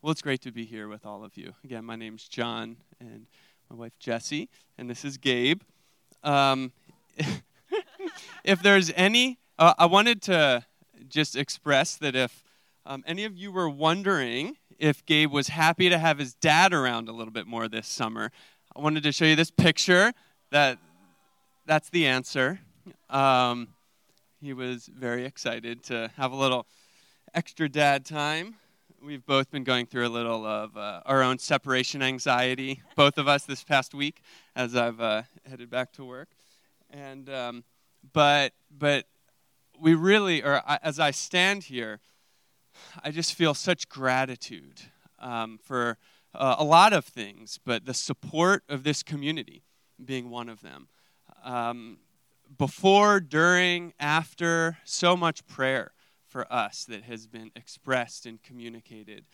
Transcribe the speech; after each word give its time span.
well, 0.00 0.12
it's 0.12 0.22
great 0.22 0.40
to 0.42 0.52
be 0.52 0.64
here 0.64 0.86
with 0.86 1.04
all 1.04 1.24
of 1.24 1.36
you. 1.36 1.54
Again, 1.64 1.84
my 1.84 1.96
name's 1.96 2.28
John 2.28 2.76
and 3.00 3.26
my 3.68 3.74
wife 3.74 3.98
Jessie, 3.98 4.48
and 4.76 4.88
this 4.88 5.04
is 5.04 5.16
Gabe. 5.16 5.62
Um, 6.22 6.72
if 8.44 8.62
there's 8.62 8.92
any, 8.94 9.38
uh, 9.58 9.74
I 9.76 9.86
wanted 9.86 10.22
to 10.22 10.64
just 11.08 11.34
express 11.34 11.96
that 11.96 12.14
if 12.14 12.44
um, 12.86 13.02
any 13.08 13.24
of 13.24 13.36
you 13.36 13.50
were 13.50 13.68
wondering 13.68 14.56
if 14.78 15.04
Gabe 15.04 15.32
was 15.32 15.48
happy 15.48 15.88
to 15.88 15.98
have 15.98 16.18
his 16.18 16.32
dad 16.34 16.72
around 16.72 17.08
a 17.08 17.12
little 17.12 17.32
bit 17.32 17.48
more 17.48 17.66
this 17.66 17.88
summer, 17.88 18.30
I 18.76 18.80
wanted 18.80 19.02
to 19.02 19.10
show 19.10 19.24
you 19.24 19.34
this 19.34 19.50
picture. 19.50 20.12
That 20.50 20.78
that's 21.66 21.90
the 21.90 22.06
answer. 22.06 22.60
Um, 23.10 23.68
he 24.40 24.52
was 24.52 24.86
very 24.86 25.24
excited 25.24 25.82
to 25.84 26.10
have 26.16 26.30
a 26.30 26.36
little 26.36 26.68
extra 27.34 27.68
dad 27.68 28.04
time. 28.04 28.54
We've 29.00 29.24
both 29.24 29.52
been 29.52 29.62
going 29.62 29.86
through 29.86 30.08
a 30.08 30.10
little 30.10 30.44
of 30.44 30.76
uh, 30.76 31.02
our 31.06 31.22
own 31.22 31.38
separation 31.38 32.02
anxiety, 32.02 32.82
both 32.96 33.16
of 33.16 33.28
us 33.28 33.44
this 33.44 33.62
past 33.62 33.94
week, 33.94 34.22
as 34.56 34.74
I've 34.74 35.00
uh, 35.00 35.22
headed 35.48 35.70
back 35.70 35.92
to 35.92 36.04
work. 36.04 36.30
And 36.90 37.30
um, 37.30 37.64
but 38.12 38.54
but 38.76 39.04
we 39.78 39.94
really, 39.94 40.42
or 40.42 40.62
I, 40.66 40.80
as 40.82 40.98
I 40.98 41.12
stand 41.12 41.64
here, 41.64 42.00
I 43.04 43.12
just 43.12 43.34
feel 43.34 43.54
such 43.54 43.88
gratitude 43.88 44.80
um, 45.20 45.60
for 45.62 45.96
uh, 46.34 46.56
a 46.58 46.64
lot 46.64 46.92
of 46.92 47.04
things, 47.04 47.60
but 47.64 47.86
the 47.86 47.94
support 47.94 48.64
of 48.68 48.82
this 48.82 49.04
community 49.04 49.62
being 50.04 50.28
one 50.28 50.48
of 50.48 50.60
them. 50.60 50.88
Um, 51.44 51.98
before, 52.56 53.20
during, 53.20 53.92
after, 54.00 54.78
so 54.84 55.16
much 55.16 55.46
prayer 55.46 55.92
for 56.28 56.50
us 56.52 56.84
that 56.84 57.04
has 57.04 57.26
been 57.26 57.50
expressed 57.56 58.26
and 58.26 58.42
communicated. 58.42 59.24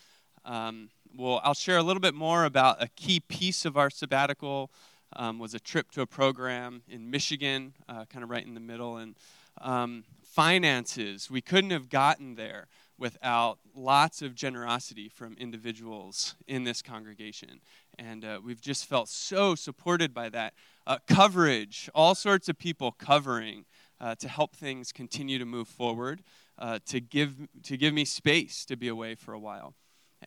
Um, 0.44 0.90
well, 1.16 1.40
I'll 1.42 1.54
share 1.54 1.78
a 1.78 1.82
little 1.82 2.00
bit 2.00 2.14
more 2.14 2.44
about 2.44 2.82
a 2.82 2.88
key 2.88 3.20
piece 3.20 3.64
of 3.64 3.76
our 3.76 3.90
sabbatical. 3.90 4.70
Um, 5.16 5.38
was 5.38 5.54
a 5.54 5.60
trip 5.60 5.92
to 5.92 6.00
a 6.00 6.06
program 6.06 6.82
in 6.88 7.08
Michigan, 7.08 7.74
uh, 7.88 8.04
kind 8.06 8.24
of 8.24 8.30
right 8.30 8.44
in 8.44 8.54
the 8.54 8.60
middle, 8.60 8.96
and 8.96 9.14
um, 9.60 10.02
finances. 10.24 11.30
We 11.30 11.40
couldn't 11.40 11.70
have 11.70 11.88
gotten 11.88 12.34
there 12.34 12.66
without 12.98 13.58
lots 13.74 14.22
of 14.22 14.34
generosity 14.34 15.08
from 15.08 15.36
individuals 15.38 16.34
in 16.46 16.64
this 16.64 16.82
congregation. 16.82 17.60
And 17.98 18.24
uh, 18.24 18.40
we've 18.44 18.60
just 18.60 18.86
felt 18.86 19.08
so 19.08 19.54
supported 19.54 20.12
by 20.12 20.28
that. 20.30 20.54
Uh, 20.86 20.98
coverage, 21.06 21.88
all 21.94 22.14
sorts 22.14 22.48
of 22.48 22.58
people 22.58 22.92
covering 22.92 23.64
uh, 24.00 24.14
to 24.16 24.28
help 24.28 24.56
things 24.56 24.92
continue 24.92 25.38
to 25.38 25.46
move 25.46 25.68
forward, 25.68 26.22
uh, 26.58 26.78
to, 26.86 27.00
give, 27.00 27.34
to 27.64 27.76
give 27.76 27.94
me 27.94 28.04
space 28.04 28.64
to 28.66 28.76
be 28.76 28.88
away 28.88 29.14
for 29.14 29.32
a 29.32 29.38
while. 29.38 29.74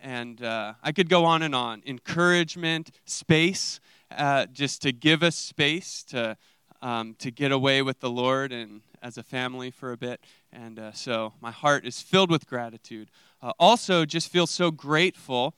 And 0.01 0.43
uh, 0.43 0.73
I 0.83 0.91
could 0.91 1.09
go 1.09 1.25
on 1.25 1.41
and 1.41 1.55
on. 1.55 1.81
Encouragement, 1.85 2.91
space, 3.05 3.79
uh, 4.15 4.45
just 4.47 4.81
to 4.83 4.91
give 4.91 5.23
us 5.23 5.35
space 5.35 6.03
to, 6.09 6.37
um, 6.81 7.15
to 7.19 7.31
get 7.31 7.51
away 7.51 7.81
with 7.81 7.99
the 7.99 8.09
Lord 8.09 8.51
and 8.51 8.81
as 9.01 9.17
a 9.17 9.23
family 9.23 9.71
for 9.71 9.91
a 9.91 9.97
bit. 9.97 10.21
And 10.51 10.79
uh, 10.79 10.91
so 10.91 11.33
my 11.41 11.51
heart 11.51 11.85
is 11.85 12.01
filled 12.01 12.31
with 12.31 12.47
gratitude. 12.47 13.09
Uh, 13.41 13.53
also, 13.59 14.05
just 14.05 14.29
feel 14.29 14.47
so 14.47 14.71
grateful 14.71 15.53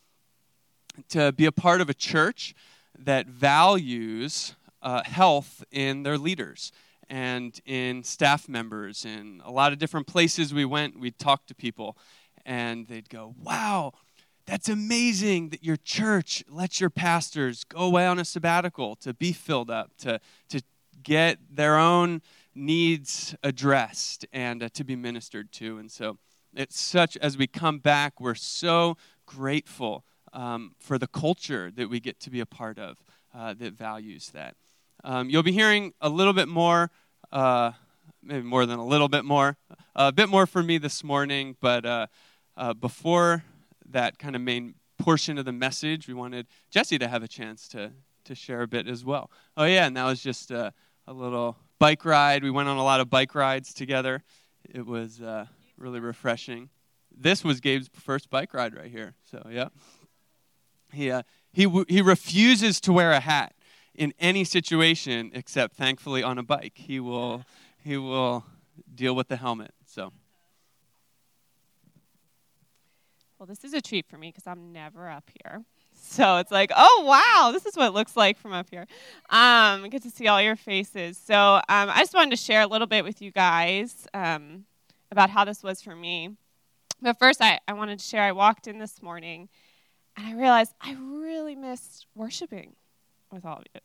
to 1.09 1.31
be 1.31 1.45
a 1.45 1.51
part 1.51 1.81
of 1.81 1.89
a 1.89 1.93
church 1.93 2.53
that 2.97 3.27
values 3.27 4.55
uh, 4.81 5.03
health 5.03 5.63
in 5.71 6.03
their 6.03 6.17
leaders 6.17 6.71
and 7.09 7.59
in 7.65 8.03
staff 8.03 8.47
members. 8.47 9.05
In 9.05 9.41
a 9.43 9.51
lot 9.51 9.73
of 9.73 9.79
different 9.79 10.07
places 10.07 10.53
we 10.53 10.65
went, 10.65 10.99
we 10.99 11.11
talked 11.11 11.47
to 11.47 11.55
people, 11.55 11.97
and 12.45 12.87
they'd 12.87 13.09
go, 13.09 13.35
Wow, 13.41 13.93
that's 14.45 14.69
amazing 14.69 15.49
that 15.49 15.63
your 15.63 15.77
church 15.77 16.43
lets 16.49 16.79
your 16.79 16.89
pastors 16.89 17.63
go 17.63 17.79
away 17.79 18.07
on 18.07 18.19
a 18.19 18.25
sabbatical 18.25 18.95
to 18.97 19.13
be 19.13 19.31
filled 19.31 19.69
up, 19.69 19.91
to, 19.99 20.19
to 20.49 20.61
get 21.03 21.37
their 21.51 21.77
own 21.77 22.21
needs 22.55 23.35
addressed 23.43 24.25
and 24.33 24.63
uh, 24.63 24.69
to 24.69 24.83
be 24.83 24.95
ministered 24.95 25.51
to. 25.51 25.77
And 25.77 25.91
so 25.91 26.17
it's 26.53 26.79
such, 26.79 27.15
as 27.17 27.37
we 27.37 27.47
come 27.47 27.79
back, 27.79 28.19
we're 28.19 28.35
so 28.35 28.97
grateful 29.25 30.03
um, 30.33 30.73
for 30.79 30.97
the 30.97 31.07
culture 31.07 31.71
that 31.71 31.89
we 31.89 31.99
get 31.99 32.19
to 32.21 32.29
be 32.29 32.39
a 32.39 32.45
part 32.45 32.79
of 32.79 33.03
uh, 33.33 33.53
that 33.55 33.73
values 33.73 34.31
that. 34.31 34.55
Um, 35.03 35.29
you'll 35.29 35.43
be 35.43 35.51
hearing 35.51 35.93
a 36.01 36.09
little 36.09 36.33
bit 36.33 36.47
more, 36.47 36.91
uh, 37.31 37.71
maybe 38.21 38.43
more 38.43 38.65
than 38.65 38.79
a 38.79 38.85
little 38.85 39.07
bit 39.07 39.23
more, 39.23 39.57
a 39.95 40.11
bit 40.11 40.29
more 40.29 40.45
from 40.45 40.65
me 40.65 40.77
this 40.77 41.03
morning, 41.03 41.55
but 41.61 41.85
uh, 41.85 42.07
uh, 42.57 42.73
before 42.73 43.43
that 43.89 44.19
kind 44.19 44.35
of 44.35 44.41
main 44.41 44.75
portion 44.97 45.37
of 45.37 45.45
the 45.45 45.53
message, 45.53 46.07
we 46.07 46.13
wanted 46.13 46.47
Jesse 46.69 46.99
to 46.99 47.07
have 47.07 47.23
a 47.23 47.27
chance 47.27 47.67
to, 47.69 47.91
to 48.25 48.35
share 48.35 48.61
a 48.61 48.67
bit 48.67 48.87
as 48.87 49.05
well. 49.05 49.31
Oh, 49.55 49.65
yeah, 49.65 49.87
and 49.87 49.95
that 49.95 50.03
was 50.05 50.21
just 50.21 50.51
a, 50.51 50.73
a 51.07 51.13
little 51.13 51.55
bike 51.79 52.03
ride. 52.03 52.43
We 52.43 52.51
went 52.51 52.67
on 52.67 52.77
a 52.77 52.83
lot 52.83 52.99
of 52.99 53.09
bike 53.09 53.33
rides 53.33 53.73
together. 53.73 54.23
It 54.69 54.85
was 54.85 55.21
uh, 55.21 55.45
really 55.77 56.01
refreshing. 56.01 56.69
This 57.17 57.43
was 57.43 57.61
Gabe's 57.61 57.89
first 57.93 58.29
bike 58.29 58.53
ride 58.53 58.75
right 58.75 58.91
here. 58.91 59.15
So 59.31 59.47
yeah, 59.49 59.69
he 60.91 61.09
uh, 61.09 61.23
he 61.51 61.63
w- 61.63 61.85
he 61.87 62.01
refuses 62.01 62.79
to 62.81 62.93
wear 62.93 63.11
a 63.11 63.19
hat 63.19 63.53
in 63.95 64.13
any 64.19 64.43
situation 64.43 65.31
except, 65.33 65.75
thankfully, 65.75 66.23
on 66.23 66.37
a 66.37 66.43
bike. 66.43 66.73
He 66.75 66.99
will 66.99 67.43
he 67.83 67.97
will 67.97 68.45
deal 68.93 69.15
with 69.15 69.27
the 69.27 69.37
helmet. 69.37 69.73
So. 69.85 70.11
Well, 73.37 73.47
this 73.47 73.63
is 73.63 73.73
a 73.73 73.81
treat 73.81 74.05
for 74.05 74.17
me 74.17 74.29
because 74.29 74.47
I'm 74.47 74.73
never 74.73 75.09
up 75.09 75.29
here. 75.41 75.63
So 75.93 76.37
it's 76.37 76.51
like, 76.51 76.71
oh 76.75 77.03
wow, 77.05 77.51
this 77.51 77.65
is 77.65 77.75
what 77.75 77.87
it 77.87 77.93
looks 77.93 78.17
like 78.17 78.37
from 78.37 78.51
up 78.51 78.67
here. 78.69 78.85
Um, 79.29 79.87
get 79.89 80.03
to 80.03 80.09
see 80.09 80.27
all 80.27 80.41
your 80.41 80.55
faces. 80.55 81.17
So 81.17 81.55
um, 81.55 81.61
I 81.69 81.99
just 81.99 82.13
wanted 82.13 82.31
to 82.31 82.37
share 82.37 82.61
a 82.61 82.67
little 82.67 82.87
bit 82.87 83.03
with 83.03 83.21
you 83.21 83.31
guys 83.31 84.07
um, 84.13 84.65
about 85.11 85.29
how 85.29 85.45
this 85.45 85.63
was 85.63 85.81
for 85.81 85.95
me. 85.95 86.35
But 87.01 87.17
first, 87.17 87.41
I, 87.41 87.59
I 87.67 87.73
wanted 87.73 87.99
to 87.99 88.05
share. 88.05 88.23
I 88.23 88.33
walked 88.33 88.67
in 88.67 88.77
this 88.79 89.01
morning, 89.01 89.47
and 90.17 90.27
I 90.27 90.33
realized 90.33 90.73
I 90.81 90.95
really 90.99 91.55
missed 91.55 92.07
worshiping 92.15 92.75
with 93.31 93.45
all 93.45 93.57
of 93.57 93.65
you. 93.73 93.81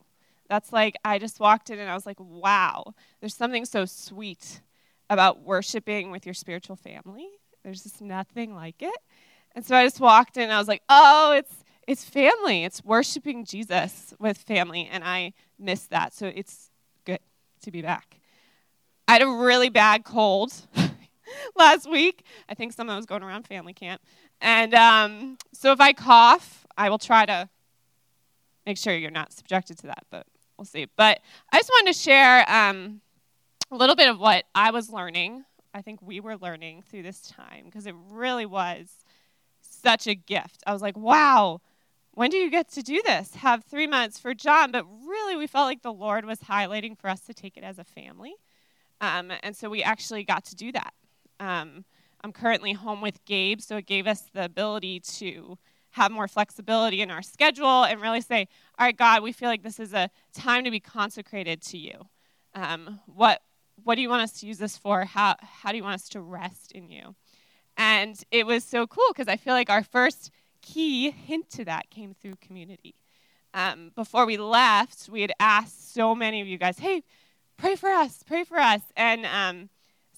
That's 0.49 0.71
like 0.71 0.95
I 1.03 1.17
just 1.17 1.39
walked 1.39 1.69
in 1.69 1.79
and 1.79 1.89
I 1.89 1.95
was 1.95 2.05
like, 2.05 2.19
wow, 2.19 2.93
there's 3.19 3.35
something 3.35 3.65
so 3.65 3.85
sweet 3.85 4.61
about 5.09 5.41
worshiping 5.41 6.11
with 6.11 6.25
your 6.25 6.33
spiritual 6.33 6.75
family. 6.75 7.27
There's 7.63 7.83
just 7.83 8.01
nothing 8.01 8.53
like 8.53 8.81
it. 8.81 8.97
And 9.55 9.65
so 9.65 9.75
I 9.75 9.85
just 9.85 9.99
walked 9.99 10.37
in 10.37 10.43
and 10.43 10.53
I 10.53 10.59
was 10.59 10.67
like, 10.67 10.83
oh, 10.89 11.33
it's 11.33 11.63
it's 11.87 12.03
family. 12.03 12.63
It's 12.63 12.83
worshiping 12.83 13.45
Jesus 13.45 14.13
with 14.19 14.37
family, 14.39 14.89
and 14.91 15.03
I 15.03 15.33
miss 15.59 15.85
that. 15.87 16.13
So 16.13 16.31
it's 16.33 16.71
good 17.05 17.19
to 17.61 17.71
be 17.71 17.81
back. 17.81 18.19
I 19.07 19.13
had 19.13 19.21
a 19.21 19.27
really 19.27 19.69
bad 19.69 20.03
cold 20.03 20.51
last 21.55 21.89
week. 21.89 22.25
I 22.49 22.55
think 22.55 22.73
someone 22.73 22.95
was 22.95 23.05
going 23.05 23.21
around 23.21 23.45
family 23.45 23.73
camp. 23.73 24.01
And 24.41 24.73
um, 24.73 25.37
so 25.53 25.71
if 25.71 25.79
I 25.79 25.93
cough, 25.93 26.65
I 26.75 26.89
will 26.89 26.97
try 26.97 27.25
to 27.25 27.49
make 28.65 28.77
sure 28.77 28.95
you're 28.95 29.11
not 29.11 29.33
subjected 29.33 29.77
to 29.79 29.87
that, 29.87 30.05
but 30.09 30.25
we'll 30.57 30.65
see. 30.65 30.87
But 30.95 31.19
I 31.51 31.57
just 31.57 31.69
wanted 31.69 31.93
to 31.93 31.99
share 31.99 32.49
um, 32.49 33.01
a 33.71 33.75
little 33.75 33.95
bit 33.95 34.09
of 34.09 34.19
what 34.19 34.45
I 34.53 34.71
was 34.71 34.89
learning. 34.89 35.45
I 35.73 35.81
think 35.81 36.01
we 36.01 36.19
were 36.19 36.37
learning 36.37 36.83
through 36.83 37.03
this 37.03 37.21
time 37.21 37.65
because 37.65 37.85
it 37.85 37.95
really 38.09 38.45
was 38.45 38.89
such 39.61 40.07
a 40.07 40.15
gift. 40.15 40.63
I 40.65 40.73
was 40.73 40.81
like, 40.81 40.97
wow, 40.97 41.61
when 42.11 42.29
do 42.29 42.37
you 42.37 42.49
get 42.49 42.69
to 42.71 42.81
do 42.81 43.01
this? 43.05 43.35
Have 43.35 43.63
three 43.65 43.87
months 43.87 44.17
for 44.17 44.33
John. 44.33 44.71
But 44.71 44.85
really, 45.05 45.35
we 45.35 45.47
felt 45.47 45.67
like 45.67 45.81
the 45.81 45.93
Lord 45.93 46.25
was 46.25 46.39
highlighting 46.39 46.97
for 46.97 47.09
us 47.09 47.21
to 47.21 47.33
take 47.33 47.57
it 47.57 47.63
as 47.63 47.77
a 47.77 47.83
family. 47.83 48.35
Um, 49.01 49.31
and 49.43 49.55
so 49.55 49.69
we 49.69 49.83
actually 49.83 50.23
got 50.23 50.45
to 50.45 50.55
do 50.55 50.71
that. 50.71 50.93
Um, 51.39 51.83
I'm 52.23 52.31
currently 52.31 52.73
home 52.73 53.01
with 53.01 53.23
Gabe, 53.25 53.59
so 53.59 53.77
it 53.77 53.85
gave 53.85 54.07
us 54.07 54.23
the 54.33 54.45
ability 54.45 55.01
to 55.01 55.57
have 55.95 56.11
more 56.11 56.27
flexibility 56.27 57.01
in 57.01 57.09
our 57.09 57.21
schedule 57.21 57.85
and 57.85 58.01
really 58.01 58.19
say, 58.19 58.49
all 58.77 58.85
right, 58.85 58.97
God, 58.97 59.23
we 59.23 59.31
feel 59.31 59.47
like 59.47 59.63
this 59.63 59.79
is 59.79 59.93
a 59.93 60.09
time 60.33 60.65
to 60.65 60.71
be 60.71 60.81
consecrated 60.81 61.61
to 61.61 61.77
you. 61.77 62.07
Um, 62.53 62.99
what, 63.05 63.41
what 63.81 63.95
do 63.95 64.01
you 64.01 64.09
want 64.09 64.21
us 64.21 64.33
to 64.41 64.45
use 64.45 64.57
this 64.57 64.75
for? 64.77 65.05
How, 65.05 65.37
how 65.39 65.71
do 65.71 65.77
you 65.77 65.83
want 65.83 65.95
us 65.95 66.09
to 66.09 66.19
rest 66.19 66.73
in 66.73 66.89
you? 66.89 67.15
And 67.77 68.21
it 68.29 68.45
was 68.45 68.65
so 68.65 68.85
cool 68.85 69.05
because 69.13 69.29
I 69.29 69.37
feel 69.37 69.53
like 69.53 69.69
our 69.69 69.83
first 69.83 70.31
key 70.61 71.11
hint 71.11 71.49
to 71.51 71.63
that 71.63 71.89
came 71.89 72.13
through 72.13 72.35
community. 72.41 72.95
Um, 73.53 73.93
before 73.95 74.25
we 74.25 74.35
left, 74.35 75.07
we 75.07 75.21
had 75.21 75.31
asked 75.39 75.93
so 75.93 76.13
many 76.13 76.41
of 76.41 76.47
you 76.47 76.57
guys, 76.57 76.77
hey, 76.77 77.03
pray 77.55 77.77
for 77.77 77.87
us, 77.89 78.21
pray 78.27 78.43
for 78.43 78.57
us. 78.57 78.81
And 78.97 79.25
um, 79.25 79.69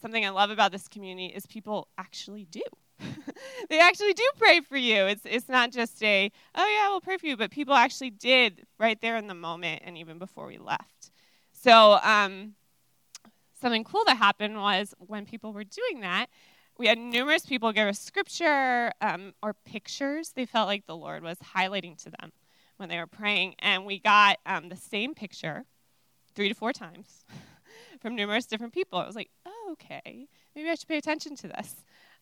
something 0.01 0.25
I 0.25 0.30
love 0.30 0.50
about 0.50 0.71
this 0.71 0.88
community 0.88 1.27
is 1.27 1.45
people 1.45 1.88
actually 2.00 2.45
do. 2.45 2.63
they 3.69 3.79
actually 3.79 4.13
do 4.13 4.23
pray 4.38 4.61
for 4.61 4.77
you. 4.77 5.05
It's, 5.05 5.23
it's 5.25 5.49
not 5.49 5.71
just 5.71 6.01
a, 6.03 6.31
oh 6.55 6.65
yeah, 6.65 6.89
we'll 6.89 7.01
pray 7.01 7.17
for 7.17 7.27
you, 7.27 7.38
but 7.38 7.51
people 7.51 7.73
actually 7.73 8.09
did 8.09 8.65
right 8.79 8.99
there 9.01 9.17
in 9.17 9.27
the 9.27 9.33
moment 9.33 9.83
and 9.85 9.97
even 9.97 10.17
before 10.17 10.47
we 10.47 10.57
left. 10.57 11.11
So, 11.51 11.99
um, 12.03 12.53
something 13.59 13.83
cool 13.83 14.03
that 14.05 14.17
happened 14.17 14.57
was 14.57 14.94
when 14.99 15.25
people 15.25 15.53
were 15.53 15.63
doing 15.63 16.01
that, 16.01 16.27
we 16.77 16.88
had 16.88 16.97
numerous 16.97 17.45
people 17.45 17.71
give 17.71 17.88
us 17.88 17.99
scripture 17.99 18.91
um, 19.01 19.33
or 19.41 19.53
pictures 19.53 20.31
they 20.35 20.45
felt 20.45 20.67
like 20.67 20.85
the 20.85 20.95
Lord 20.95 21.23
was 21.23 21.38
highlighting 21.55 22.01
to 22.03 22.11
them 22.11 22.31
when 22.77 22.89
they 22.89 22.97
were 22.97 23.07
praying. 23.07 23.55
And 23.59 23.85
we 23.85 23.99
got 23.99 24.38
um, 24.45 24.69
the 24.69 24.75
same 24.75 25.15
picture 25.15 25.65
three 26.35 26.49
to 26.49 26.53
four 26.53 26.73
times 26.73 27.25
from 27.99 28.15
numerous 28.15 28.45
different 28.45 28.73
people. 28.73 29.01
It 29.01 29.07
was 29.07 29.15
like, 29.15 29.31
oh, 29.45 29.69
okay, 29.73 30.27
maybe 30.55 30.69
I 30.69 30.75
should 30.75 30.88
pay 30.88 30.97
attention 30.97 31.35
to 31.38 31.47
this. 31.47 31.75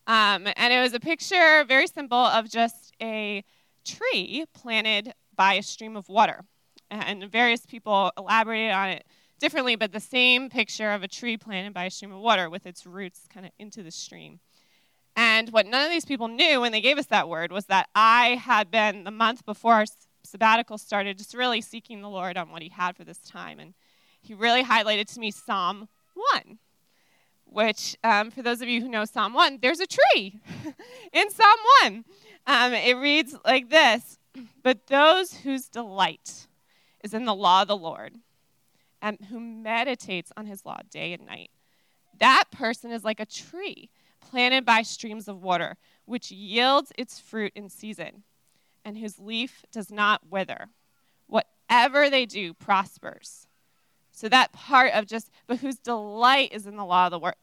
Um, 0.08 0.48
and 0.56 0.74
it 0.74 0.82
was 0.82 0.94
a 0.94 1.00
picture, 1.00 1.64
very 1.68 1.88
simple, 1.88 2.18
of 2.18 2.50
just 2.50 2.94
a 3.02 3.44
tree 3.84 4.46
planted 4.54 5.14
by 5.36 5.54
a 5.54 5.64
stream 5.64 5.96
of 5.96 6.10
water. 6.10 6.42
And 6.92 7.24
various 7.32 7.66
people 7.66 8.12
elaborated 8.18 8.72
on 8.72 8.90
it 8.90 9.06
differently, 9.40 9.76
but 9.76 9.92
the 9.92 10.00
same 10.00 10.50
picture 10.50 10.92
of 10.92 11.04
a 11.04 11.08
tree 11.08 11.38
planted 11.38 11.74
by 11.74 11.86
a 11.86 11.92
stream 11.92 12.12
of 12.12 12.20
water 12.20 12.50
with 12.50 12.66
its 12.66 12.86
roots 12.86 13.22
kind 13.34 13.46
of 13.46 13.52
into 13.60 13.84
the 13.84 13.92
stream. 13.92 14.40
And 15.16 15.50
what 15.50 15.66
none 15.66 15.86
of 15.86 15.92
these 15.92 16.06
people 16.06 16.28
knew 16.28 16.62
when 16.62 16.72
they 16.72 16.82
gave 16.82 16.98
us 16.98 17.08
that 17.08 17.30
word 17.30 17.52
was 17.52 17.66
that 17.66 17.88
I 17.96 18.40
had 18.44 18.70
been 18.70 19.04
the 19.04 19.12
month 19.12 19.46
before 19.46 19.74
our 19.74 19.86
sabbatical 20.24 20.78
started 20.78 21.18
just 21.18 21.34
really 21.34 21.62
seeking 21.62 22.02
the 22.02 22.10
Lord 22.10 22.38
on 22.38 22.52
what 22.52 22.62
He 22.62 22.70
had 22.70 22.96
for 22.96 23.04
this 23.04 23.20
time. 23.20 23.60
And 23.60 23.74
He 24.22 24.34
really 24.34 24.64
highlighted 24.64 25.12
to 25.14 25.20
me 25.20 25.32
Psalm 25.32 25.88
1, 26.34 26.60
which, 27.46 27.96
um, 28.04 28.32
for 28.32 28.42
those 28.42 28.62
of 28.62 28.68
you 28.68 28.82
who 28.82 28.90
know 28.90 29.06
Psalm 29.06 29.34
1, 29.34 29.60
there's 29.62 29.80
a 29.80 29.88
tree 29.88 30.40
in 31.14 31.30
Psalm 31.30 31.58
1. 31.84 32.06
Um, 32.48 32.74
it 32.74 32.98
reads 32.98 33.36
like 33.46 33.70
this 33.70 34.20
But 34.64 34.88
those 34.88 35.34
whose 35.34 35.68
delight 35.68 36.48
is 37.04 37.14
in 37.14 37.26
the 37.26 37.36
law 37.36 37.62
of 37.62 37.68
the 37.68 37.78
Lord 37.78 38.16
and 39.02 39.20
who 39.30 39.40
meditates 39.40 40.32
on 40.36 40.46
his 40.46 40.66
law 40.66 40.80
day 40.90 41.14
and 41.14 41.26
night, 41.26 41.52
that 42.20 42.46
person 42.52 42.92
is 42.92 43.04
like 43.04 43.20
a 43.20 43.26
tree 43.26 43.90
planted 44.20 44.66
by 44.66 44.82
streams 44.82 45.28
of 45.28 45.42
water, 45.42 45.78
which 46.06 46.32
yields 46.32 46.92
its 46.98 47.20
fruit 47.20 47.52
in 47.56 47.70
season, 47.70 48.24
and 48.84 48.98
whose 48.98 49.20
leaf 49.20 49.66
does 49.72 49.92
not 49.92 50.30
wither. 50.30 50.70
Whatever 51.28 52.10
they 52.10 52.26
do 52.26 52.54
prospers. 52.54 53.45
So 54.16 54.30
that 54.30 54.52
part 54.54 54.94
of 54.94 55.06
just, 55.06 55.30
but 55.46 55.58
whose 55.58 55.78
delight 55.78 56.54
is 56.54 56.66
in 56.66 56.78
the 56.78 56.86
law 56.86 57.08
of 57.08 57.12
the, 57.12 57.20
wor- 57.20 57.36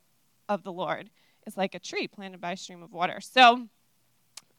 of 0.48 0.64
the 0.64 0.72
Lord 0.72 1.10
is 1.46 1.56
like 1.56 1.74
a 1.74 1.78
tree 1.78 2.08
planted 2.08 2.40
by 2.40 2.52
a 2.52 2.56
stream 2.56 2.82
of 2.82 2.92
water. 2.92 3.20
So 3.20 3.68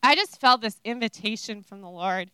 I 0.02 0.16
just 0.16 0.40
felt 0.40 0.62
this 0.62 0.80
invitation 0.86 1.64
from 1.64 1.82
the 1.82 1.90
Lord 1.90 2.32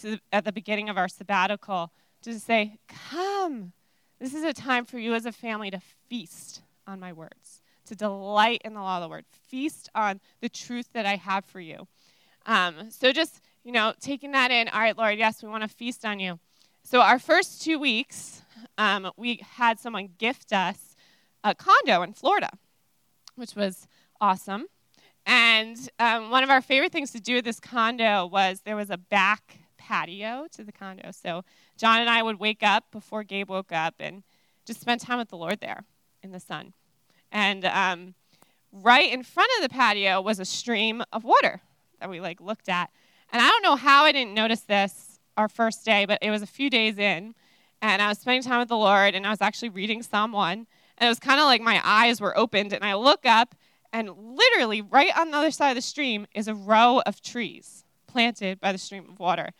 to, 0.00 0.18
at 0.32 0.44
the 0.44 0.52
beginning 0.52 0.88
of 0.88 0.96
our 0.96 1.08
sabbatical 1.08 1.92
to 2.22 2.40
say, 2.40 2.78
Come. 2.88 3.72
This 4.18 4.34
is 4.34 4.42
a 4.42 4.52
time 4.52 4.84
for 4.84 4.98
you 4.98 5.14
as 5.14 5.26
a 5.26 5.32
family 5.32 5.70
to 5.70 5.80
feast 6.08 6.62
on 6.86 6.98
my 6.98 7.12
words 7.12 7.60
to 7.88 7.94
delight 7.94 8.62
in 8.64 8.74
the 8.74 8.80
law 8.80 8.98
of 8.98 9.02
the 9.02 9.08
word, 9.08 9.24
feast 9.48 9.88
on 9.94 10.20
the 10.40 10.48
truth 10.48 10.88
that 10.92 11.06
I 11.06 11.16
have 11.16 11.44
for 11.44 11.60
you. 11.60 11.86
Um, 12.46 12.90
so 12.90 13.12
just, 13.12 13.40
you 13.64 13.72
know, 13.72 13.92
taking 14.00 14.32
that 14.32 14.50
in, 14.50 14.68
all 14.68 14.80
right, 14.80 14.96
Lord, 14.96 15.18
yes, 15.18 15.42
we 15.42 15.48
want 15.48 15.62
to 15.62 15.68
feast 15.68 16.04
on 16.04 16.20
you. 16.20 16.38
So 16.82 17.00
our 17.00 17.18
first 17.18 17.62
two 17.62 17.78
weeks, 17.78 18.42
um, 18.76 19.10
we 19.16 19.40
had 19.56 19.78
someone 19.78 20.10
gift 20.18 20.52
us 20.52 20.96
a 21.44 21.54
condo 21.54 22.02
in 22.02 22.12
Florida, 22.12 22.50
which 23.36 23.54
was 23.54 23.86
awesome. 24.20 24.66
And 25.26 25.76
um, 25.98 26.30
one 26.30 26.42
of 26.42 26.50
our 26.50 26.60
favorite 26.60 26.92
things 26.92 27.12
to 27.12 27.20
do 27.20 27.36
at 27.36 27.44
this 27.44 27.60
condo 27.60 28.26
was 28.26 28.62
there 28.64 28.76
was 28.76 28.90
a 28.90 28.96
back 28.96 29.58
patio 29.76 30.46
to 30.52 30.64
the 30.64 30.72
condo. 30.72 31.10
So 31.12 31.44
John 31.76 32.00
and 32.00 32.10
I 32.10 32.22
would 32.22 32.38
wake 32.40 32.62
up 32.62 32.90
before 32.90 33.24
Gabe 33.24 33.48
woke 33.48 33.72
up 33.72 33.94
and 34.00 34.22
just 34.64 34.80
spend 34.80 35.00
time 35.00 35.18
with 35.18 35.28
the 35.28 35.36
Lord 35.36 35.60
there 35.60 35.84
in 36.22 36.32
the 36.32 36.40
sun. 36.40 36.72
And 37.30 37.64
um, 37.64 38.14
right 38.72 39.12
in 39.12 39.22
front 39.22 39.50
of 39.58 39.62
the 39.62 39.74
patio 39.74 40.20
was 40.20 40.38
a 40.38 40.44
stream 40.44 41.02
of 41.12 41.24
water 41.24 41.60
that 42.00 42.10
we 42.10 42.20
like 42.20 42.40
looked 42.40 42.68
at. 42.68 42.90
And 43.32 43.42
I 43.42 43.48
don't 43.48 43.62
know 43.62 43.76
how 43.76 44.04
I 44.04 44.12
didn't 44.12 44.34
notice 44.34 44.60
this 44.60 45.20
our 45.36 45.48
first 45.48 45.84
day, 45.84 46.04
but 46.06 46.18
it 46.22 46.30
was 46.30 46.42
a 46.42 46.46
few 46.46 46.70
days 46.70 46.98
in, 46.98 47.34
and 47.82 48.02
I 48.02 48.08
was 48.08 48.18
spending 48.18 48.42
time 48.42 48.58
with 48.58 48.68
the 48.68 48.76
Lord, 48.76 49.14
and 49.14 49.26
I 49.26 49.30
was 49.30 49.40
actually 49.40 49.70
reading 49.70 50.02
Psalm 50.02 50.32
1. 50.32 50.66
And 50.98 51.06
it 51.06 51.08
was 51.08 51.20
kind 51.20 51.40
of 51.40 51.46
like 51.46 51.60
my 51.60 51.80
eyes 51.84 52.20
were 52.20 52.36
opened, 52.36 52.72
and 52.72 52.84
I 52.84 52.94
look 52.94 53.24
up, 53.24 53.54
and 53.92 54.10
literally 54.10 54.82
right 54.82 55.16
on 55.16 55.30
the 55.30 55.36
other 55.36 55.50
side 55.50 55.70
of 55.70 55.76
the 55.76 55.82
stream 55.82 56.26
is 56.34 56.48
a 56.48 56.54
row 56.54 57.00
of 57.06 57.22
trees 57.22 57.84
planted 58.06 58.60
by 58.60 58.72
the 58.72 58.78
stream 58.78 59.06
of 59.08 59.18
water. 59.18 59.50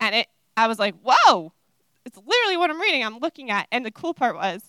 And 0.00 0.14
it, 0.14 0.28
I 0.56 0.68
was 0.68 0.78
like, 0.78 0.94
whoa, 1.02 1.52
it's 2.04 2.16
literally 2.16 2.56
what 2.56 2.70
I'm 2.70 2.80
reading, 2.80 3.04
I'm 3.04 3.18
looking 3.18 3.50
at. 3.50 3.66
And 3.72 3.84
the 3.84 3.90
cool 3.90 4.14
part 4.14 4.36
was, 4.36 4.62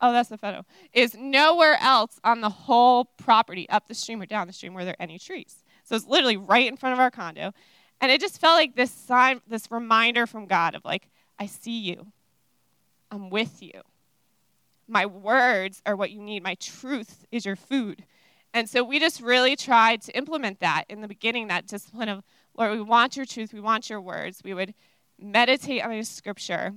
oh, 0.00 0.12
that's 0.12 0.30
the 0.30 0.38
photo, 0.38 0.64
is 0.92 1.14
nowhere 1.14 1.76
else 1.80 2.18
on 2.24 2.40
the 2.40 2.48
whole 2.48 3.04
property, 3.04 3.68
up 3.68 3.86
the 3.86 3.94
stream 3.94 4.22
or 4.22 4.26
down 4.26 4.46
the 4.46 4.52
stream, 4.52 4.72
were 4.72 4.84
there 4.84 4.96
any 4.98 5.18
trees. 5.18 5.62
So 5.84 5.94
it's 5.94 6.06
literally 6.06 6.36
right 6.36 6.66
in 6.66 6.76
front 6.76 6.94
of 6.94 7.00
our 7.00 7.10
condo. 7.10 7.52
And 8.00 8.10
it 8.10 8.20
just 8.20 8.40
felt 8.40 8.54
like 8.54 8.76
this 8.76 8.90
sign, 8.90 9.42
this 9.46 9.70
reminder 9.70 10.26
from 10.26 10.46
God 10.46 10.74
of 10.74 10.84
like, 10.84 11.08
I 11.38 11.46
see 11.46 11.78
you. 11.78 12.06
I'm 13.10 13.30
with 13.30 13.62
you. 13.62 13.82
My 14.88 15.06
words 15.06 15.82
are 15.86 15.96
what 15.96 16.10
you 16.10 16.20
need. 16.20 16.42
My 16.42 16.54
truth 16.56 17.26
is 17.30 17.44
your 17.44 17.56
food. 17.56 18.04
And 18.52 18.68
so 18.68 18.82
we 18.82 18.98
just 18.98 19.20
really 19.20 19.54
tried 19.54 20.02
to 20.02 20.16
implement 20.16 20.60
that 20.60 20.84
in 20.88 21.00
the 21.00 21.08
beginning, 21.08 21.48
that 21.48 21.66
discipline 21.66 22.08
of, 22.08 22.24
Lord, 22.56 22.72
we 22.72 22.80
want 22.80 23.16
your 23.16 23.26
truth, 23.26 23.52
we 23.52 23.60
want 23.60 23.88
your 23.88 24.00
words. 24.00 24.42
We 24.44 24.54
would 24.54 24.74
meditate 25.18 25.84
on 25.84 25.92
your 25.92 26.02
scripture 26.02 26.74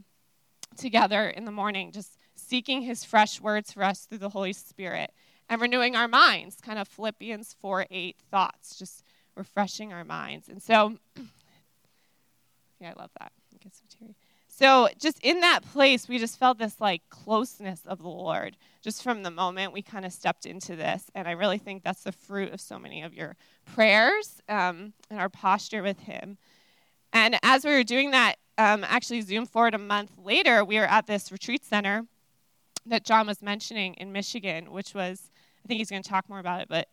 together 0.78 1.28
in 1.28 1.46
the 1.46 1.52
morning, 1.52 1.92
just 1.92 2.18
seeking 2.36 2.82
his 2.82 3.04
fresh 3.04 3.42
words 3.42 3.72
for 3.72 3.84
us 3.84 4.06
through 4.06 4.20
the 4.20 4.30
Holy 4.30 4.54
Spirit 4.54 5.12
and 5.50 5.62
renewing 5.62 5.96
our 5.96 6.08
minds, 6.08 6.58
kind 6.62 6.80
of 6.80 6.88
Philippians 6.88 7.56
4 7.60 7.88
8 7.90 8.16
thoughts, 8.30 8.78
just 8.78 9.04
refreshing 9.36 9.92
our 9.94 10.04
minds. 10.04 10.50
And 10.50 10.62
so, 10.62 10.98
yeah, 12.80 12.94
I 12.96 13.00
love 13.00 13.12
that. 13.20 13.32
It 13.54 13.62
gets 13.62 13.82
teary. 13.90 14.16
So, 14.56 14.88
just 15.00 15.18
in 15.24 15.40
that 15.40 15.62
place, 15.64 16.08
we 16.08 16.20
just 16.20 16.38
felt 16.38 16.60
this 16.60 16.80
like 16.80 17.02
closeness 17.10 17.82
of 17.88 18.04
the 18.04 18.08
Lord 18.08 18.56
just 18.84 19.02
from 19.02 19.24
the 19.24 19.32
moment 19.32 19.74
we 19.74 19.82
kind 19.82 20.06
of 20.06 20.14
stepped 20.14 20.46
into 20.46 20.76
this. 20.76 21.06
And 21.16 21.28
I 21.28 21.32
really 21.32 21.58
think 21.58 21.84
that's 21.84 22.04
the 22.04 22.12
fruit 22.12 22.54
of 22.54 22.62
so 22.62 22.78
many 22.78 23.02
of 23.02 23.16
your 23.16 23.36
prayers 23.66 24.42
um, 24.48 24.94
and 25.10 25.20
our 25.20 25.30
posture 25.30 25.82
with 25.82 26.02
Him. 26.02 26.38
And 27.14 27.40
as 27.42 27.66
we 27.66 27.72
were 27.72 27.84
doing 27.84 28.12
that, 28.12 28.36
um, 28.60 28.84
actually, 28.84 29.22
zoom 29.22 29.48
forward 29.48 29.74
a 29.74 29.80
month 29.80 30.12
later, 30.24 30.64
we 30.64 30.78
were 30.78 30.86
at 30.86 31.08
this 31.08 31.32
retreat 31.32 31.66
center 31.66 32.06
that 32.86 33.06
John 33.06 33.26
was 33.26 33.42
mentioning 33.42 33.96
in 33.96 34.12
Michigan, 34.12 34.72
which 34.72 34.94
was, 34.94 35.32
I 35.66 35.68
think 35.68 35.80
he's 35.80 35.90
going 35.90 36.04
to 36.04 36.10
talk 36.10 36.30
more 36.30 36.40
about 36.40 36.62
it, 36.62 36.68
but 36.70 36.90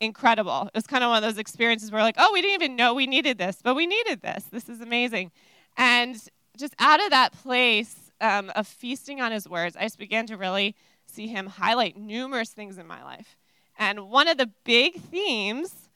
incredible. 0.00 0.64
It 0.66 0.74
was 0.74 0.86
kind 0.86 1.02
of 1.02 1.08
one 1.08 1.24
of 1.24 1.30
those 1.30 1.38
experiences 1.38 1.90
where, 1.90 2.02
like, 2.02 2.16
oh, 2.18 2.30
we 2.34 2.42
didn't 2.42 2.62
even 2.62 2.76
know 2.76 2.92
we 2.92 3.06
needed 3.06 3.38
this, 3.38 3.60
but 3.64 3.74
we 3.74 3.86
needed 3.86 4.20
this. 4.20 4.44
This 4.50 4.68
is 4.68 4.82
amazing. 4.82 5.30
And 5.78 6.20
just 6.58 6.74
out 6.78 7.02
of 7.02 7.10
that 7.10 7.32
place 7.32 8.10
um, 8.20 8.50
of 8.50 8.66
feasting 8.66 9.20
on 9.20 9.32
his 9.32 9.48
words, 9.48 9.76
I 9.76 9.82
just 9.82 9.98
began 9.98 10.26
to 10.26 10.36
really 10.36 10.74
see 11.06 11.28
him 11.28 11.46
highlight 11.46 11.96
numerous 11.96 12.50
things 12.50 12.78
in 12.78 12.86
my 12.86 13.02
life. 13.02 13.36
And 13.78 14.10
one 14.10 14.28
of 14.28 14.36
the 14.36 14.50
big 14.64 15.00
themes, 15.00 15.88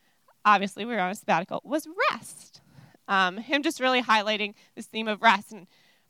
obviously, 0.45 0.85
we 0.85 0.95
were 0.95 1.01
on 1.01 1.11
a 1.11 1.15
sabbatical, 1.15 1.61
was 1.65 1.89
rest. 2.11 2.61
Um, 3.09 3.37
him 3.39 3.63
just 3.63 3.81
really 3.81 4.03
highlighting 4.03 4.55
this 4.77 4.87
theme 4.87 5.09
of 5.09 5.21
rest 5.21 5.53
and 5.53 5.67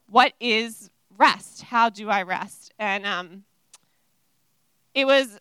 what 0.06 0.34
is 0.38 0.90
rest? 1.16 1.62
How 1.62 1.88
do 1.88 2.10
I 2.10 2.22
rest? 2.22 2.72
And 2.78 3.06
um, 3.06 3.44
it 4.94 5.06
was 5.06 5.40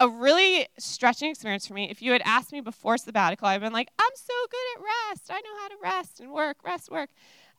a 0.00 0.08
really 0.08 0.68
stretching 0.78 1.30
experience 1.30 1.66
for 1.66 1.74
me. 1.74 1.90
If 1.90 2.00
you 2.00 2.12
had 2.12 2.22
asked 2.24 2.52
me 2.52 2.60
before 2.60 2.98
sabbatical, 2.98 3.48
I'd 3.48 3.60
been 3.60 3.72
like, 3.72 3.88
I'm 3.98 4.10
so 4.14 4.34
good 4.48 4.58
at 4.76 4.84
rest. 5.10 5.30
I 5.30 5.40
know 5.40 5.60
how 5.60 5.68
to 5.68 5.74
rest 5.82 6.20
and 6.20 6.30
work, 6.30 6.58
rest, 6.64 6.90
work. 6.90 7.10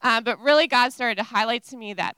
Um, 0.02 0.24
but 0.24 0.40
really, 0.40 0.68
God 0.68 0.94
started 0.94 1.16
to 1.16 1.24
highlight 1.24 1.64
to 1.66 1.78
me 1.78 1.94
that 1.94 2.16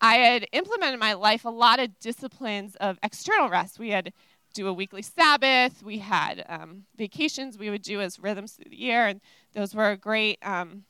I 0.00 0.16
had 0.16 0.46
implemented 0.52 0.94
in 0.94 1.00
my 1.00 1.14
life 1.14 1.44
a 1.44 1.50
lot 1.50 1.80
of 1.80 1.98
disciplines 1.98 2.76
of 2.76 2.98
external 3.02 3.48
rest. 3.48 3.78
We 3.78 3.90
had 3.90 4.12
do 4.56 4.66
a 4.68 4.72
weekly 4.72 5.02
Sabbath. 5.02 5.82
We 5.82 5.98
had 5.98 6.44
um, 6.48 6.84
vacations 6.96 7.58
we 7.58 7.68
would 7.68 7.82
do 7.82 8.00
as 8.00 8.18
rhythms 8.18 8.52
through 8.52 8.70
the 8.70 8.80
year, 8.80 9.06
and 9.06 9.20
those 9.52 9.74
were 9.74 9.90
a 9.90 9.96
great 9.98 10.38
um, 10.42 10.84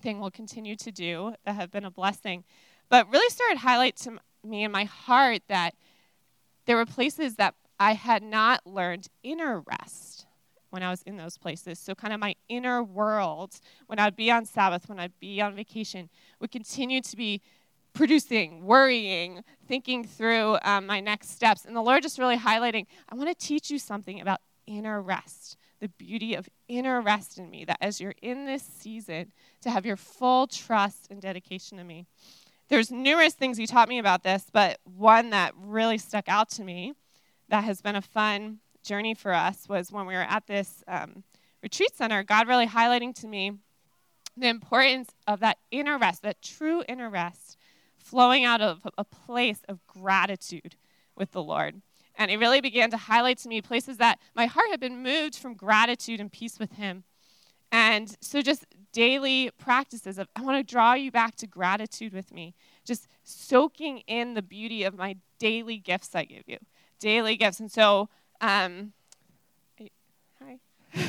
thing 0.00 0.18
we'll 0.18 0.30
continue 0.30 0.76
to 0.76 0.90
do 0.90 1.34
that 1.44 1.56
have 1.56 1.70
been 1.70 1.84
a 1.84 1.90
blessing. 1.90 2.44
But 2.88 3.10
really 3.10 3.28
started 3.28 3.58
highlight 3.58 3.96
to 3.98 4.18
me 4.42 4.64
in 4.64 4.72
my 4.72 4.84
heart 4.84 5.42
that 5.48 5.74
there 6.64 6.76
were 6.76 6.86
places 6.86 7.34
that 7.36 7.54
I 7.78 7.92
had 7.92 8.22
not 8.22 8.66
learned 8.66 9.08
inner 9.22 9.60
rest 9.60 10.15
when 10.70 10.82
I 10.82 10.90
was 10.90 11.02
in 11.02 11.16
those 11.16 11.38
places. 11.38 11.78
So, 11.78 11.94
kind 11.94 12.12
of 12.12 12.20
my 12.20 12.34
inner 12.48 12.82
world, 12.82 13.58
when 13.86 13.98
I'd 13.98 14.16
be 14.16 14.30
on 14.30 14.44
Sabbath, 14.44 14.88
when 14.88 14.98
I'd 14.98 15.18
be 15.20 15.40
on 15.40 15.54
vacation, 15.54 16.08
would 16.40 16.50
continue 16.50 17.00
to 17.02 17.16
be 17.16 17.42
producing, 17.92 18.64
worrying, 18.64 19.42
thinking 19.66 20.04
through 20.04 20.58
um, 20.62 20.86
my 20.86 21.00
next 21.00 21.30
steps. 21.30 21.64
And 21.64 21.74
the 21.74 21.82
Lord 21.82 22.02
just 22.02 22.18
really 22.18 22.36
highlighting 22.36 22.86
I 23.08 23.14
want 23.14 23.28
to 23.28 23.46
teach 23.46 23.70
you 23.70 23.78
something 23.78 24.20
about 24.20 24.40
inner 24.66 25.00
rest 25.00 25.56
the 25.80 25.88
beauty 25.88 26.34
of 26.34 26.48
inner 26.68 27.00
rest 27.00 27.38
in 27.38 27.50
me, 27.50 27.64
that 27.64 27.78
as 27.80 28.00
you're 28.00 28.14
in 28.22 28.46
this 28.46 28.62
season, 28.62 29.32
to 29.62 29.70
have 29.70 29.84
your 29.84 29.96
full 29.96 30.46
trust 30.46 31.08
and 31.10 31.20
dedication 31.20 31.78
to 31.78 31.84
me. 31.84 32.06
There's 32.68 32.90
numerous 32.90 33.34
things 33.34 33.58
he 33.58 33.66
taught 33.66 33.88
me 33.88 33.98
about 33.98 34.22
this, 34.22 34.46
but 34.52 34.78
one 34.84 35.30
that 35.30 35.54
really 35.56 35.98
stuck 35.98 36.28
out 36.28 36.50
to 36.50 36.64
me 36.64 36.94
that 37.48 37.64
has 37.64 37.80
been 37.80 37.94
a 37.94 38.02
fun 38.02 38.58
journey 38.86 39.14
for 39.14 39.32
us 39.32 39.68
was 39.68 39.92
when 39.92 40.06
we 40.06 40.14
were 40.14 40.20
at 40.20 40.46
this 40.46 40.82
um, 40.88 41.24
retreat 41.62 41.94
center, 41.96 42.22
God 42.22 42.48
really 42.48 42.66
highlighting 42.66 43.14
to 43.20 43.26
me 43.26 43.52
the 44.36 44.48
importance 44.48 45.10
of 45.26 45.40
that 45.40 45.58
inner 45.70 45.98
rest, 45.98 46.22
that 46.22 46.42
true 46.42 46.82
inner 46.88 47.10
rest, 47.10 47.56
flowing 47.98 48.44
out 48.44 48.60
of 48.60 48.86
a 48.96 49.04
place 49.04 49.60
of 49.68 49.84
gratitude 49.86 50.76
with 51.16 51.32
the 51.32 51.42
Lord. 51.42 51.82
And 52.16 52.30
it 52.30 52.38
really 52.38 52.60
began 52.60 52.90
to 52.90 52.96
highlight 52.96 53.38
to 53.38 53.48
me 53.48 53.60
places 53.60 53.98
that 53.98 54.18
my 54.34 54.46
heart 54.46 54.70
had 54.70 54.80
been 54.80 55.02
moved 55.02 55.36
from 55.36 55.54
gratitude 55.54 56.20
and 56.20 56.32
peace 56.32 56.58
with 56.58 56.72
Him. 56.72 57.04
And 57.72 58.16
so, 58.20 58.42
just 58.42 58.64
daily 58.92 59.50
practices 59.58 60.18
of, 60.18 60.28
I 60.36 60.42
want 60.42 60.66
to 60.66 60.72
draw 60.72 60.94
you 60.94 61.10
back 61.10 61.34
to 61.36 61.46
gratitude 61.46 62.12
with 62.12 62.32
me, 62.32 62.54
just 62.86 63.08
soaking 63.24 63.98
in 64.06 64.34
the 64.34 64.42
beauty 64.42 64.84
of 64.84 64.96
my 64.96 65.16
daily 65.38 65.78
gifts 65.78 66.14
I 66.14 66.24
give 66.24 66.44
you, 66.46 66.58
daily 67.00 67.36
gifts. 67.36 67.58
And 67.60 67.70
so, 67.70 68.08
um, 68.40 68.92
hi. 70.40 70.58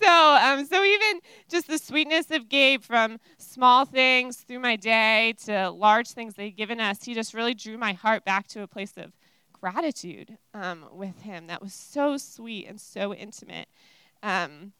so, 0.00 0.08
um, 0.08 0.66
so 0.66 0.82
even 0.82 1.20
just 1.48 1.68
the 1.68 1.78
sweetness 1.78 2.30
of 2.30 2.48
Gabe 2.48 2.82
from 2.82 3.18
small 3.38 3.84
things 3.84 4.38
through 4.38 4.60
my 4.60 4.76
day 4.76 5.34
to 5.44 5.70
large 5.70 6.10
things 6.10 6.34
they've 6.34 6.54
given 6.54 6.80
us, 6.80 7.04
he 7.04 7.14
just 7.14 7.34
really 7.34 7.54
drew 7.54 7.78
my 7.78 7.92
heart 7.92 8.24
back 8.24 8.46
to 8.48 8.62
a 8.62 8.66
place 8.66 8.92
of 8.96 9.12
gratitude 9.52 10.38
um, 10.54 10.86
with 10.92 11.22
him 11.22 11.46
that 11.46 11.60
was 11.60 11.74
so 11.74 12.16
sweet 12.16 12.66
and 12.66 12.80
so 12.80 13.14
intimate. 13.14 13.68
Um, 14.22 14.72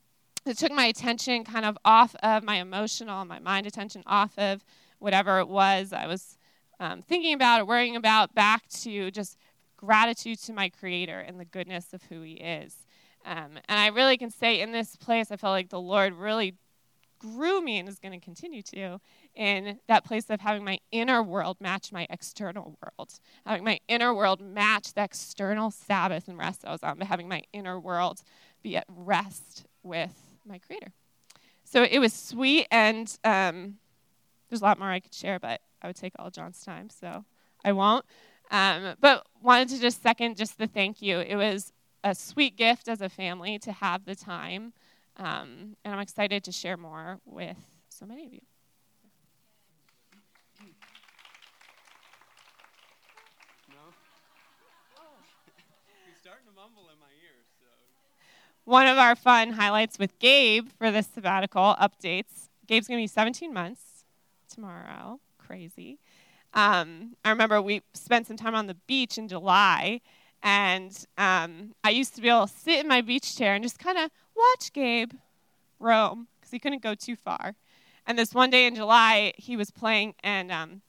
it 0.46 0.56
took 0.56 0.72
my 0.72 0.86
attention 0.86 1.44
kind 1.44 1.64
of 1.64 1.76
off 1.84 2.14
of 2.22 2.42
my 2.42 2.56
emotional, 2.56 3.24
my 3.24 3.38
mind 3.38 3.66
attention 3.66 4.02
off 4.06 4.38
of 4.38 4.64
whatever 4.98 5.38
it 5.38 5.48
was 5.48 5.92
I 5.92 6.06
was 6.06 6.38
um, 6.78 7.02
thinking 7.02 7.34
about 7.34 7.60
or 7.60 7.64
worrying 7.66 7.96
about, 7.96 8.34
back 8.34 8.66
to 8.68 9.10
just 9.10 9.36
gratitude 9.80 10.38
to 10.40 10.52
my 10.52 10.68
Creator 10.68 11.20
and 11.20 11.40
the 11.40 11.44
goodness 11.44 11.92
of 11.92 12.02
who 12.04 12.20
He 12.22 12.34
is. 12.34 12.76
Um, 13.24 13.58
and 13.68 13.78
I 13.78 13.88
really 13.88 14.16
can 14.16 14.30
say 14.30 14.60
in 14.60 14.72
this 14.72 14.96
place, 14.96 15.30
I 15.30 15.36
felt 15.36 15.52
like 15.52 15.70
the 15.70 15.80
Lord 15.80 16.14
really 16.14 16.54
grew 17.18 17.60
me 17.60 17.78
and 17.78 17.88
is 17.88 17.98
going 17.98 18.18
to 18.18 18.24
continue 18.24 18.62
to 18.62 18.98
in 19.34 19.78
that 19.88 20.04
place 20.04 20.30
of 20.30 20.40
having 20.40 20.64
my 20.64 20.78
inner 20.90 21.22
world 21.22 21.58
match 21.60 21.92
my 21.92 22.06
external 22.08 22.78
world, 22.82 23.12
having 23.44 23.62
my 23.62 23.78
inner 23.88 24.14
world 24.14 24.40
match 24.40 24.94
the 24.94 25.04
external 25.04 25.70
Sabbath 25.70 26.28
and 26.28 26.38
rest 26.38 26.64
I 26.64 26.72
was 26.72 26.82
on, 26.82 26.98
but 26.98 27.06
having 27.06 27.28
my 27.28 27.42
inner 27.52 27.78
world 27.78 28.22
be 28.62 28.76
at 28.76 28.86
rest 28.88 29.66
with 29.82 30.14
my 30.46 30.58
Creator. 30.58 30.92
So 31.64 31.86
it 31.88 31.98
was 31.98 32.12
sweet, 32.12 32.66
and 32.70 33.16
um, 33.22 33.76
there's 34.48 34.60
a 34.60 34.64
lot 34.64 34.78
more 34.78 34.90
I 34.90 35.00
could 35.00 35.14
share, 35.14 35.38
but 35.38 35.60
I 35.82 35.86
would 35.86 35.96
take 35.96 36.14
all 36.18 36.30
John's 36.30 36.64
time, 36.64 36.90
so 36.90 37.24
I 37.64 37.72
won't. 37.72 38.04
Um, 38.50 38.96
but 39.00 39.26
wanted 39.40 39.68
to 39.68 39.80
just 39.80 40.02
second 40.02 40.36
just 40.36 40.58
the 40.58 40.66
thank 40.66 41.00
you. 41.00 41.20
It 41.20 41.36
was 41.36 41.72
a 42.02 42.14
sweet 42.14 42.56
gift 42.56 42.88
as 42.88 43.00
a 43.00 43.08
family 43.08 43.58
to 43.60 43.72
have 43.72 44.04
the 44.04 44.16
time, 44.16 44.72
um, 45.16 45.76
and 45.84 45.94
I'm 45.94 46.00
excited 46.00 46.42
to 46.44 46.52
share 46.52 46.76
more 46.76 47.20
with 47.24 47.56
so 47.88 48.06
many 48.06 48.26
of 48.26 48.32
you. 48.32 48.40
one 58.64 58.86
of 58.86 58.98
our 58.98 59.14
fun 59.14 59.52
highlights 59.52 59.98
with 59.98 60.18
Gabe 60.18 60.68
for 60.76 60.90
this 60.90 61.06
sabbatical 61.06 61.76
updates. 61.80 62.48
Gabe's 62.66 62.88
going 62.88 62.98
to 62.98 63.02
be 63.02 63.08
17 63.08 63.52
months 63.52 64.04
tomorrow. 64.48 65.20
Crazy. 65.38 65.98
Um, 66.52 67.16
I 67.24 67.30
remember 67.30 67.62
we 67.62 67.82
spent 67.94 68.26
some 68.26 68.36
time 68.36 68.54
on 68.54 68.66
the 68.66 68.74
beach 68.86 69.18
in 69.18 69.28
July, 69.28 70.00
and 70.42 70.92
um, 71.16 71.74
I 71.84 71.90
used 71.90 72.14
to 72.16 72.20
be 72.20 72.28
able 72.28 72.46
to 72.46 72.52
sit 72.52 72.80
in 72.80 72.88
my 72.88 73.00
beach 73.00 73.36
chair 73.36 73.54
and 73.54 73.62
just 73.62 73.78
kind 73.78 73.98
of 73.98 74.10
watch 74.36 74.72
Gabe 74.72 75.12
roam 75.78 76.28
because 76.38 76.50
he 76.50 76.58
couldn't 76.58 76.82
go 76.82 76.94
too 76.94 77.16
far. 77.16 77.54
And 78.06 78.18
this 78.18 78.34
one 78.34 78.50
day 78.50 78.66
in 78.66 78.74
July, 78.74 79.32
he 79.36 79.56
was 79.56 79.70
playing, 79.70 80.14
and 80.22 80.50
um, 80.50 80.82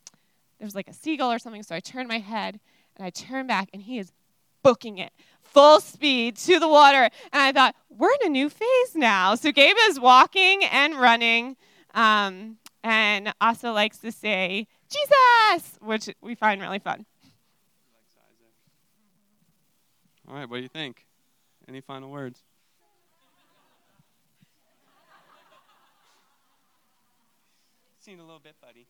there 0.58 0.66
was 0.66 0.76
like 0.76 0.88
a 0.88 0.94
seagull 0.94 1.32
or 1.32 1.40
something. 1.40 1.64
So 1.64 1.76
I 1.76 1.80
turned 1.80 2.08
my 2.08 2.20
head 2.20 2.60
and 2.96 3.06
I 3.06 3.10
turned 3.10 3.48
back, 3.48 3.70
and 3.74 3.82
he 3.82 4.00
is 4.00 4.12
booking 4.64 4.98
it 4.98 5.12
full 5.52 5.80
speed 5.80 6.38
to 6.38 6.60
the 6.60 6.68
water. 6.68 7.04
And 7.04 7.12
I 7.34 7.52
thought, 7.52 7.76
we're 7.90 8.12
in 8.22 8.28
a 8.28 8.30
new 8.30 8.50
phase 8.50 8.96
now. 8.96 9.36
So 9.36 9.52
Gabe 9.52 9.76
is 9.90 10.00
walking 10.00 10.64
and 10.64 10.96
running, 10.96 11.58
um, 11.94 12.58
and 12.84 13.34
also 13.42 13.74
likes 13.74 13.98
to 14.00 14.12
say, 14.12 14.68
Jesus, 14.92 15.78
which 15.80 16.10
we 16.22 16.36
find 16.36 16.60
really 16.62 16.80
fun. 16.80 17.06
All 20.28 20.36
right, 20.36 20.50
what 20.50 20.58
do 20.58 20.64
you 20.64 20.70
think? 20.70 21.06
Any 21.68 21.82
final 21.82 22.10
words? 22.10 22.44
Seen 28.00 28.20
a 28.20 28.24
little 28.24 28.40
bit, 28.40 28.56
buddy. 28.60 28.88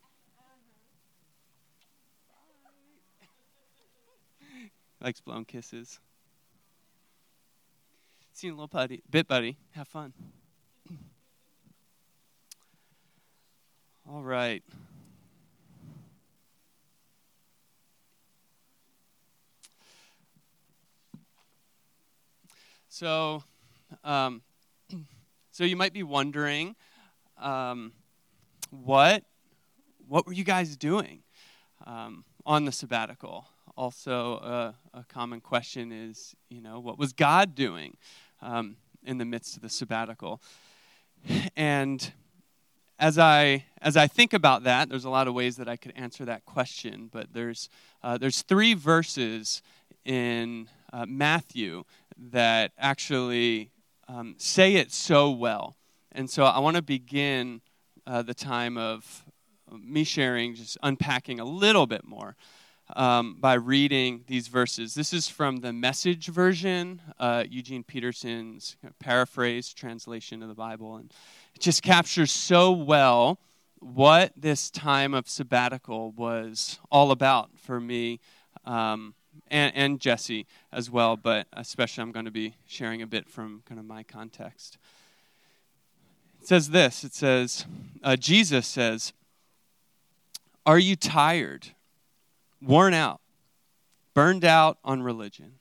Likes 5.02 5.20
blown 5.20 5.46
kisses. 5.46 6.00
Seen 8.34 8.52
a 8.52 8.54
little 8.54 8.68
buddy, 8.68 9.02
bit, 9.10 9.28
buddy. 9.28 9.58
Have 9.72 9.88
fun. 9.88 10.14
All 14.10 14.24
right. 14.24 14.64
So, 22.94 23.42
um, 24.04 24.42
so 25.52 25.64
you 25.64 25.78
might 25.78 25.94
be 25.94 26.04
wondering, 26.04 26.76
um, 27.40 27.94
what, 28.70 29.24
what 30.10 30.28
were 30.28 30.34
you 30.34 30.44
guys 30.44 30.76
doing 30.76 31.24
um, 31.88 32.26
on 32.46 32.66
the 32.66 32.72
sabbatical? 32.74 33.46
Also, 33.78 34.36
uh, 34.40 34.72
a 34.94 35.06
common 35.06 35.40
question 35.40 35.94
is, 35.94 36.36
you 36.50 36.60
know, 36.60 36.82
what 36.82 37.00
was 37.00 37.14
God 37.14 37.56
doing 37.56 37.96
um, 38.42 38.76
in 39.06 39.18
the 39.18 39.26
midst 39.26 39.56
of 39.56 39.62
the 39.62 39.70
sabbatical? 39.70 40.42
And 41.56 42.12
as 43.00 43.18
I 43.18 43.64
as 43.82 43.96
I 43.96 44.08
think 44.08 44.34
about 44.34 44.64
that, 44.64 44.90
there's 44.90 45.06
a 45.06 45.10
lot 45.10 45.30
of 45.30 45.34
ways 45.34 45.56
that 45.58 45.70
I 45.70 45.78
could 45.78 45.94
answer 45.96 46.26
that 46.26 46.44
question, 46.44 47.08
but 47.10 47.32
there's 47.32 47.70
uh, 48.04 48.18
there's 48.18 48.42
three 48.42 48.74
verses 48.74 49.62
in 50.04 50.68
uh, 50.92 51.06
Matthew 51.08 51.86
that 52.30 52.72
actually 52.78 53.72
um, 54.08 54.36
say 54.38 54.76
it 54.76 54.92
so 54.92 55.32
well, 55.32 55.76
and 56.12 56.30
so 56.30 56.46
I 56.46 56.60
want 56.60 56.76
to 56.76 56.82
begin 56.82 57.62
uh, 58.06 58.22
the 58.22 58.34
time 58.34 58.78
of 58.78 59.26
me 59.72 60.04
sharing, 60.04 60.56
just 60.56 60.78
unpacking 60.84 61.40
a 61.40 61.46
little 61.46 61.88
bit 61.88 62.04
more 62.04 62.36
um, 62.96 63.38
by 63.40 63.54
reading 63.54 64.24
these 64.28 64.48
verses. 64.48 64.94
This 64.94 65.14
is 65.14 65.28
from 65.28 65.58
the 65.58 65.72
Message 65.72 66.28
version, 66.28 67.02
uh, 67.20 67.46
Eugene 67.50 67.84
Peterson's 67.84 68.76
paraphrase 69.00 69.74
translation 69.74 70.42
of 70.42 70.50
the 70.50 70.56
Bible, 70.56 70.98
and 70.98 71.12
it 71.56 71.62
just 71.62 71.82
captures 71.82 72.32
so 72.32 72.72
well 72.72 73.40
what 73.80 74.32
this 74.36 74.70
time 74.70 75.14
of 75.14 75.28
sabbatical 75.28 76.12
was 76.12 76.80
all 76.92 77.12
about 77.12 77.50
for 77.58 77.80
me 77.80 78.20
um, 78.66 79.16
and, 79.50 79.76
and 79.76 80.00
Jesse 80.00 80.46
as 80.72 80.90
well, 80.90 81.18
but 81.18 81.48
especially 81.54 82.04
I'm 82.04 82.12
going 82.12 82.26
to 82.26 82.32
be 82.32 82.56
sharing 82.68 83.02
a 83.02 83.08
bit 83.08 83.30
from 83.30 83.64
kind 83.66 83.80
of 83.80 83.86
my 83.86 84.04
context. 84.04 84.78
It 86.42 86.48
says 86.48 86.70
this 86.70 87.04
it 87.04 87.14
says, 87.14 87.66
uh, 88.04 88.16
Jesus 88.16 88.68
says, 88.68 89.14
Are 90.66 90.80
you 90.80 90.96
tired? 90.96 91.70
worn 92.62 92.94
out, 92.94 93.22
burned 94.14 94.46
out 94.46 94.78
on 94.84 95.02
religion, 95.02 95.54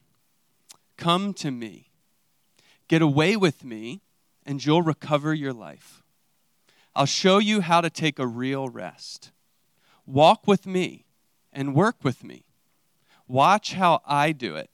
come 0.97 1.33
to 1.35 1.51
me. 1.51 1.91
Get 2.89 3.03
away 3.03 3.37
with 3.37 3.65
me, 3.65 4.03
and 4.45 4.65
you'll 4.65 4.83
recover 4.83 5.33
your 5.33 5.53
life. 5.53 6.03
I'll 6.95 7.07
show 7.07 7.39
you 7.39 7.61
how 7.61 7.81
to 7.81 7.89
take 7.89 8.19
a 8.19 8.27
real 8.27 8.69
rest. 8.69 9.31
Walk 10.07 10.47
with 10.47 10.67
me 10.67 11.07
and 11.53 11.75
work 11.75 11.97
with 12.03 12.25
me. 12.25 12.45
Watch 13.31 13.75
how 13.75 14.01
I 14.05 14.33
do 14.33 14.57
it. 14.57 14.71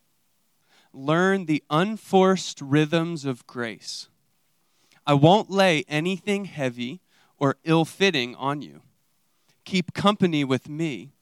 Learn 0.91 1.45
the 1.45 1.63
unforced 1.69 2.59
rhythms 2.63 3.27
of 3.27 3.47
grace. 3.47 4.09
I 5.07 5.13
won't 5.13 5.51
lay 5.51 5.85
anything 5.89 6.47
heavy 6.47 7.03
or 7.37 7.57
ill 7.65 7.85
fitting 7.85 8.35
on 8.37 8.63
you. 8.63 8.81
Keep 9.67 9.93
company 9.93 10.43
with 10.43 10.71
me 10.71 11.13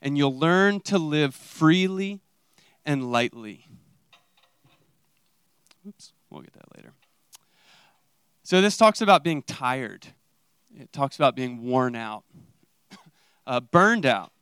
and 0.00 0.16
you'll 0.16 0.36
learn 0.36 0.80
to 0.80 0.96
live 0.96 1.34
freely 1.34 2.20
and 2.86 3.12
lightly. 3.12 3.66
Oops, 5.86 6.12
we'll 6.30 6.40
get 6.40 6.54
that 6.54 6.74
later. 6.74 6.94
So, 8.42 8.62
this 8.62 8.78
talks 8.78 9.02
about 9.02 9.22
being 9.22 9.42
tired, 9.42 10.06
it 10.74 10.90
talks 10.90 11.16
about 11.16 11.36
being 11.36 11.62
worn 11.64 11.94
out, 11.94 12.24
uh, 13.46 13.60
burned 13.60 14.06
out. 14.06 14.32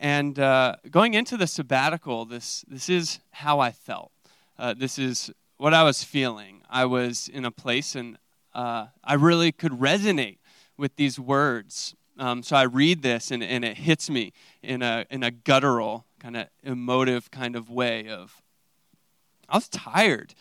And 0.00 0.38
uh, 0.38 0.76
going 0.90 1.14
into 1.14 1.36
the 1.36 1.46
sabbatical, 1.46 2.24
this, 2.24 2.64
this 2.68 2.88
is 2.88 3.20
how 3.30 3.60
I 3.60 3.72
felt. 3.72 4.10
uh, 4.58 4.74
this 4.74 4.98
is 4.98 5.30
what 5.56 5.74
I 5.74 5.82
was 5.82 6.04
feeling. 6.04 6.62
I 6.68 6.84
was 6.84 7.28
in 7.28 7.44
a 7.44 7.50
place 7.50 7.94
and 7.94 8.18
uh, 8.54 8.86
I 9.02 9.14
really 9.14 9.52
could 9.52 9.72
resonate 9.72 10.38
with 10.76 10.96
these 10.96 11.18
words. 11.18 11.94
Um, 12.18 12.42
so 12.42 12.56
I 12.56 12.62
read 12.62 13.02
this 13.02 13.30
and, 13.30 13.42
and 13.42 13.64
it 13.64 13.76
hits 13.78 14.08
me 14.08 14.32
in 14.62 14.82
a, 14.82 15.04
in 15.10 15.22
a 15.22 15.30
guttural, 15.30 16.04
kind 16.20 16.36
of 16.36 16.46
emotive 16.62 17.30
kind 17.30 17.56
of 17.56 17.68
way 17.70 18.08
of, 18.08 18.42
I 19.48 19.56
was 19.56 19.68
tired. 19.68 20.34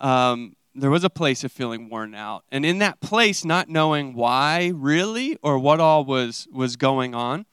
Um, 0.00 0.56
there 0.74 0.90
was 0.90 1.04
a 1.04 1.10
place 1.10 1.44
of 1.44 1.52
feeling 1.52 1.88
worn 1.88 2.14
out. 2.14 2.44
And 2.50 2.64
in 2.64 2.78
that 2.78 3.00
place, 3.00 3.44
not 3.44 3.68
knowing 3.68 4.14
why 4.14 4.72
really 4.74 5.36
or 5.42 5.58
what 5.58 5.80
all 5.80 6.04
was, 6.04 6.48
was 6.52 6.76
going 6.76 7.14
on, 7.14 7.44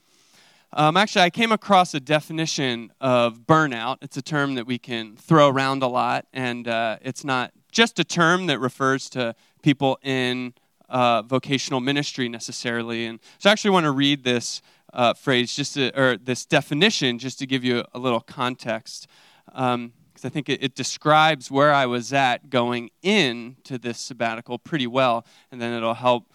um, 0.77 0.95
actually, 0.95 1.23
I 1.23 1.31
came 1.31 1.51
across 1.51 1.95
a 1.95 1.99
definition 1.99 2.91
of 3.01 3.47
burnout. 3.47 3.97
It's 4.03 4.15
a 4.15 4.21
term 4.21 4.53
that 4.55 4.67
we 4.67 4.77
can 4.77 5.15
throw 5.15 5.49
around 5.49 5.81
a 5.81 5.87
lot, 5.87 6.27
and 6.31 6.67
uh, 6.67 6.97
it's 7.01 7.23
not 7.23 7.51
just 7.71 7.97
a 7.97 8.03
term 8.03 8.45
that 8.45 8.59
refers 8.59 9.09
to 9.09 9.33
people 9.63 9.97
in 10.03 10.53
uh, 10.87 11.23
vocational 11.23 11.79
ministry 11.79 12.29
necessarily. 12.29 13.07
And 13.07 13.19
so 13.39 13.49
I 13.49 13.53
actually 13.53 13.71
want 13.71 13.85
to 13.85 13.91
read 13.91 14.23
this 14.23 14.61
uh, 14.93 15.15
phrase, 15.15 15.55
just 15.55 15.73
to, 15.73 15.99
or 15.99 16.15
this 16.15 16.45
definition, 16.45 17.17
just 17.17 17.39
to 17.39 17.47
give 17.47 17.63
you 17.63 17.83
a, 17.95 17.97
little 17.97 18.21
context, 18.21 19.07
because 19.47 19.73
um, 19.73 19.91
I 20.23 20.29
think 20.29 20.47
it, 20.47 20.61
it, 20.61 20.75
describes 20.75 21.49
where 21.49 21.73
I 21.73 21.87
was 21.87 22.13
at 22.13 22.51
going 22.51 22.91
into 23.01 23.79
this 23.79 23.97
sabbatical 23.97 24.59
pretty 24.59 24.87
well, 24.87 25.25
and 25.51 25.59
then 25.59 25.73
it'll 25.73 25.95
help. 25.95 26.31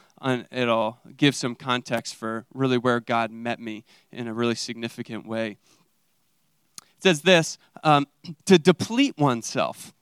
It'll 0.51 0.99
give 1.17 1.35
some 1.35 1.55
context 1.55 2.15
for 2.15 2.47
really 2.55 2.79
where 2.79 3.01
God 3.01 3.31
met 3.31 3.61
me 3.61 3.85
in 4.11 4.29
a 4.29 4.35
really 4.35 4.55
significant 4.55 5.27
way. 5.27 5.57
It 6.81 7.03
says 7.03 7.23
this 7.23 7.59
um, 7.83 8.07
to 8.47 8.59
deplete 8.59 9.19
oneself 9.19 9.93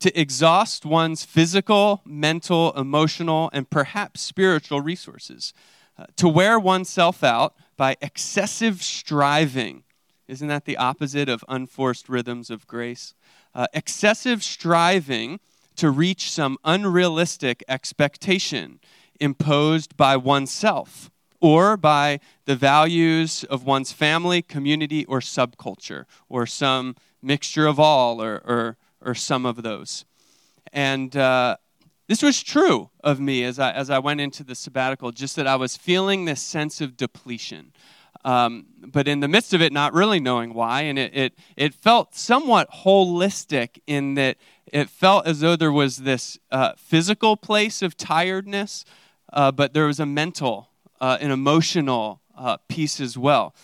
to 0.00 0.18
exhaust 0.18 0.84
one's 0.84 1.24
physical, 1.24 2.00
mental, 2.04 2.72
emotional, 2.72 3.50
and 3.52 3.68
perhaps 3.68 4.22
spiritual 4.22 4.80
resources, 4.80 5.52
uh, 5.98 6.06
to 6.16 6.26
wear 6.26 6.58
oneself 6.58 7.22
out 7.22 7.54
by 7.76 7.96
excessive 8.00 8.82
striving. 8.82 9.84
Isn't 10.26 10.48
that 10.48 10.64
the 10.64 10.78
opposite 10.78 11.28
of 11.28 11.44
unforced 11.48 12.08
rhythms 12.08 12.50
of 12.50 12.66
grace? 12.66 13.14
Uh, 13.54 13.66
excessive 13.74 14.42
striving 14.42 15.38
to 15.76 15.90
reach 15.90 16.30
some 16.30 16.56
unrealistic 16.64 17.62
expectation 17.68 18.80
imposed 19.20 19.96
by 19.96 20.16
oneself 20.16 21.10
or 21.40 21.76
by 21.76 22.20
the 22.44 22.56
values 22.56 23.44
of 23.44 23.64
one's 23.64 23.92
family, 23.92 24.42
community, 24.42 25.04
or 25.06 25.20
subculture, 25.20 26.04
or 26.28 26.46
some 26.46 26.96
mixture 27.22 27.66
of 27.66 27.80
all, 27.80 28.22
or, 28.22 28.42
or 28.44 28.76
or 29.02 29.14
some 29.14 29.46
of 29.46 29.62
those. 29.62 30.04
And 30.72 31.16
uh, 31.16 31.56
this 32.06 32.22
was 32.22 32.42
true 32.42 32.90
of 33.02 33.20
me 33.20 33.44
as 33.44 33.58
I, 33.58 33.72
as 33.72 33.90
I 33.90 33.98
went 33.98 34.20
into 34.20 34.44
the 34.44 34.54
sabbatical, 34.54 35.12
just 35.12 35.36
that 35.36 35.46
I 35.46 35.56
was 35.56 35.76
feeling 35.76 36.24
this 36.24 36.42
sense 36.42 36.80
of 36.80 36.96
depletion. 36.96 37.72
Um, 38.24 38.66
but 38.86 39.08
in 39.08 39.20
the 39.20 39.28
midst 39.28 39.54
of 39.54 39.62
it, 39.62 39.72
not 39.72 39.94
really 39.94 40.20
knowing 40.20 40.52
why. 40.52 40.82
And 40.82 40.98
it, 40.98 41.16
it, 41.16 41.38
it 41.56 41.74
felt 41.74 42.14
somewhat 42.14 42.70
holistic 42.70 43.80
in 43.86 44.14
that 44.14 44.36
it 44.66 44.90
felt 44.90 45.26
as 45.26 45.40
though 45.40 45.56
there 45.56 45.72
was 45.72 45.98
this 45.98 46.38
uh, 46.50 46.72
physical 46.76 47.36
place 47.36 47.80
of 47.80 47.96
tiredness, 47.96 48.84
uh, 49.32 49.52
but 49.52 49.74
there 49.74 49.86
was 49.86 50.00
a 50.00 50.06
mental, 50.06 50.70
uh, 51.00 51.18
an 51.20 51.30
emotional 51.30 52.20
uh, 52.36 52.56
piece 52.68 53.00
as 53.00 53.16
well. 53.16 53.54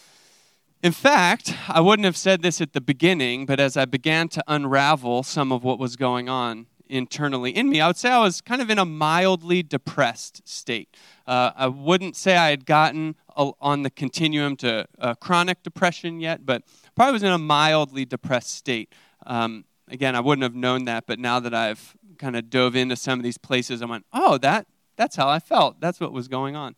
In 0.83 0.93
fact, 0.93 1.55
I 1.69 1.81
wouldn't 1.81 2.05
have 2.05 2.17
said 2.17 2.43
this 2.43 2.61
at 2.61 2.73
the 2.73 2.81
beginning, 2.81 3.47
but 3.47 3.59
as 3.59 3.77
I 3.77 3.87
began 3.87 4.29
to 4.29 4.45
unravel 4.47 5.23
some 5.23 5.51
of 5.51 5.65
what 5.65 5.79
was 5.79 5.97
going 5.97 6.29
on 6.29 6.67
internally 6.89 7.51
in 7.51 7.69
me, 7.69 7.81
I 7.81 7.89
would 7.89 7.97
say 7.97 8.11
I 8.11 8.21
was 8.21 8.41
kind 8.41 8.63
of 8.63 8.71
in 8.71 8.79
a 8.79 8.85
mildly 8.85 9.63
depressed 9.63 10.47
state. 10.47 10.97
Uh, 11.27 11.51
I 11.57 11.67
wouldn't 11.67 12.15
say 12.15 12.37
I 12.37 12.51
had 12.51 12.67
gotten 12.67 13.17
on 13.37 13.83
the 13.83 13.91
continuum 13.91 14.57
to 14.57 14.87
uh, 14.99 15.15
chronic 15.15 15.63
depression 15.63 16.21
yet, 16.21 16.47
but 16.47 16.63
probably 16.95 17.15
was 17.15 17.23
in 17.23 17.33
a 17.33 17.39
mildly 17.39 18.05
depressed 18.05 18.55
state. 18.55 18.93
Um, 19.27 19.65
again, 19.89 20.15
I 20.15 20.21
wouldn't 20.21 20.43
have 20.45 20.55
known 20.55 20.85
that, 20.85 21.07
but 21.07 21.19
now 21.19 21.41
that 21.41 21.53
I've 21.55 21.97
kind 22.19 22.37
of 22.37 22.49
dove 22.49 22.77
into 22.77 22.97
some 22.97 23.19
of 23.19 23.25
these 23.25 23.39
places, 23.39 23.83
I 23.83 23.87
went, 23.87 24.07
oh, 24.13 24.39
that, 24.39 24.67
that's 24.97 25.17
how 25.17 25.29
I 25.29 25.39
felt. 25.39 25.81
That's 25.81 26.01
what 26.01 26.13
was 26.13 26.29
going 26.29 26.57
on. 26.57 26.75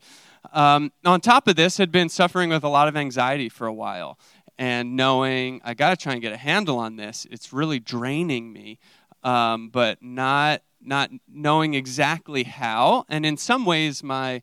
Um, 0.53 0.93
on 1.05 1.21
top 1.21 1.49
of 1.49 1.57
this, 1.57 1.79
had 1.79 1.91
been 1.91 2.09
suffering 2.09 2.51
with 2.51 2.65
a 2.65 2.69
lot 2.69 2.89
of 2.89 2.97
anxiety 2.97 3.49
for 3.49 3.67
a 3.67 3.73
while, 3.73 4.19
and 4.59 4.97
knowing 4.97 5.61
I 5.65 5.75
got 5.75 5.91
to 5.91 5.97
try 5.97 6.13
and 6.13 6.23
get 6.23 6.33
a 6.33 6.37
handle 6.37 6.79
on 6.79 6.97
this. 6.97 7.27
It's 7.31 7.53
really 7.53 7.79
draining 7.79 8.53
me, 8.53 8.79
um, 9.23 9.69
but 9.69 10.03
not 10.03 10.63
not 10.81 11.11
knowing 11.29 11.75
exactly 11.75 12.45
how. 12.45 13.05
And 13.09 13.27
in 13.27 13.37
some 13.37 13.65
ways, 13.65 14.03
my 14.03 14.43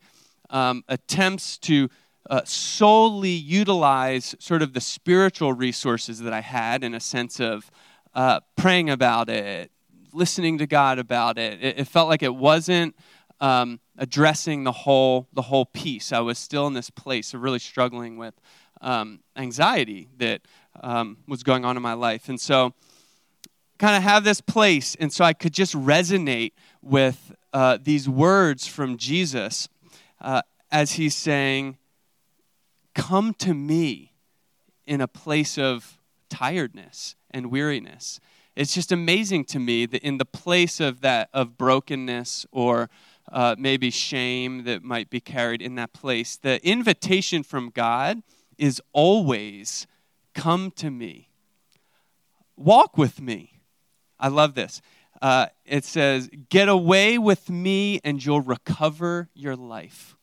um, 0.49 0.83
attempts 0.87 1.57
to 1.59 1.89
uh, 2.29 2.41
solely 2.45 3.29
utilize 3.29 4.35
sort 4.39 4.61
of 4.61 4.73
the 4.73 4.81
spiritual 4.81 5.53
resources 5.53 6.19
that 6.19 6.33
I 6.33 6.41
had 6.41 6.83
in 6.83 6.93
a 6.93 6.99
sense 6.99 7.39
of 7.39 7.71
uh, 8.13 8.39
praying 8.55 8.89
about 8.89 9.29
it, 9.29 9.71
listening 10.11 10.57
to 10.57 10.67
God 10.67 10.99
about 10.99 11.37
it. 11.37 11.63
It, 11.63 11.79
it 11.79 11.87
felt 11.87 12.09
like 12.09 12.23
it 12.23 12.35
wasn't 12.35 12.95
um, 13.39 13.79
addressing 13.97 14.63
the 14.63 14.71
whole 14.71 15.27
the 15.33 15.43
whole 15.43 15.65
piece. 15.65 16.11
I 16.11 16.19
was 16.19 16.37
still 16.37 16.67
in 16.67 16.73
this 16.73 16.89
place 16.89 17.33
of 17.33 17.41
really 17.41 17.59
struggling 17.59 18.17
with 18.17 18.33
um, 18.81 19.19
anxiety 19.35 20.09
that 20.17 20.41
um, 20.81 21.17
was 21.27 21.43
going 21.43 21.65
on 21.65 21.77
in 21.77 21.83
my 21.83 21.93
life, 21.93 22.29
and 22.29 22.39
so 22.39 22.73
kind 23.77 23.97
of 23.97 24.03
have 24.03 24.23
this 24.23 24.41
place, 24.41 24.95
and 24.95 25.11
so 25.11 25.25
I 25.25 25.33
could 25.33 25.53
just 25.53 25.73
resonate 25.73 26.53
with 26.81 27.33
uh, 27.53 27.77
these 27.81 28.07
words 28.07 28.67
from 28.67 28.97
Jesus 28.97 29.67
uh, 30.21 30.41
as 30.71 30.93
he's 30.93 31.15
saying, 31.15 31.77
"Come 32.93 33.33
to 33.35 33.53
me 33.53 34.13
in 34.85 35.01
a 35.01 35.07
place 35.07 35.57
of 35.57 35.99
tiredness 36.29 37.15
and 37.31 37.51
weariness." 37.51 38.19
It's 38.55 38.73
just 38.73 38.93
amazing 38.93 39.43
to 39.45 39.59
me 39.59 39.85
that 39.85 40.01
in 40.01 40.17
the 40.17 40.25
place 40.25 40.79
of 40.79 41.01
that 41.01 41.29
of 41.33 41.57
brokenness 41.57 42.45
or 42.51 42.89
uh, 43.31 43.55
maybe 43.57 43.89
shame 43.89 44.63
that 44.63 44.83
might 44.83 45.09
be 45.09 45.19
carried 45.19 45.61
in 45.61 45.75
that 45.75 45.93
place. 45.93 46.37
The 46.37 46.65
invitation 46.67 47.43
from 47.43 47.69
God 47.69 48.21
is 48.57 48.81
always 48.93 49.87
come 50.33 50.71
to 50.71 50.91
me, 50.91 51.29
walk 52.55 52.97
with 52.97 53.21
me. 53.21 53.61
I 54.19 54.27
love 54.27 54.53
this. 54.53 54.81
Uh, 55.21 55.47
it 55.65 55.85
says, 55.85 56.29
Get 56.49 56.69
away 56.69 57.17
with 57.17 57.49
me 57.49 57.99
and 58.03 58.23
you'll 58.23 58.41
recover 58.41 59.29
your 59.33 59.55
life. 59.55 60.15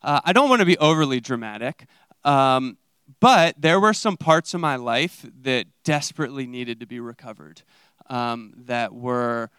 Uh, 0.00 0.20
I 0.24 0.32
don't 0.32 0.48
want 0.48 0.60
to 0.60 0.66
be 0.66 0.78
overly 0.78 1.20
dramatic, 1.20 1.86
um, 2.24 2.78
but 3.20 3.54
there 3.60 3.78
were 3.78 3.92
some 3.92 4.16
parts 4.16 4.54
of 4.54 4.60
my 4.60 4.76
life 4.76 5.24
that 5.42 5.66
desperately 5.84 6.46
needed 6.46 6.80
to 6.80 6.86
be 6.86 6.98
recovered, 6.98 7.62
um, 8.08 8.52
that 8.56 8.94
were 8.94 9.50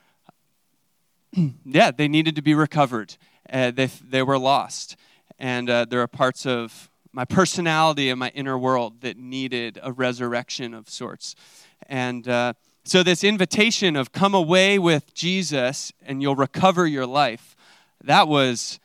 yeah, 1.65 1.91
they 1.91 2.07
needed 2.07 2.35
to 2.35 2.41
be 2.41 2.53
recovered. 2.53 3.15
Uh, 3.51 3.71
they, 3.71 3.87
they 3.87 4.23
were 4.23 4.37
lost. 4.37 4.95
And 5.39 5.69
uh, 5.69 5.85
there 5.85 6.01
are 6.01 6.07
parts 6.07 6.45
of 6.45 6.89
my 7.11 7.25
personality 7.25 8.09
and 8.09 8.19
my 8.19 8.29
inner 8.29 8.57
world 8.57 9.01
that 9.01 9.17
needed 9.17 9.79
a 9.81 9.91
resurrection 9.91 10.73
of 10.73 10.89
sorts. 10.89 11.35
And 11.87 12.27
uh, 12.27 12.53
so, 12.85 13.03
this 13.03 13.23
invitation 13.23 13.95
of 13.95 14.11
come 14.11 14.33
away 14.33 14.79
with 14.79 15.13
Jesus 15.13 15.91
and 16.01 16.21
you'll 16.21 16.35
recover 16.35 16.87
your 16.87 17.05
life, 17.05 17.55
that 18.03 18.27
was, 18.27 18.79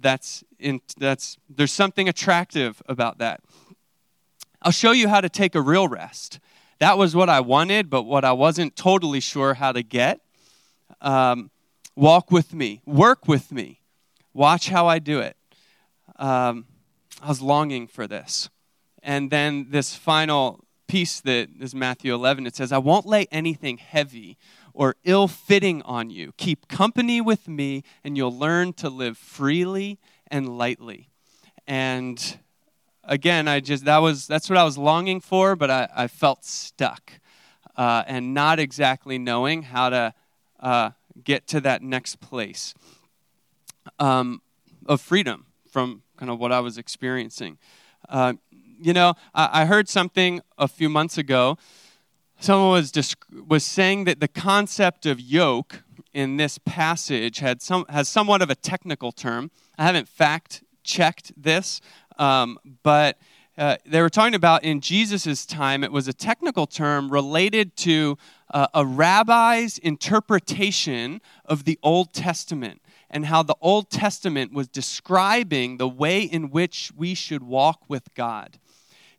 that's, 0.00 0.44
in, 0.58 0.80
that's, 0.96 1.36
there's 1.48 1.72
something 1.72 2.08
attractive 2.08 2.82
about 2.88 3.18
that. 3.18 3.40
I'll 4.62 4.72
show 4.72 4.92
you 4.92 5.08
how 5.08 5.20
to 5.20 5.28
take 5.28 5.54
a 5.54 5.60
real 5.60 5.88
rest. 5.88 6.40
That 6.78 6.96
was 6.96 7.14
what 7.14 7.28
I 7.28 7.40
wanted, 7.40 7.90
but 7.90 8.04
what 8.04 8.24
I 8.24 8.32
wasn't 8.32 8.76
totally 8.76 9.20
sure 9.20 9.54
how 9.54 9.72
to 9.72 9.82
get. 9.82 10.20
Um, 11.00 11.50
Walk 11.96 12.30
with 12.30 12.52
me, 12.52 12.82
work 12.84 13.28
with 13.28 13.52
me, 13.52 13.80
watch 14.32 14.68
how 14.68 14.88
I 14.88 14.98
do 14.98 15.20
it. 15.20 15.36
Um, 16.16 16.66
I 17.22 17.28
was 17.28 17.40
longing 17.40 17.86
for 17.86 18.08
this. 18.08 18.50
And 19.02 19.30
then 19.30 19.66
this 19.70 19.94
final 19.94 20.64
piece 20.88 21.20
that 21.20 21.50
is 21.60 21.74
Matthew 21.74 22.12
11, 22.12 22.46
it 22.46 22.56
says, 22.56 22.72
I 22.72 22.78
won't 22.78 23.06
lay 23.06 23.26
anything 23.30 23.78
heavy 23.78 24.36
or 24.72 24.96
ill 25.04 25.28
fitting 25.28 25.82
on 25.82 26.10
you. 26.10 26.32
Keep 26.36 26.66
company 26.66 27.20
with 27.20 27.46
me, 27.46 27.84
and 28.02 28.16
you'll 28.16 28.36
learn 28.36 28.72
to 28.74 28.88
live 28.88 29.16
freely 29.16 30.00
and 30.26 30.58
lightly. 30.58 31.10
And 31.66 32.38
again, 33.04 33.46
I 33.46 33.60
just, 33.60 33.84
that 33.84 33.98
was, 33.98 34.26
that's 34.26 34.50
what 34.50 34.58
I 34.58 34.64
was 34.64 34.76
longing 34.76 35.20
for, 35.20 35.54
but 35.54 35.70
I, 35.70 35.88
I 35.94 36.06
felt 36.08 36.44
stuck 36.44 37.12
uh, 37.76 38.02
and 38.06 38.34
not 38.34 38.58
exactly 38.58 39.16
knowing 39.16 39.62
how 39.62 39.90
to. 39.90 40.14
Uh, 40.58 40.90
get 41.24 41.46
to 41.48 41.60
that 41.60 41.82
next 41.82 42.20
place 42.20 42.74
um, 43.98 44.40
of 44.86 45.00
freedom 45.00 45.46
from 45.70 46.02
kind 46.16 46.30
of 46.30 46.38
what 46.38 46.52
I 46.52 46.60
was 46.60 46.78
experiencing. 46.78 47.58
Uh, 48.08 48.34
you 48.80 48.92
know, 48.92 49.14
I, 49.34 49.62
I 49.62 49.64
heard 49.64 49.88
something 49.88 50.40
a 50.58 50.68
few 50.68 50.88
months 50.88 51.18
ago. 51.18 51.58
someone 52.38 52.70
was, 52.70 53.16
was 53.48 53.64
saying 53.64 54.04
that 54.04 54.20
the 54.20 54.28
concept 54.28 55.06
of 55.06 55.20
yoke 55.20 55.82
in 56.12 56.36
this 56.36 56.58
passage 56.58 57.38
had 57.38 57.60
some, 57.60 57.84
has 57.88 58.08
somewhat 58.08 58.42
of 58.42 58.50
a 58.50 58.54
technical 58.54 59.10
term. 59.10 59.50
I 59.76 59.84
haven't 59.84 60.08
fact 60.08 60.62
checked 60.84 61.32
this, 61.36 61.80
um, 62.18 62.58
but 62.82 63.18
uh, 63.56 63.76
they 63.86 64.00
were 64.00 64.10
talking 64.10 64.34
about 64.34 64.64
in 64.64 64.80
Jesus' 64.80 65.46
time, 65.46 65.84
it 65.84 65.92
was 65.92 66.08
a 66.08 66.12
technical 66.12 66.66
term 66.66 67.10
related 67.10 67.76
to 67.76 68.18
uh, 68.52 68.66
a 68.74 68.84
rabbi's 68.84 69.78
interpretation 69.78 71.20
of 71.44 71.64
the 71.64 71.78
Old 71.82 72.12
Testament 72.12 72.82
and 73.08 73.26
how 73.26 73.44
the 73.44 73.54
Old 73.60 73.90
Testament 73.90 74.52
was 74.52 74.66
describing 74.66 75.76
the 75.76 75.88
way 75.88 76.22
in 76.22 76.50
which 76.50 76.90
we 76.96 77.14
should 77.14 77.44
walk 77.44 77.82
with 77.88 78.12
God. 78.14 78.58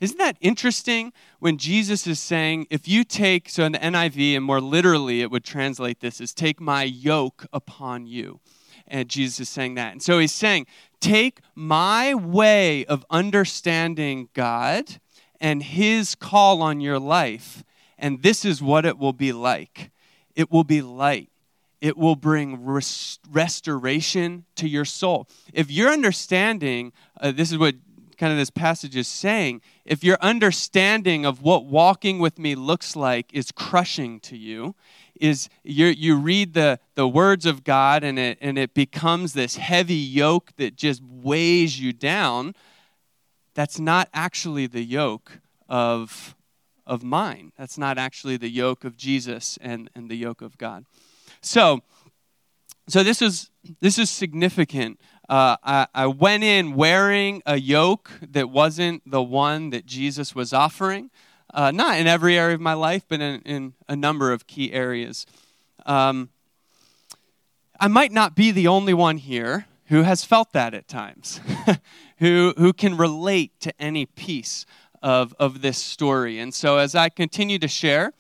Isn't 0.01 0.17
that 0.17 0.37
interesting 0.41 1.13
when 1.39 1.57
Jesus 1.57 2.05
is 2.05 2.19
saying, 2.19 2.67
if 2.69 2.87
you 2.89 3.05
take, 3.05 3.47
so 3.47 3.63
in 3.63 3.71
the 3.71 3.79
NIV 3.79 4.35
and 4.35 4.43
more 4.43 4.59
literally 4.59 5.21
it 5.21 5.31
would 5.31 5.45
translate 5.45 6.01
this 6.01 6.19
as 6.19 6.33
take 6.33 6.59
my 6.59 6.83
yoke 6.83 7.45
upon 7.53 8.05
you. 8.05 8.41
And 8.87 9.09
Jesus 9.09 9.39
is 9.39 9.49
saying 9.49 9.75
that. 9.75 9.91
And 9.93 10.01
so 10.01 10.19
he's 10.19 10.31
saying, 10.31 10.67
take 10.99 11.39
my 11.55 12.13
way 12.13 12.85
of 12.85 13.05
understanding 13.09 14.29
God 14.33 14.99
and 15.41 15.63
his 15.63 16.15
call 16.15 16.61
on 16.61 16.81
your 16.81 16.99
life, 16.99 17.63
and 17.97 18.21
this 18.21 18.45
is 18.45 18.61
what 18.61 18.85
it 18.85 18.97
will 18.97 19.13
be 19.13 19.31
like. 19.31 19.91
It 20.35 20.51
will 20.51 20.63
be 20.63 20.81
light. 20.81 21.29
It 21.81 21.97
will 21.97 22.15
bring 22.15 22.65
res- 22.65 23.19
restoration 23.31 24.45
to 24.55 24.67
your 24.67 24.85
soul. 24.85 25.27
If 25.53 25.69
you're 25.69 25.91
understanding, 25.91 26.93
uh, 27.19 27.31
this 27.31 27.51
is 27.51 27.57
what 27.57 27.75
kind 28.17 28.31
of 28.31 28.37
this 28.39 28.49
passage 28.49 28.95
is 28.95 29.07
saying, 29.07 29.61
if 29.83 30.03
your 30.03 30.17
understanding 30.21 31.25
of 31.25 31.41
what 31.41 31.65
walking 31.65 32.19
with 32.19 32.39
me 32.39 32.55
looks 32.55 32.95
like 32.95 33.33
is 33.33 33.51
crushing 33.51 34.19
to 34.21 34.37
you, 34.37 34.73
is 35.19 35.49
you 35.63 35.87
you 35.87 36.17
read 36.17 36.53
the, 36.53 36.79
the 36.95 37.07
words 37.07 37.45
of 37.45 37.63
God 37.63 38.03
and 38.03 38.19
it, 38.19 38.37
and 38.41 38.57
it 38.57 38.73
becomes 38.73 39.33
this 39.33 39.57
heavy 39.57 39.95
yoke 39.95 40.51
that 40.57 40.75
just 40.75 41.01
weighs 41.03 41.79
you 41.79 41.93
down, 41.93 42.53
that's 43.53 43.79
not 43.79 44.09
actually 44.13 44.67
the 44.67 44.83
yoke 44.83 45.39
of, 45.69 46.35
of 46.85 47.03
mine. 47.03 47.51
That's 47.57 47.77
not 47.77 47.97
actually 47.97 48.37
the 48.37 48.49
yoke 48.49 48.83
of 48.83 48.97
Jesus 48.97 49.57
and, 49.61 49.89
and 49.95 50.09
the 50.09 50.15
yoke 50.15 50.41
of 50.41 50.57
God. 50.57 50.85
So, 51.41 51.81
so 52.87 53.03
this 53.03 53.21
is 53.21 53.49
this 53.81 53.97
is 53.97 54.11
significant 54.11 54.99
uh, 55.27 55.57
I, 55.63 55.87
I 55.93 56.07
went 56.07 56.43
in 56.43 56.75
wearing 56.75 57.41
a 57.45 57.57
yoke 57.57 58.11
that 58.29 58.49
wasn't 58.49 59.09
the 59.09 59.23
one 59.23 59.71
that 59.71 59.85
Jesus 59.85 60.35
was 60.35 60.53
offering. 60.53 61.09
Uh, 61.55 61.71
not 61.71 61.97
in 61.97 62.05
every 62.05 62.37
area 62.37 62.53
of 62.53 62.59
my 62.59 62.73
life, 62.73 63.05
but 63.07 63.21
in, 63.21 63.41
in 63.43 63.73
a 63.87 63.95
number 63.95 64.33
of 64.33 64.45
key 64.45 64.73
areas. 64.73 65.25
Um, 65.85 66.27
I 67.79 67.87
might 67.87 68.11
not 68.11 68.35
be 68.35 68.51
the 68.51 68.67
only 68.67 68.93
one 68.93 69.17
here 69.17 69.65
who 69.85 70.03
has 70.03 70.25
felt 70.25 70.51
that 70.51 70.73
at 70.73 70.89
times, 70.89 71.39
who, 72.17 72.53
who 72.57 72.73
can 72.73 72.97
relate 72.97 73.57
to 73.61 73.73
any 73.81 74.05
piece 74.05 74.65
of, 75.01 75.33
of 75.39 75.61
this 75.61 75.77
story. 75.77 76.39
And 76.39 76.53
so 76.53 76.77
as 76.77 76.93
I 76.93 77.07
continue 77.07 77.57
to 77.59 77.69
share, 77.69 78.11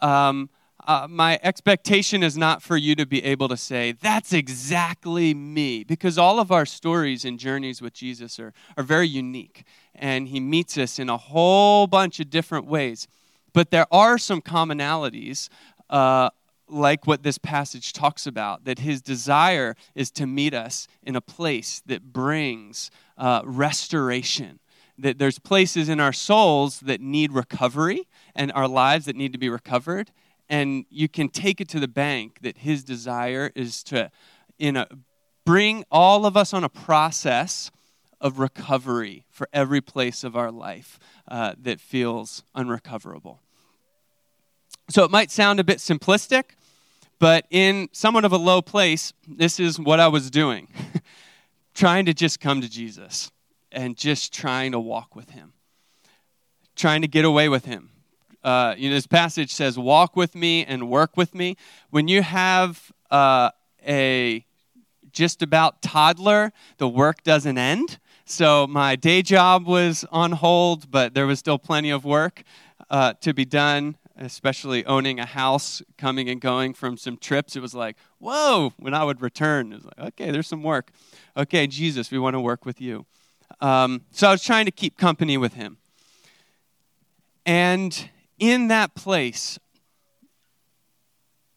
um, 0.00 0.48
uh, 0.84 1.06
my 1.08 1.38
expectation 1.42 2.22
is 2.22 2.36
not 2.36 2.62
for 2.62 2.76
you 2.76 2.94
to 2.96 3.06
be 3.06 3.22
able 3.24 3.48
to 3.48 3.56
say, 3.56 3.92
that's 3.92 4.32
exactly 4.32 5.32
me, 5.32 5.84
because 5.84 6.18
all 6.18 6.40
of 6.40 6.50
our 6.50 6.66
stories 6.66 7.24
and 7.24 7.38
journeys 7.38 7.80
with 7.80 7.92
Jesus 7.92 8.40
are, 8.40 8.52
are 8.76 8.82
very 8.82 9.06
unique. 9.06 9.64
And 9.94 10.28
he 10.28 10.40
meets 10.40 10.76
us 10.76 10.98
in 10.98 11.08
a 11.08 11.16
whole 11.16 11.86
bunch 11.86 12.18
of 12.18 12.30
different 12.30 12.66
ways. 12.66 13.06
But 13.52 13.70
there 13.70 13.86
are 13.92 14.18
some 14.18 14.40
commonalities, 14.40 15.48
uh, 15.88 16.30
like 16.68 17.06
what 17.06 17.22
this 17.22 17.38
passage 17.38 17.92
talks 17.92 18.26
about, 18.26 18.64
that 18.64 18.80
his 18.80 19.02
desire 19.02 19.76
is 19.94 20.10
to 20.12 20.26
meet 20.26 20.54
us 20.54 20.88
in 21.02 21.14
a 21.14 21.20
place 21.20 21.82
that 21.86 22.12
brings 22.12 22.90
uh, 23.16 23.42
restoration. 23.44 24.58
That 24.98 25.18
there's 25.18 25.38
places 25.38 25.88
in 25.88 26.00
our 26.00 26.12
souls 26.12 26.80
that 26.80 27.00
need 27.00 27.32
recovery 27.32 28.08
and 28.34 28.50
our 28.52 28.68
lives 28.68 29.04
that 29.04 29.16
need 29.16 29.32
to 29.32 29.38
be 29.38 29.48
recovered 29.48 30.10
and 30.52 30.84
you 30.90 31.08
can 31.08 31.30
take 31.30 31.62
it 31.62 31.68
to 31.70 31.80
the 31.80 31.88
bank 31.88 32.40
that 32.42 32.58
his 32.58 32.84
desire 32.84 33.50
is 33.54 33.82
to 33.82 34.10
in 34.58 34.76
a, 34.76 34.86
bring 35.46 35.82
all 35.90 36.26
of 36.26 36.36
us 36.36 36.52
on 36.52 36.62
a 36.62 36.68
process 36.68 37.70
of 38.20 38.38
recovery 38.38 39.24
for 39.30 39.48
every 39.54 39.80
place 39.80 40.22
of 40.22 40.36
our 40.36 40.52
life 40.52 41.00
uh, 41.26 41.54
that 41.58 41.80
feels 41.80 42.44
unrecoverable. 42.54 43.40
So 44.90 45.04
it 45.04 45.10
might 45.10 45.30
sound 45.30 45.58
a 45.58 45.64
bit 45.64 45.78
simplistic, 45.78 46.44
but 47.18 47.46
in 47.50 47.88
somewhat 47.92 48.26
of 48.26 48.32
a 48.32 48.36
low 48.36 48.60
place, 48.60 49.14
this 49.26 49.58
is 49.58 49.80
what 49.80 50.00
I 50.00 50.08
was 50.08 50.30
doing. 50.30 50.68
Trying 51.74 52.04
to 52.04 52.12
just 52.12 52.40
come 52.40 52.60
to 52.60 52.68
Jesus 52.68 53.32
and 53.72 53.96
just 53.96 54.34
trying 54.34 54.72
to 54.72 54.78
walk 54.78 55.16
with 55.16 55.30
him, 55.30 55.54
trying 56.76 57.00
to 57.00 57.08
get 57.08 57.24
away 57.24 57.48
with 57.48 57.64
him, 57.64 57.91
uh, 58.44 58.74
you 58.76 58.88
know, 58.88 58.94
this 58.94 59.06
passage 59.06 59.52
says, 59.52 59.78
walk 59.78 60.16
with 60.16 60.34
me 60.34 60.64
and 60.64 60.88
work 60.88 61.16
with 61.16 61.34
me. 61.34 61.56
When 61.90 62.08
you 62.08 62.22
have 62.22 62.92
uh, 63.10 63.50
a 63.86 64.44
just 65.12 65.42
about 65.42 65.82
toddler, 65.82 66.52
the 66.78 66.88
work 66.88 67.22
doesn't 67.22 67.58
end. 67.58 67.98
So 68.24 68.66
my 68.66 68.96
day 68.96 69.22
job 69.22 69.66
was 69.66 70.04
on 70.10 70.32
hold, 70.32 70.90
but 70.90 71.14
there 71.14 71.26
was 71.26 71.38
still 71.38 71.58
plenty 71.58 71.90
of 71.90 72.04
work 72.04 72.42
uh, 72.88 73.14
to 73.20 73.34
be 73.34 73.44
done, 73.44 73.96
especially 74.16 74.86
owning 74.86 75.20
a 75.20 75.26
house, 75.26 75.82
coming 75.98 76.28
and 76.28 76.40
going 76.40 76.72
from 76.72 76.96
some 76.96 77.16
trips. 77.16 77.56
It 77.56 77.60
was 77.60 77.74
like, 77.74 77.96
whoa, 78.18 78.72
when 78.78 78.94
I 78.94 79.04
would 79.04 79.20
return, 79.20 79.72
it 79.72 79.76
was 79.76 79.84
like, 79.84 79.98
okay, 80.08 80.30
there's 80.30 80.46
some 80.46 80.62
work. 80.62 80.90
Okay, 81.36 81.66
Jesus, 81.66 82.10
we 82.10 82.18
want 82.18 82.34
to 82.34 82.40
work 82.40 82.64
with 82.64 82.80
you. 82.80 83.06
Um, 83.60 84.02
so 84.12 84.28
I 84.28 84.30
was 84.32 84.42
trying 84.42 84.64
to 84.64 84.70
keep 84.70 84.96
company 84.96 85.36
with 85.36 85.54
him. 85.54 85.78
And 87.44 88.08
in 88.42 88.66
that 88.66 88.96
place, 88.96 89.56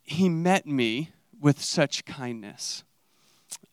he 0.04 0.30
met 0.30 0.68
me 0.68 1.10
with 1.42 1.60
such 1.60 2.06
kindness. 2.06 2.84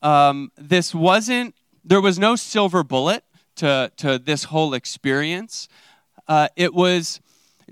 Um, 0.01 0.51
this 0.57 0.95
wasn't, 0.95 1.55
there 1.85 2.01
was 2.01 2.19
no 2.19 2.37
silver 2.37 2.83
bullet 2.83 3.23
to, 3.57 3.93
to 3.99 4.19
this 4.19 4.45
whole 4.45 4.73
experience. 4.73 5.69
Uh, 6.27 6.49
it 6.57 6.73
was 6.73 7.21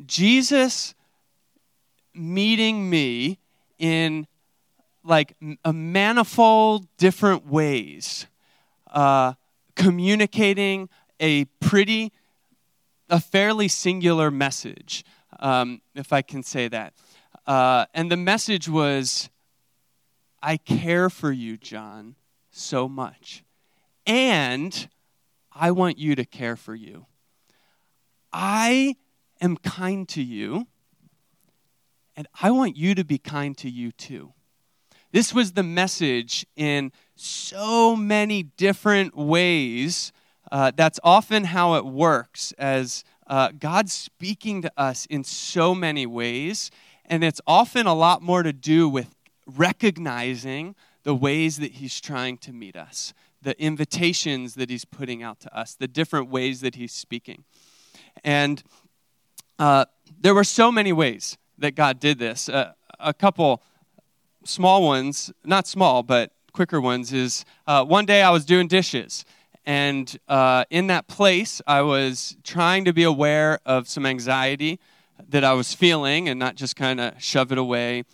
Jesus 0.05 0.94
meeting 2.12 2.90
me 2.90 3.38
in 3.79 4.26
like 5.03 5.35
a 5.64 5.72
manifold 5.72 6.87
different 6.98 7.46
ways, 7.46 8.26
uh, 8.92 9.33
communicating 9.74 10.90
a 11.18 11.46
pretty, 11.61 12.12
a 13.09 13.18
fairly 13.18 13.68
singular 13.68 14.31
message 14.31 15.03
um, 15.40 15.81
if 15.94 16.12
I 16.12 16.22
can 16.22 16.42
say 16.42 16.68
that. 16.68 16.94
Uh, 17.46 17.87
and 17.94 18.11
the 18.11 18.16
message 18.16 18.68
was 18.68 19.29
I 20.42 20.57
care 20.57 21.11
for 21.11 21.33
you, 21.33 21.57
John, 21.57 22.14
so 22.50 22.88
much. 22.88 23.42
And 24.07 24.88
I 25.53 25.72
want 25.72 25.98
you 25.98 26.14
to 26.14 26.24
care 26.24 26.57
for 26.57 26.74
you. 26.74 27.07
I 28.33 28.96
am 29.40 29.57
kind 29.57 30.09
to 30.11 30.22
you, 30.22 30.66
and 32.16 32.29
I 32.40 32.50
want 32.50 32.76
you 32.76 32.94
to 32.94 33.05
be 33.05 33.18
kind 33.18 33.57
to 33.59 33.68
you 33.68 33.90
too. 33.92 34.33
This 35.12 35.35
was 35.35 35.53
the 35.53 35.64
message 35.64 36.46
in 36.55 36.92
so 37.16 37.96
many 37.96 38.44
different 38.44 39.16
ways. 39.16 40.12
Uh, 40.53 40.70
that's 40.74 41.00
often 41.03 41.44
how 41.44 41.74
it 41.74 41.85
works 41.85 42.53
as 42.59 43.05
uh, 43.30 43.52
God's 43.56 43.92
speaking 43.92 44.60
to 44.62 44.72
us 44.76 45.06
in 45.06 45.22
so 45.22 45.72
many 45.72 46.04
ways, 46.04 46.72
and 47.06 47.22
it's 47.22 47.40
often 47.46 47.86
a 47.86 47.94
lot 47.94 48.22
more 48.22 48.42
to 48.42 48.52
do 48.52 48.88
with 48.88 49.14
recognizing 49.46 50.74
the 51.04 51.14
ways 51.14 51.58
that 51.58 51.72
He's 51.74 52.00
trying 52.00 52.38
to 52.38 52.52
meet 52.52 52.74
us, 52.74 53.14
the 53.40 53.58
invitations 53.62 54.56
that 54.56 54.68
He's 54.68 54.84
putting 54.84 55.22
out 55.22 55.38
to 55.40 55.56
us, 55.56 55.76
the 55.76 55.86
different 55.86 56.28
ways 56.28 56.60
that 56.62 56.74
He's 56.74 56.92
speaking. 56.92 57.44
And 58.24 58.64
uh, 59.60 59.84
there 60.20 60.34
were 60.34 60.44
so 60.44 60.72
many 60.72 60.92
ways 60.92 61.38
that 61.56 61.76
God 61.76 62.00
did 62.00 62.18
this. 62.18 62.48
Uh, 62.48 62.72
a 62.98 63.14
couple 63.14 63.62
small 64.44 64.82
ones, 64.82 65.30
not 65.44 65.68
small, 65.68 66.02
but 66.02 66.32
quicker 66.52 66.80
ones, 66.80 67.12
is 67.12 67.44
uh, 67.68 67.84
one 67.84 68.06
day 68.06 68.22
I 68.22 68.30
was 68.30 68.44
doing 68.44 68.66
dishes 68.66 69.24
and 69.66 70.18
uh, 70.28 70.64
in 70.70 70.86
that 70.88 71.06
place, 71.06 71.60
I 71.66 71.82
was 71.82 72.36
trying 72.44 72.84
to 72.86 72.92
be 72.92 73.02
aware 73.02 73.60
of 73.66 73.88
some 73.88 74.06
anxiety 74.06 74.80
that 75.28 75.44
I 75.44 75.52
was 75.52 75.74
feeling 75.74 76.28
and 76.28 76.38
not 76.38 76.56
just 76.56 76.76
kind 76.76 77.00
of 77.00 77.22
shove 77.22 77.52
it 77.52 77.58
away, 77.58 78.04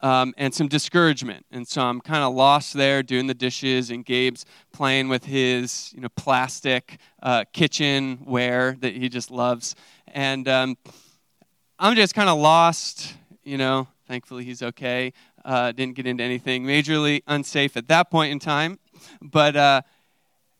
um, 0.00 0.34
and 0.36 0.52
some 0.52 0.68
discouragement. 0.68 1.46
And 1.50 1.66
so 1.66 1.82
I'm 1.82 2.00
kind 2.00 2.24
of 2.24 2.34
lost 2.34 2.74
there 2.74 3.02
doing 3.02 3.26
the 3.26 3.34
dishes, 3.34 3.90
and 3.90 4.04
Gabe's 4.04 4.44
playing 4.72 5.08
with 5.08 5.24
his 5.24 5.92
you 5.94 6.00
know, 6.00 6.08
plastic 6.16 6.98
uh, 7.22 7.44
kitchenware 7.52 8.76
that 8.80 8.94
he 8.94 9.08
just 9.08 9.30
loves. 9.30 9.74
And 10.08 10.48
um, 10.48 10.76
I'm 11.78 11.96
just 11.96 12.14
kind 12.14 12.28
of 12.28 12.38
lost, 12.38 13.14
you 13.44 13.58
know. 13.58 13.88
Thankfully, 14.08 14.44
he's 14.44 14.62
okay. 14.62 15.12
Uh, 15.44 15.72
didn't 15.72 15.94
get 15.94 16.06
into 16.06 16.22
anything 16.22 16.64
majorly 16.64 17.22
unsafe 17.26 17.76
at 17.76 17.88
that 17.88 18.10
point 18.10 18.30
in 18.30 18.38
time. 18.38 18.78
But 19.20 19.56
uh, 19.56 19.82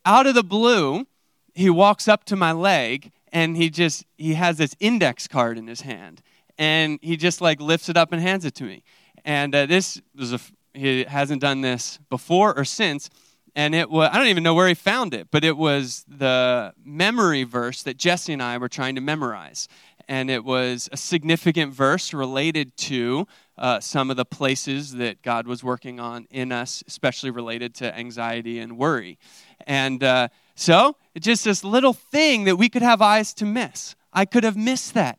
out 0.04 0.26
of 0.26 0.34
the 0.34 0.42
blue, 0.42 1.06
he 1.54 1.70
walks 1.70 2.08
up 2.08 2.24
to 2.24 2.36
my 2.36 2.52
leg 2.52 3.12
and 3.32 3.56
he 3.56 3.70
just 3.70 4.04
he 4.16 4.34
has 4.34 4.58
this 4.58 4.74
index 4.80 5.28
card 5.28 5.58
in 5.58 5.66
his 5.66 5.82
hand 5.82 6.22
and 6.58 6.98
he 7.02 7.16
just 7.16 7.40
like 7.40 7.60
lifts 7.60 7.88
it 7.88 7.96
up 7.96 8.12
and 8.12 8.20
hands 8.20 8.44
it 8.44 8.54
to 8.56 8.64
me. 8.64 8.82
And 9.24 9.54
uh, 9.54 9.66
this 9.66 10.00
was 10.16 10.32
a 10.32 10.40
he 10.74 11.04
hasn't 11.04 11.40
done 11.40 11.60
this 11.60 11.98
before 12.08 12.56
or 12.56 12.64
since. 12.64 13.10
And 13.54 13.74
it 13.74 13.90
was 13.90 14.08
i 14.12 14.18
don't 14.18 14.28
even 14.28 14.42
know 14.42 14.54
where 14.54 14.68
he 14.68 14.74
found 14.74 15.12
it 15.12 15.28
but 15.30 15.44
it 15.44 15.56
was 15.56 16.04
the 16.08 16.72
memory 16.82 17.44
verse 17.44 17.82
that 17.82 17.98
jesse 17.98 18.32
and 18.32 18.42
i 18.42 18.56
were 18.58 18.68
trying 18.68 18.94
to 18.94 19.00
memorize. 19.00 19.68
And 20.08 20.30
it 20.30 20.44
was 20.44 20.88
a 20.90 20.96
significant 20.96 21.72
verse 21.72 22.12
related 22.12 22.76
to 22.78 23.26
uh, 23.58 23.78
some 23.80 24.10
of 24.10 24.16
the 24.16 24.24
places 24.24 24.92
that 24.94 25.22
god 25.22 25.46
was 25.46 25.62
working 25.62 26.00
on 26.00 26.26
in 26.30 26.52
us 26.52 26.82
especially 26.86 27.30
related 27.30 27.74
to 27.74 27.96
anxiety 27.96 28.58
and 28.58 28.76
worry 28.76 29.18
and 29.66 30.02
uh, 30.02 30.28
so 30.54 30.96
it's 31.14 31.24
just 31.24 31.44
this 31.44 31.62
little 31.64 31.92
thing 31.92 32.44
that 32.44 32.56
we 32.56 32.68
could 32.68 32.82
have 32.82 33.02
eyes 33.02 33.34
to 33.34 33.44
miss 33.44 33.94
i 34.12 34.24
could 34.24 34.44
have 34.44 34.56
missed 34.56 34.94
that 34.94 35.18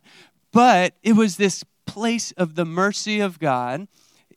but 0.52 0.96
it 1.04 1.14
was 1.14 1.38
this 1.38 1.64
place 1.86 2.32
of 2.34 2.56
the 2.56 2.66
mercy 2.66 3.20
of 3.20 3.40
god 3.40 3.88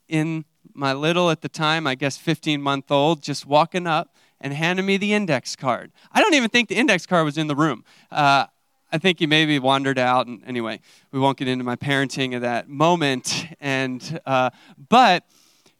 in 0.08 0.44
my 0.76 0.92
little 0.92 1.30
at 1.30 1.40
the 1.40 1.48
time, 1.48 1.86
I 1.86 1.94
guess 1.94 2.16
15 2.16 2.60
month 2.60 2.90
old, 2.90 3.22
just 3.22 3.46
walking 3.46 3.86
up 3.86 4.14
and 4.40 4.52
handing 4.52 4.84
me 4.84 4.96
the 4.96 5.14
index 5.14 5.56
card. 5.56 5.92
I 6.12 6.20
don't 6.20 6.34
even 6.34 6.50
think 6.50 6.68
the 6.68 6.76
index 6.76 7.06
card 7.06 7.24
was 7.24 7.38
in 7.38 7.46
the 7.46 7.56
room. 7.56 7.84
Uh, 8.10 8.46
I 8.90 8.98
think 8.98 9.18
he 9.18 9.26
maybe 9.26 9.58
wandered 9.58 9.98
out. 9.98 10.26
And 10.26 10.42
anyway, 10.46 10.80
we 11.10 11.18
won't 11.18 11.38
get 11.38 11.48
into 11.48 11.64
my 11.64 11.76
parenting 11.76 12.34
of 12.34 12.42
that 12.42 12.68
moment. 12.68 13.46
And 13.60 14.20
uh, 14.24 14.50
but 14.88 15.24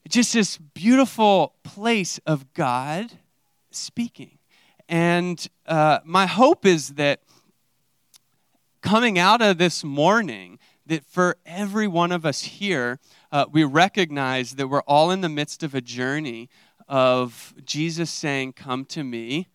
just 0.08 0.32
this 0.32 0.58
beautiful 0.58 1.54
place 1.62 2.18
of 2.26 2.52
God 2.54 3.12
speaking. 3.70 4.38
And 4.88 5.46
uh, 5.66 6.00
my 6.04 6.26
hope 6.26 6.64
is 6.64 6.90
that 6.90 7.20
coming 8.82 9.18
out 9.18 9.42
of 9.42 9.58
this 9.58 9.82
morning, 9.82 10.58
that 10.86 11.04
for 11.04 11.36
every 11.44 11.88
one 11.88 12.12
of 12.12 12.24
us 12.24 12.42
here, 12.42 13.00
uh, 13.32 13.46
we 13.50 13.64
recognize 13.64 14.52
that 14.52 14.68
we're 14.68 14.82
all 14.82 15.10
in 15.10 15.20
the 15.20 15.28
midst 15.28 15.62
of 15.62 15.74
a 15.74 15.80
journey 15.80 16.48
of 16.88 17.52
Jesus 17.64 18.10
saying, 18.10 18.52
Come 18.52 18.84
to 18.86 19.02
me, 19.02 19.48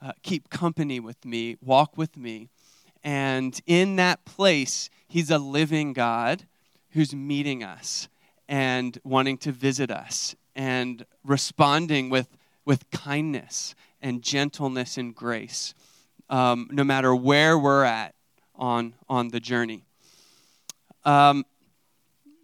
uh, 0.00 0.12
keep 0.22 0.48
company 0.48 1.00
with 1.00 1.24
me, 1.24 1.56
walk 1.60 1.98
with 1.98 2.16
me. 2.16 2.48
And 3.02 3.58
in 3.66 3.96
that 3.96 4.24
place, 4.24 4.90
He's 5.06 5.30
a 5.30 5.38
living 5.38 5.92
God 5.92 6.44
who's 6.90 7.14
meeting 7.14 7.62
us 7.62 8.08
and 8.48 8.98
wanting 9.04 9.38
to 9.38 9.52
visit 9.52 9.90
us 9.90 10.34
and 10.54 11.04
responding 11.24 12.10
with, 12.10 12.28
with 12.64 12.90
kindness 12.90 13.74
and 14.00 14.22
gentleness 14.22 14.96
and 14.96 15.14
grace, 15.14 15.74
um, 16.28 16.68
no 16.70 16.84
matter 16.84 17.14
where 17.14 17.58
we're 17.58 17.84
at 17.84 18.14
on, 18.54 18.94
on 19.08 19.28
the 19.28 19.40
journey. 19.40 19.84
Um, 21.04 21.44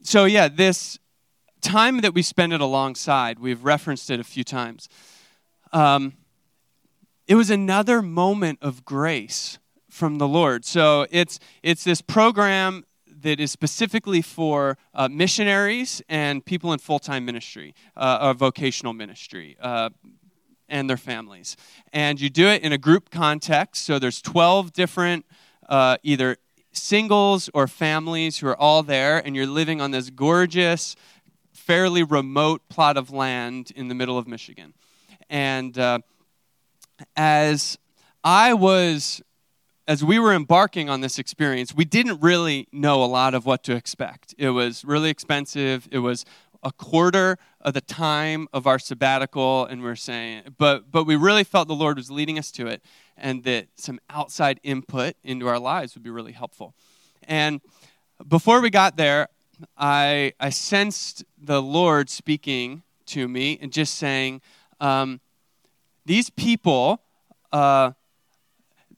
so, 0.03 0.25
yeah, 0.25 0.49
this 0.49 0.99
time 1.61 2.01
that 2.01 2.14
we 2.14 2.23
spend 2.23 2.53
it 2.53 2.61
Alongside, 2.61 3.38
we've 3.38 3.64
referenced 3.64 4.11
it 4.11 4.21
a 4.21 4.25
few 4.25 4.45
times. 4.45 4.88
Um, 5.73 6.14
it 7.27 7.35
was 7.35 7.51
another 7.51 8.03
moment 8.03 8.59
of 8.61 8.85
grace 8.85 9.59
from 9.95 10.19
the 10.19 10.27
Lord. 10.27 10.65
So 10.65 11.07
it's 11.13 11.39
it's 11.63 11.85
this 11.85 12.03
program 12.03 12.85
that 13.23 13.39
is 13.39 13.53
specifically 13.53 14.23
for 14.23 14.77
uh, 14.93 15.09
missionaries 15.09 16.03
and 16.09 16.45
people 16.45 16.73
in 16.73 16.81
full 16.81 16.99
time 16.99 17.25
ministry 17.25 17.75
uh, 17.97 18.19
or 18.21 18.35
vocational 18.35 18.93
ministry. 18.93 19.57
Uh, 19.61 19.91
and 20.67 20.89
their 20.89 20.97
families. 20.97 21.59
And 21.93 22.19
you 22.19 22.31
do 22.31 22.49
it 22.49 22.63
in 22.63 22.73
a 22.73 22.79
group 22.79 23.11
context. 23.11 23.85
So 23.85 23.99
there's 23.99 24.23
12 24.23 24.73
different 24.73 25.27
uh, 25.69 25.99
either 26.03 26.39
singles 26.73 27.51
or 27.53 27.69
families 27.69 28.39
who 28.39 28.49
are 28.49 28.57
all 28.57 28.83
there, 28.83 29.19
and 29.19 29.37
you're 29.37 29.47
living 29.47 29.83
on 29.83 29.91
this 29.91 30.09
gorgeous, 30.09 30.97
fairly 31.53 32.03
remote 32.03 32.63
plot 32.71 32.97
of 32.97 33.11
land 33.11 33.73
in 33.77 33.89
the 33.89 33.95
middle 33.95 34.17
of 34.17 34.27
Michigan. 34.27 34.73
And 35.29 35.79
uh, 35.79 35.99
as 37.15 37.79
I 38.25 38.55
was, 38.55 39.23
as 39.87 40.03
we 40.03 40.18
were 40.18 40.33
embarking 40.33 40.88
on 40.88 41.01
this 41.01 41.18
experience, 41.18 41.75
we 41.75 41.85
didn't 41.85 42.20
really 42.20 42.68
know 42.73 43.03
a 43.03 43.07
lot 43.07 43.35
of 43.35 43.44
what 43.44 43.62
to 43.64 43.75
expect. 43.75 44.35
It 44.38 44.51
was 44.51 44.85
really 44.85 45.11
expensive. 45.11 45.88
It 45.90 45.99
was 45.99 46.25
a 46.62 46.73
quarter 46.73 47.37
of 47.61 47.75
the 47.75 47.83
time 47.83 48.49
of 48.53 48.66
our 48.66 48.79
sabbatical, 48.79 49.66
and 49.66 49.83
we 49.83 49.88
we're 49.88 49.97
saying, 49.97 50.55
but 50.57 50.90
but 50.90 51.05
we 51.05 51.16
really 51.16 51.44
felt 51.44 51.68
the 51.68 51.75
Lord 51.75 51.97
was 51.99 52.11
leading 52.11 52.38
us 52.38 52.51
to 52.53 52.66
it 52.66 52.83
and 53.16 53.44
that 53.44 53.68
some 53.77 54.01
outside 54.09 54.59
input 54.62 55.14
into 55.23 55.47
our 55.47 55.59
lives 55.59 55.94
would 55.94 56.03
be 56.03 56.11
really 56.11 56.33
helpful. 56.33 56.75
And 57.23 57.61
before 58.27 58.61
we 58.61 58.70
got 58.70 58.97
there, 58.97 59.29
I, 59.77 60.33
I 60.40 60.51
sensed 60.51 61.25
the 61.40 61.62
Lord 61.62 62.11
speaking 62.11 62.83
to 63.07 63.29
me 63.29 63.59
and 63.61 63.73
just 63.73 63.94
saying, 63.94 64.40
um, 64.81 65.20
these 66.07 66.31
people, 66.31 67.03
uh, 67.53 67.92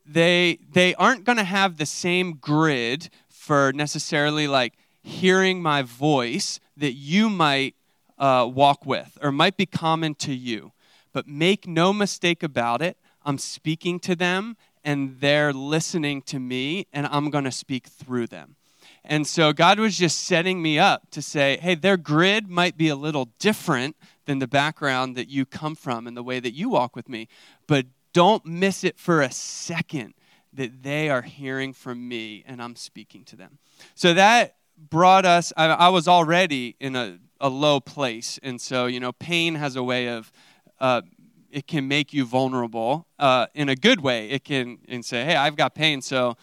they, 0.07 0.59
they 0.73 0.95
aren't 0.95 1.25
going 1.25 1.39
to 1.39 1.45
have 1.45 1.77
the 1.77 1.87
same 1.87 2.35
grid 2.35 3.11
for 3.29 3.73
necessarily 3.73 4.47
like 4.49 4.75
hearing 5.03 5.63
my 5.63 5.83
voice 5.83 6.61
that 6.77 6.93
you 6.93 7.31
might 7.31 7.75
uh, 8.19 8.49
walk 8.53 8.85
with 8.87 9.19
or 9.23 9.33
might 9.33 9.57
be 9.57 9.67
common 9.67 10.15
to 10.15 10.35
you. 10.35 10.73
But 11.13 11.27
make 11.27 11.67
no 11.67 11.93
mistake 11.93 12.43
about 12.43 12.83
it, 12.83 12.97
I'm 13.25 13.39
speaking 13.39 13.99
to 14.01 14.15
them 14.15 14.57
and 14.85 15.19
they're 15.21 15.53
listening 15.53 16.23
to 16.23 16.39
me 16.39 16.87
and 16.93 17.07
I'm 17.07 17.31
going 17.31 17.45
to 17.45 17.53
speak 17.53 17.87
through 17.87 18.29
them. 18.29 18.57
And 19.05 19.27
so 19.27 19.53
God 19.53 19.79
was 19.79 19.97
just 19.97 20.25
setting 20.25 20.61
me 20.61 20.79
up 20.79 21.11
to 21.13 21.23
say, 21.23 21.59
hey, 21.63 21.77
their 21.77 21.97
grid 21.97 22.49
might 22.49 22.77
be 22.77 22.89
a 22.89 22.97
little 22.97 23.29
different 23.39 23.97
than 24.27 24.41
the 24.41 24.49
background 24.49 25.17
that 25.17 25.29
you 25.29 25.47
come 25.47 25.77
from 25.77 26.07
and 26.07 26.17
the 26.17 26.23
way 26.23 26.41
that 26.41 26.53
you 26.53 26.69
walk 26.69 26.97
with 26.97 27.09
me, 27.09 27.29
but 27.69 27.87
don't 28.17 28.47
miss 28.47 28.83
it 28.83 28.99
for 28.99 29.21
a 29.21 29.31
second 29.31 30.15
that 30.55 30.83
they 30.83 31.11
are 31.11 31.21
hearing 31.21 31.75
from 31.75 32.09
me 32.09 32.43
and 32.47 32.63
I'm 32.63 32.75
speaking 32.75 33.25
to 33.25 33.37
them. 33.37 33.59
So 33.95 34.15
that 34.15 34.57
brought 34.79 35.27
us, 35.27 35.53
I, 35.55 35.67
I 35.67 35.89
was 35.91 36.09
already 36.09 36.77
in 36.81 36.97
a, 36.97 37.19
a 37.43 37.51
low 37.51 37.79
place. 37.79 38.41
And 38.43 38.59
so, 38.59 38.87
you 38.87 39.01
know, 39.01 39.13
pain 39.13 39.55
has 39.57 39.77
a 39.77 39.83
way 39.83 40.09
of 40.09 40.33
uh, 40.81 41.03
it 41.51 41.67
can 41.67 41.89
make 41.89 42.15
you 42.15 42.25
vulnerable 42.25 43.07
uh, 43.19 43.49
in 43.55 43.69
a 43.69 43.77
good 43.77 44.01
way. 44.01 44.31
It 44.31 44.45
can 44.45 44.79
and 44.89 45.05
say, 45.05 45.25
"Hey, 45.25 45.37
I've 45.37 45.57
got 45.57 45.75
pain, 45.75 46.03
so 46.03 46.37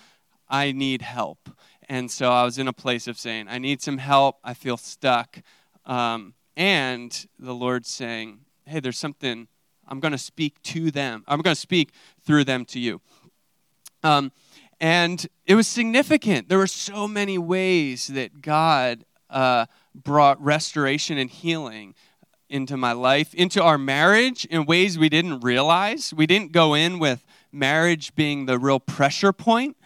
I 0.48 0.72
need 0.72 1.02
help." 1.02 1.50
And 1.90 2.10
so 2.10 2.32
I 2.32 2.44
was 2.44 2.58
in 2.58 2.68
a 2.68 2.74
place 2.74 3.08
of 3.08 3.20
saying, 3.20 3.48
"I 3.48 3.60
need 3.60 3.82
some 3.82 4.00
help. 4.00 4.38
I 4.44 4.56
feel 4.56 4.78
stuck," 4.78 5.40
um, 5.86 6.34
and 6.56 7.28
the 7.38 7.54
Lord 7.54 7.86
saying, 7.86 8.40
"Hey, 8.66 8.80
there's 8.80 8.98
something. 8.98 9.48
I'm 9.88 10.00
going 10.00 10.12
to 10.12 10.18
speak 10.18 10.62
to 10.64 10.92
them. 10.92 11.24
I'm 11.28 11.42
going 11.42 11.56
to 11.56 11.60
speak 11.60 11.92
through 12.22 12.46
them 12.46 12.66
to 12.66 12.80
you." 12.80 13.02
Um, 14.04 14.32
and 14.80 15.26
it 15.46 15.56
was 15.56 15.68
significant. 15.68 16.50
There 16.50 16.58
were 16.58 16.68
so 16.68 17.08
many 17.08 17.38
ways 17.38 18.08
that 18.08 18.42
God 18.42 19.06
uh, 19.30 19.66
brought 19.96 20.44
restoration 20.44 21.18
and 21.18 21.30
healing 21.30 21.96
into 22.50 22.78
my 22.78 22.92
life, 22.92 23.34
into 23.34 23.64
our 23.64 23.78
marriage 23.78 24.46
in 24.46 24.66
ways 24.66 24.98
we 25.00 25.10
didn't 25.10 25.40
realize. 25.40 26.14
We 26.14 26.28
didn't 26.28 26.52
go 26.52 26.74
in 26.74 27.00
with 27.00 27.26
marriage 27.52 28.14
being 28.16 28.46
the 28.46 28.60
real 28.60 28.80
pressure 28.80 29.34
point, 29.34 29.78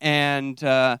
and 0.00 0.62
uh, 0.62 0.98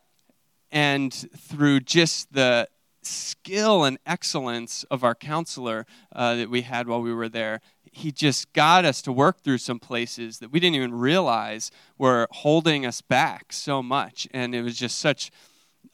and 0.70 1.12
through 1.12 1.80
just 1.80 2.32
the 2.32 2.68
skill 3.02 3.84
and 3.84 3.98
excellence 4.06 4.84
of 4.84 5.04
our 5.04 5.14
counselor 5.14 5.86
uh, 6.14 6.36
that 6.36 6.48
we 6.48 6.62
had 6.62 6.86
while 6.88 7.02
we 7.02 7.12
were 7.12 7.28
there, 7.28 7.60
he 7.92 8.10
just 8.10 8.52
got 8.54 8.84
us 8.84 9.02
to 9.02 9.12
work 9.12 9.40
through 9.40 9.58
some 9.58 9.78
places 9.78 10.38
that 10.38 10.50
we 10.50 10.58
didn't 10.58 10.76
even 10.76 10.94
realize 10.94 11.70
were 11.98 12.26
holding 12.30 12.86
us 12.86 13.02
back 13.02 13.52
so 13.52 13.82
much, 13.82 14.26
and 14.32 14.54
it 14.54 14.62
was 14.62 14.76
just 14.76 14.98
such 14.98 15.30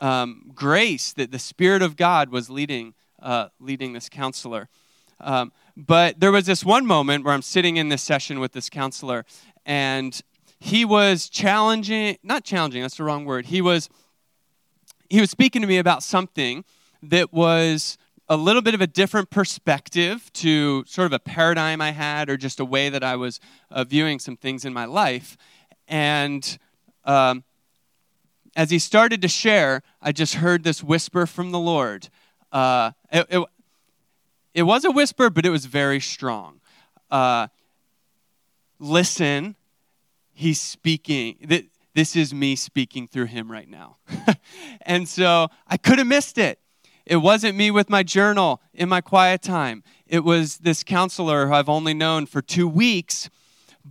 um, 0.01 0.51
grace 0.55 1.13
that 1.13 1.33
the 1.33 1.39
Spirit 1.39 1.83
of 1.83 1.97
God 1.97 2.31
was 2.31 2.49
leading 2.49 2.95
uh, 3.21 3.49
leading 3.59 3.93
this 3.93 4.09
counselor. 4.09 4.69
Um, 5.21 5.53
but 5.77 6.21
there 6.21 6.31
was 6.31 6.47
this 6.47 6.65
one 6.65 6.87
moment 6.87 7.25
where 7.25 7.35
I'm 7.35 7.43
sitting 7.43 7.77
in 7.77 7.89
this 7.89 8.03
session 8.03 8.39
with 8.39 8.53
this 8.53 8.71
counselor, 8.71 9.25
and 9.67 10.21
he 10.61 10.85
was 10.85 11.29
challenging, 11.29 12.17
not 12.23 12.45
challenging, 12.45 12.83
that's 12.83 12.97
the 12.97 13.05
wrong 13.05 13.25
word. 13.25 13.47
He 13.47 13.61
was 13.61 13.89
he 15.11 15.21
was 15.21 15.31
speaking 15.31 15.63
to 15.63 15.69
me 15.69 15.79
about 15.79 16.03
something 16.03 16.65
that 17.03 17.33
was 17.33 17.97
a 18.29 18.37
little 18.37 18.63
bit 18.63 18.75
of 18.75 18.81
a 18.81 18.87
different 18.87 19.31
perspective 19.31 20.31
to 20.35 20.85
sort 20.87 21.07
of 21.07 21.13
a 21.13 21.19
paradigm 21.19 21.81
I 21.81 21.93
had 21.93 22.29
or 22.29 22.37
just 22.37 22.61
a 22.61 22.65
way 22.65 22.91
that 22.91 23.03
I 23.03 23.17
was 23.17 23.41
uh, 23.71 23.85
viewing 23.85 24.19
some 24.19 24.37
things 24.37 24.65
in 24.65 24.73
my 24.73 24.85
life. 24.85 25.37
And 25.87 26.59
um, 27.05 27.43
as 28.55 28.71
he 28.71 28.79
started 28.79 29.23
to 29.23 29.29
share, 29.29 29.83
I 30.03 30.13
just 30.13 30.35
heard 30.35 30.63
this 30.63 30.83
whisper 30.83 31.27
from 31.27 31.53
the 31.53 31.59
Lord. 31.59 32.09
Uh, 32.53 32.93
it, 33.11 33.27
it, 33.31 33.45
it, 34.53 34.63
was 34.63 34.85
a 34.85 34.91
whisper, 34.91 35.31
but 35.31 35.47
it 35.47 35.51
was 35.51 35.65
very 35.65 36.01
strong. 36.01 36.61
Uh, 37.11 37.49
listen, 38.79 39.57
he's 40.35 40.61
speaking. 40.61 41.65
This 41.95 42.15
is 42.15 42.35
me 42.35 42.57
speaking 42.57 43.09
through 43.09 43.27
him 43.27 43.51
right 43.51 43.69
now. 43.69 43.97
and 44.83 45.09
so 45.09 45.49
I 45.67 45.79
could 45.79 45.99
have 45.99 46.07
missed 46.07 46.37
it. 46.37 46.59
It 47.09 47.17
wasn't 47.17 47.57
me 47.57 47.71
with 47.71 47.89
my 47.89 48.03
journal 48.03 48.61
in 48.75 48.91
my 48.91 49.01
quiet 49.01 49.41
time. 49.41 49.83
It 50.07 50.25
was 50.25 50.59
this 50.59 50.85
counselor 50.85 51.47
who 51.47 51.55
I've 51.55 51.69
only 51.71 51.95
known 51.95 52.27
for 52.27 52.43
two 52.43 52.69
weeks, 52.69 53.31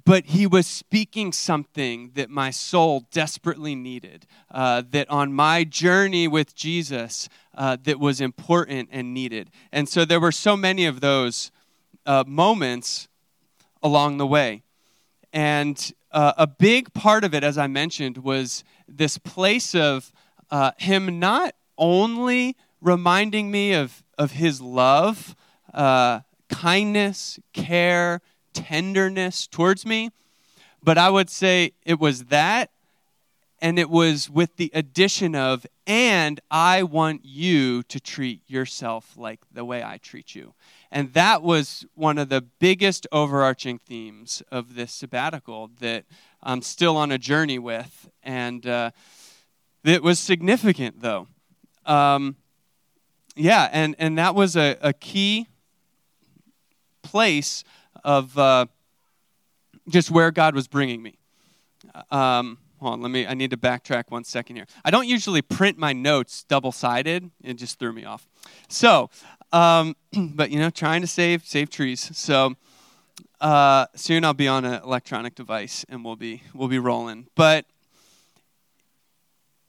but 0.06 0.28
he 0.28 0.46
was 0.46 0.68
speaking 0.68 1.32
something 1.32 2.12
that 2.14 2.30
my 2.30 2.52
soul 2.52 3.08
desperately 3.12 3.74
needed. 3.74 4.28
Uh, 4.52 4.84
that 4.92 5.10
on 5.10 5.34
my 5.34 5.64
journey 5.64 6.28
with 6.28 6.54
Jesus, 6.54 7.28
uh, 7.56 7.78
that 7.86 8.00
was 8.00 8.22
important 8.22 8.90
and 8.92 9.16
needed. 9.16 9.50
And 9.72 9.90
so 9.90 10.06
there 10.06 10.20
were 10.20 10.32
so 10.32 10.56
many 10.56 10.86
of 10.86 11.02
those 11.02 11.52
uh, 12.06 12.24
moments 12.28 13.08
along 13.82 14.20
the 14.20 14.28
way. 14.28 14.62
And 15.34 15.92
uh, 16.12 16.34
a 16.38 16.46
big 16.46 16.94
part 16.94 17.24
of 17.24 17.34
it, 17.34 17.44
as 17.44 17.58
I 17.58 17.66
mentioned, 17.66 18.20
was 18.20 18.64
this 18.88 19.18
place 19.18 19.74
of 19.74 20.14
uh, 20.52 20.74
him 20.78 21.18
not 21.18 21.56
only 21.80 22.56
reminding 22.82 23.52
me 23.52 23.74
of, 23.74 24.04
of 24.18 24.32
his 24.32 24.62
love, 24.62 25.36
uh, 25.74 26.22
kindness, 26.50 27.40
care, 27.54 28.22
tenderness 28.54 29.48
towards 29.48 29.86
me. 29.86 30.12
But 30.84 30.98
I 30.98 31.10
would 31.10 31.30
say 31.30 31.74
it 31.86 32.00
was 32.00 32.26
that, 32.26 32.72
and 33.60 33.80
it 33.80 33.90
was 33.90 34.30
with 34.30 34.56
the 34.58 34.72
addition 34.74 35.36
of, 35.36 35.66
and 35.88 36.40
I 36.52 36.84
want 36.84 37.22
you 37.26 37.82
to 37.84 38.00
treat 38.00 38.42
yourself 38.48 39.18
like 39.18 39.40
the 39.52 39.66
way 39.66 39.84
I 39.84 39.98
treat 39.98 40.36
you. 40.36 40.54
And 40.92 41.14
that 41.14 41.42
was 41.42 41.86
one 41.96 42.18
of 42.18 42.30
the 42.30 42.42
biggest 42.42 43.08
overarching 43.12 43.80
themes 43.80 44.44
of 44.52 44.76
this 44.76 44.94
sabbatical 44.94 45.72
that 45.80 46.06
I'm 46.44 46.62
still 46.62 46.96
on 46.96 47.12
a 47.12 47.18
journey 47.18 47.60
with. 47.60 48.10
And 48.22 48.66
uh, 48.66 48.92
it 49.84 50.04
was 50.04 50.20
significant, 50.20 51.02
though. 51.02 51.28
Um, 51.86 52.36
yeah, 53.38 53.70
and, 53.72 53.96
and 54.00 54.18
that 54.18 54.36
was 54.36 54.56
a, 54.56 54.78
a 54.82 54.94
key 54.94 55.48
place 57.04 57.64
of 58.04 58.38
uh, 58.38 58.66
just 59.90 60.12
where 60.12 60.32
God 60.32 60.56
was 60.56 60.68
bringing 60.68 61.02
me. 61.02 61.18
Um, 62.12 62.58
hold 62.80 62.94
on, 62.94 63.02
let 63.02 63.12
me, 63.12 63.26
I 63.26 63.34
need 63.34 63.52
to 63.52 63.58
backtrack 63.58 64.06
one 64.10 64.24
second 64.24 64.56
here. 64.56 64.68
I 64.84 64.92
don't 64.92 65.08
usually 65.08 65.42
print 65.42 65.78
my 65.78 65.94
notes 65.94 66.44
double 66.44 66.72
sided, 66.72 67.32
it 67.44 67.54
just 67.56 67.80
threw 67.80 67.94
me 67.94 68.06
off. 68.06 68.28
So, 68.68 69.10
um, 69.52 69.96
but 70.14 70.52
you 70.52 70.60
know, 70.60 70.70
trying 70.70 71.02
to 71.02 71.08
save, 71.08 71.46
save 71.46 71.70
trees. 71.70 72.16
So, 72.18 72.56
uh, 73.40 73.86
soon 73.96 74.26
I'll 74.26 74.34
be 74.34 74.48
on 74.48 74.66
an 74.66 74.82
electronic 74.84 75.36
device 75.36 75.86
and 75.90 76.04
we'll 76.04 76.16
be, 76.16 76.44
we'll 76.54 76.68
be 76.68 76.80
rolling. 76.80 77.28
But 77.36 77.66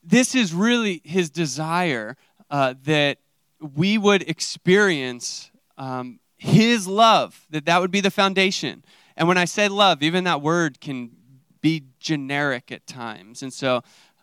this 0.03 0.35
is 0.35 0.55
really 0.55 1.03
his 1.05 1.29
desire 1.29 2.17
uh, 2.51 2.75
that 2.85 3.19
we 3.61 3.99
would 3.99 4.23
experience 4.29 5.51
um, 5.77 6.21
his 6.37 6.87
love, 6.87 7.47
that 7.51 7.67
that 7.67 7.81
would 7.81 7.91
be 7.91 8.01
the 8.01 8.11
foundation. 8.11 8.85
And 9.17 9.27
when 9.27 9.39
I 9.39 9.45
say 9.45 9.69
love, 9.69 10.03
even 10.03 10.25
that 10.25 10.43
word 10.43 10.81
can 10.81 11.11
be 11.61 11.85
generic 11.99 12.71
at 12.71 12.87
times. 12.87 13.43
And 13.43 13.53
so 13.53 13.83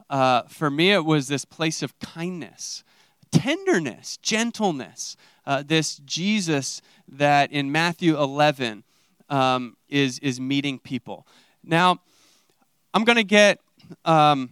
uh, 0.10 0.44
for 0.44 0.70
me, 0.70 0.92
it 0.92 1.04
was 1.04 1.28
this 1.28 1.46
place 1.46 1.84
of 1.84 1.98
kindness, 2.00 2.84
tenderness, 3.32 4.18
gentleness. 4.18 5.18
Uh, 5.46 5.64
this 5.66 5.98
Jesus 6.06 6.82
that 7.08 7.52
in 7.52 7.72
Matthew 7.72 8.18
11 8.18 8.84
um, 9.30 9.78
is, 9.90 10.18
is 10.20 10.40
meeting 10.40 10.80
people. 10.80 11.28
Now, 11.64 12.00
I'm 12.94 13.04
going 13.04 13.18
to 13.18 13.24
get 13.24 13.60
um, 14.06 14.50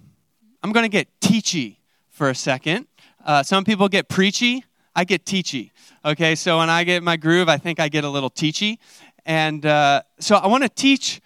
I'm 0.64 0.72
going 0.72 0.84
to 0.84 0.90
get 0.90 1.08
teachy 1.20 1.78
for 2.10 2.30
a 2.30 2.36
second. 2.36 2.88
Uh, 3.26 3.44
some 3.44 3.66
people 3.66 3.90
get 3.90 4.08
preachy. 4.08 4.64
I 4.96 5.04
get 5.04 5.26
teachy. 5.26 5.72
Okay, 6.06 6.36
so 6.36 6.60
when 6.60 6.70
I 6.70 6.84
get 6.84 7.02
my 7.02 7.18
groove, 7.18 7.50
I 7.50 7.58
think 7.58 7.80
I 7.80 7.90
get 7.90 8.04
a 8.04 8.10
little 8.10 8.30
teachy. 8.30 8.78
And 9.26 9.66
uh, 9.66 10.04
so 10.20 10.36
I 10.36 10.48
want 10.48 10.64
to 10.64 10.70
teach 10.70 11.22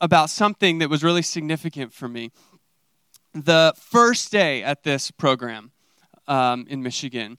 about 0.00 0.30
something 0.30 0.78
that 0.78 0.90
was 0.90 1.04
really 1.04 1.22
significant 1.22 1.92
for 1.92 2.08
me. 2.08 2.30
The 3.32 3.74
first 3.76 4.32
day 4.32 4.62
at 4.62 4.82
this 4.82 5.10
program 5.10 5.70
um, 6.26 6.66
in 6.68 6.82
Michigan, 6.82 7.38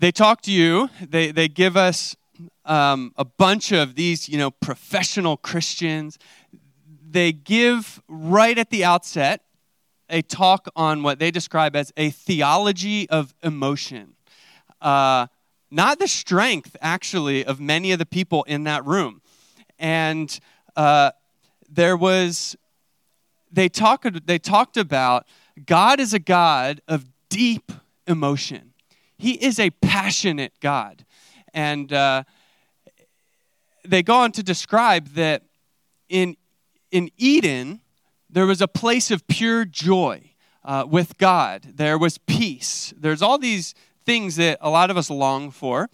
they 0.00 0.12
talk 0.12 0.42
to 0.42 0.52
you, 0.52 0.90
they, 1.00 1.30
they 1.30 1.48
give 1.48 1.76
us 1.76 2.16
um, 2.64 3.12
a 3.16 3.24
bunch 3.24 3.72
of 3.72 3.94
these, 3.94 4.28
you 4.28 4.38
know, 4.38 4.50
professional 4.50 5.36
Christians. 5.36 6.18
They 7.08 7.32
give 7.32 8.02
right 8.08 8.56
at 8.58 8.70
the 8.70 8.84
outset 8.84 9.42
a 10.08 10.22
talk 10.22 10.68
on 10.74 11.02
what 11.02 11.18
they 11.18 11.30
describe 11.30 11.76
as 11.76 11.92
a 11.96 12.10
theology 12.10 13.08
of 13.10 13.34
emotion 13.42 14.14
uh, 14.80 15.26
not 15.70 15.98
the 15.98 16.08
strength, 16.08 16.76
actually, 16.80 17.44
of 17.44 17.60
many 17.60 17.92
of 17.92 17.98
the 17.98 18.06
people 18.06 18.42
in 18.44 18.64
that 18.64 18.84
room. 18.84 19.22
And 19.78 20.38
uh, 20.76 21.12
there 21.68 21.96
was, 21.96 22.56
they, 23.52 23.68
talk, 23.68 24.04
they 24.24 24.38
talked 24.38 24.76
about 24.76 25.26
God 25.66 26.00
is 26.00 26.12
a 26.12 26.18
God 26.18 26.80
of 26.88 27.06
deep 27.28 27.72
emotion, 28.06 28.72
He 29.16 29.32
is 29.32 29.58
a 29.58 29.70
passionate 29.70 30.52
God. 30.60 31.04
And 31.54 31.92
uh, 31.92 32.24
they 33.84 34.02
go 34.02 34.16
on 34.16 34.32
to 34.32 34.42
describe 34.42 35.08
that 35.14 35.42
in, 36.08 36.36
in 36.90 37.10
Eden, 37.16 37.80
there 38.28 38.46
was 38.46 38.60
a 38.60 38.68
place 38.68 39.10
of 39.10 39.26
pure 39.26 39.64
joy. 39.64 40.26
Uh, 40.62 40.84
with 40.86 41.16
God. 41.16 41.72
There 41.76 41.96
was 41.96 42.18
peace. 42.18 42.92
There's 42.94 43.22
all 43.22 43.38
these 43.38 43.74
things 44.10 44.34
that 44.34 44.58
a 44.60 44.68
lot 44.68 44.90
of 44.90 44.96
us 44.96 45.08
long 45.08 45.52
for. 45.52 45.88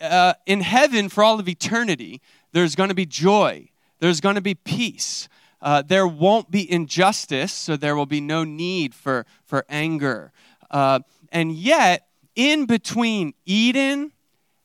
Uh, 0.00 0.32
in 0.46 0.60
heaven, 0.60 1.08
for 1.08 1.24
all 1.24 1.40
of 1.40 1.48
eternity, 1.48 2.20
there's 2.52 2.76
going 2.76 2.88
to 2.88 2.94
be 2.94 3.04
joy, 3.04 3.68
there's 3.98 4.20
going 4.20 4.36
to 4.36 4.40
be 4.40 4.54
peace. 4.54 5.28
Uh, 5.60 5.82
there 5.82 6.06
won't 6.06 6.52
be 6.52 6.70
injustice, 6.70 7.52
so 7.52 7.76
there 7.76 7.96
will 7.96 8.06
be 8.06 8.20
no 8.20 8.44
need 8.44 8.94
for, 8.94 9.26
for 9.44 9.64
anger. 9.68 10.30
Uh, 10.70 11.00
and 11.32 11.50
yet, 11.52 12.06
in 12.36 12.64
between 12.64 13.34
Eden 13.44 14.12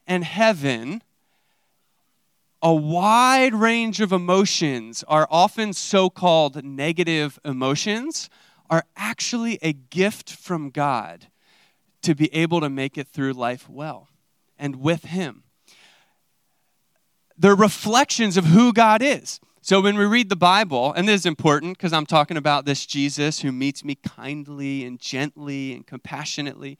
and 0.06 0.24
heaven, 0.24 1.02
a 2.62 2.76
wide 2.76 3.56
range 3.56 4.02
of 4.02 4.12
emotions 4.12 5.04
are 5.08 5.28
often 5.32 5.74
so 5.74 6.12
called 6.12 6.63
negative 6.63 7.40
emotions, 7.44 8.30
are 8.70 8.84
actually 8.96 9.58
a 9.63 9.74
gift 9.74 10.32
from 10.32 10.70
God 10.70 11.26
to 12.08 12.15
be 12.15 12.34
able 12.34 12.62
to 12.62 12.70
make 12.70 12.98
it 12.98 13.06
through 13.10 13.34
life 13.34 13.70
well 13.70 14.08
and 14.58 14.78
with 14.78 15.04
Him. 15.04 15.43
They're 17.38 17.54
reflections 17.54 18.38
of 18.38 18.46
who 18.46 18.72
God 18.72 19.02
is. 19.02 19.41
So 19.60 19.82
when 19.82 19.98
we 19.98 20.06
read 20.06 20.30
the 20.30 20.38
Bible, 20.38 20.93
and 20.93 21.06
this 21.06 21.20
is 21.22 21.26
important 21.26 21.78
because 21.78 21.91
I'm 21.91 22.06
talking 22.06 22.38
about 22.38 22.63
this 22.63 22.86
Jesus 22.86 23.41
who 23.41 23.52
meets 23.52 23.84
me 23.84 23.96
kindly 23.96 24.86
and 24.86 24.98
gently 24.98 25.74
and 25.74 25.86
compassionately. 25.86 26.78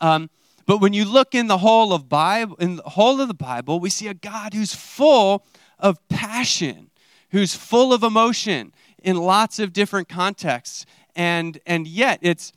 Um, 0.00 0.30
but 0.64 0.78
when 0.78 0.92
you 0.92 1.04
look 1.04 1.34
in 1.34 1.48
the 1.48 1.58
whole 1.58 1.92
of 1.92 2.08
Bible, 2.08 2.54
in 2.60 2.76
the 2.76 2.82
whole 2.84 3.20
of 3.20 3.26
the 3.26 3.34
Bible, 3.34 3.80
we 3.80 3.90
see 3.90 4.06
a 4.06 4.14
God 4.14 4.54
who's 4.54 4.72
full 4.72 5.44
of 5.80 5.98
passion, 6.08 6.92
who's 7.30 7.56
full 7.56 7.92
of 7.92 8.04
emotion 8.04 8.72
in 9.02 9.16
lots 9.16 9.58
of 9.58 9.72
different 9.72 10.08
contexts. 10.08 10.86
And, 11.16 11.58
and 11.66 11.88
yet 11.88 12.20
it's 12.22 12.52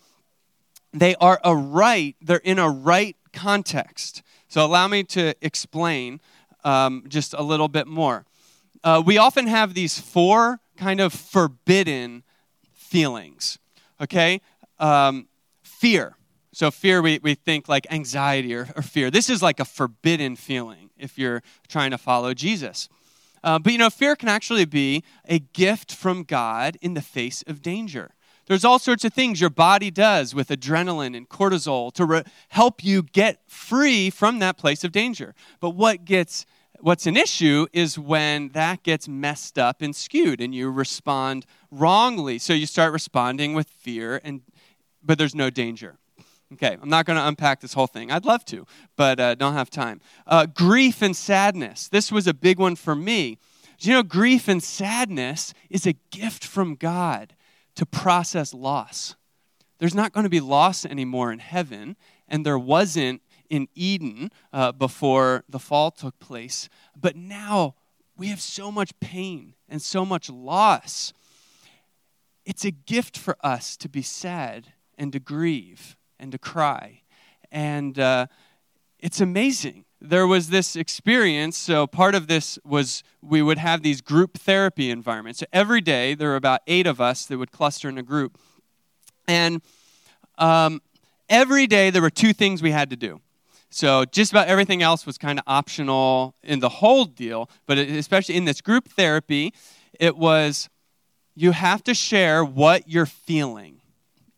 they 0.94 1.16
are 1.16 1.40
a 1.44 1.56
right, 1.56 2.16
they're 2.22 2.38
in 2.38 2.60
a 2.60 2.70
right 2.70 3.16
context. 3.34 4.22
So 4.48 4.66
allow 4.66 4.88
me 4.88 5.04
to 5.06 5.34
explain 5.42 6.20
um, 6.64 7.06
just 7.08 7.34
a 7.34 7.42
little 7.42 7.68
bit 7.68 7.88
more. 7.88 8.26
Uh, 8.84 9.02
we 9.06 9.18
often 9.18 9.48
have 9.48 9.74
these 9.74 10.00
four 10.00 10.60
kind 10.76 11.00
of 11.00 11.14
forbidden 11.14 12.24
feelings, 12.74 13.60
okay? 14.02 14.42
Um, 14.80 15.28
fear. 15.64 16.16
So, 16.54 16.70
fear, 16.70 17.02
we, 17.02 17.20
we 17.24 17.36
think 17.36 17.70
like 17.70 17.88
anxiety 17.92 18.54
or, 18.54 18.68
or, 18.76 18.82
fear. 18.82 19.10
This 19.10 19.30
is 19.30 19.42
like 19.42 19.62
a 19.62 19.66
forbidden 19.66 20.36
feeling 20.36 20.90
if 20.98 21.18
you're 21.18 21.42
trying 21.70 21.92
to 21.92 21.98
follow 21.98 22.34
Jesus. 22.34 22.90
Uh, 23.44 23.58
but 23.58 23.72
you 23.72 23.80
know, 23.80 23.90
fear 23.90 24.16
can 24.16 24.28
actually 24.28 24.66
be 24.66 25.04
a 25.26 25.40
gift 25.40 25.94
from 25.94 26.24
God 26.24 26.78
in 26.82 26.94
the 26.94 27.02
face 27.02 27.44
of 27.48 27.62
danger. 27.62 28.12
There's 28.52 28.66
all 28.66 28.80
sorts 28.80 29.06
of 29.06 29.14
things 29.14 29.40
your 29.40 29.50
body 29.50 29.90
does 29.90 30.36
with 30.36 30.50
adrenaline 30.50 31.16
and 31.16 31.30
cortisol 31.30 31.94
to 31.94 32.04
re- 32.04 32.24
help 32.50 32.84
you 32.84 33.02
get 33.02 33.40
free 33.48 34.10
from 34.10 34.40
that 34.40 34.58
place 34.58 34.84
of 34.84 34.92
danger. 34.92 35.34
But 35.62 35.70
what 35.70 36.04
gets 36.04 36.46
what's 36.82 37.08
an 37.08 37.16
issue 37.16 37.68
is 37.72 37.98
when 37.98 38.50
that 38.50 38.84
gets 38.84 39.08
messed 39.08 39.58
up 39.58 39.82
and 39.82 39.96
skewed 39.96 40.42
and 40.42 40.54
you 40.54 40.70
respond 40.70 41.46
wrongly. 41.72 42.40
So 42.40 42.52
you 42.52 42.66
start 42.66 42.92
responding 42.92 43.54
with 43.54 43.70
fear 43.70 44.20
and 44.22 44.42
but 45.02 45.18
there's 45.18 45.34
no 45.34 45.50
danger. 45.50 45.96
Okay, 46.52 46.78
I'm 46.82 46.90
not 46.90 47.06
going 47.06 47.18
to 47.18 47.26
unpack 47.26 47.62
this 47.62 47.72
whole 47.72 47.88
thing. 47.88 48.12
I'd 48.12 48.26
love 48.26 48.44
to, 48.48 48.66
but 48.98 49.18
uh, 49.18 49.36
don't 49.36 49.54
have 49.54 49.70
time. 49.70 50.02
Uh, 50.28 50.46
grief 50.46 51.02
and 51.02 51.16
sadness. 51.16 51.88
This 51.88 52.12
was 52.12 52.28
a 52.28 52.34
big 52.34 52.60
one 52.60 52.76
for 52.76 52.96
me. 52.96 53.38
You 53.80 53.94
know, 53.94 54.04
grief 54.04 54.50
and 54.50 54.62
sadness 54.62 55.54
is 55.70 55.88
a 55.88 55.94
gift 56.12 56.44
from 56.44 56.76
God 56.76 57.34
to 57.76 57.86
process 57.86 58.54
loss. 58.54 59.16
There's 59.80 59.96
not 59.96 60.14
going 60.14 60.26
to 60.26 60.30
be 60.30 60.40
loss 60.40 60.86
anymore 60.86 61.32
in 61.32 61.40
heaven, 61.40 61.96
and 62.28 62.46
there 62.46 62.60
wasn't 62.60 63.22
in 63.50 63.68
Eden 63.76 64.32
uh, 64.54 64.72
before 64.72 65.44
the 65.50 65.60
fall 65.60 65.92
took 65.92 66.20
place. 66.20 66.70
But 66.96 67.16
now 67.16 67.76
we 68.16 68.28
have 68.28 68.40
so 68.40 68.72
much 68.72 68.98
pain 69.00 69.56
and 69.68 69.82
so 69.82 70.06
much 70.06 70.30
loss. 70.30 71.14
It's 72.46 72.64
a 72.66 72.72
gift 72.72 73.18
for 73.18 73.36
us 73.44 73.76
to 73.78 73.90
be 73.90 74.02
sad 74.02 74.74
and 74.98 75.12
to 75.14 75.20
grieve 75.20 75.98
and 76.20 76.32
to 76.32 76.38
cry. 76.38 77.02
And 77.52 77.98
uh, 77.98 78.28
it's 79.00 79.20
amazing. 79.20 79.86
There 80.04 80.26
was 80.26 80.50
this 80.50 80.76
experience. 80.76 81.58
So, 81.58 81.86
part 81.86 82.16
of 82.16 82.28
this 82.28 82.58
was 82.66 83.04
we 83.22 83.44
would 83.44 83.60
have 83.60 83.84
these 83.84 84.02
group 84.02 84.38
therapy 84.38 84.90
environments. 84.90 85.40
So, 85.40 85.46
every 85.54 85.80
day, 85.80 86.16
there 86.16 86.30
were 86.30 86.36
about 86.36 86.62
eight 86.66 86.88
of 86.88 87.00
us 87.00 87.28
that 87.28 87.38
would 87.38 87.52
cluster 87.52 87.88
in 87.88 88.00
a 88.00 88.04
group. 88.04 88.40
And 89.28 89.62
um, 90.40 90.82
every 91.30 91.68
day, 91.68 91.92
there 91.92 92.02
were 92.02 92.10
two 92.10 92.34
things 92.34 92.64
we 92.64 92.72
had 92.72 92.90
to 92.90 92.96
do. 92.96 93.22
So, 93.70 94.04
just 94.06 94.32
about 94.32 94.48
everything 94.48 94.82
else 94.82 95.06
was 95.06 95.20
kind 95.20 95.38
of 95.38 95.44
optional 95.46 96.36
in 96.42 96.60
the 96.60 96.70
whole 96.70 97.06
deal, 97.06 97.48
but 97.68 97.78
especially 97.78 98.36
in 98.36 98.46
this 98.46 98.60
group 98.60 98.90
therapy, 98.90 99.54
it 100.00 100.18
was 100.18 100.68
you 101.36 101.52
have 101.52 101.84
to 101.84 101.94
share 101.94 102.44
what 102.44 102.90
you're 102.90 103.06
feeling 103.06 103.82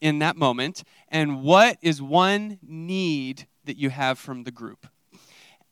in 0.01 0.20
that 0.20 0.36
moment 0.36 0.84
and 1.07 1.41
what 1.41 1.78
is 1.82 2.01
one 2.01 2.59
need 2.61 3.47
that 3.64 3.78
you 3.78 3.89
have 3.89 4.20
from 4.20 4.43
the 4.43 4.51
group. 4.51 4.88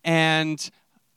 And 0.03 0.59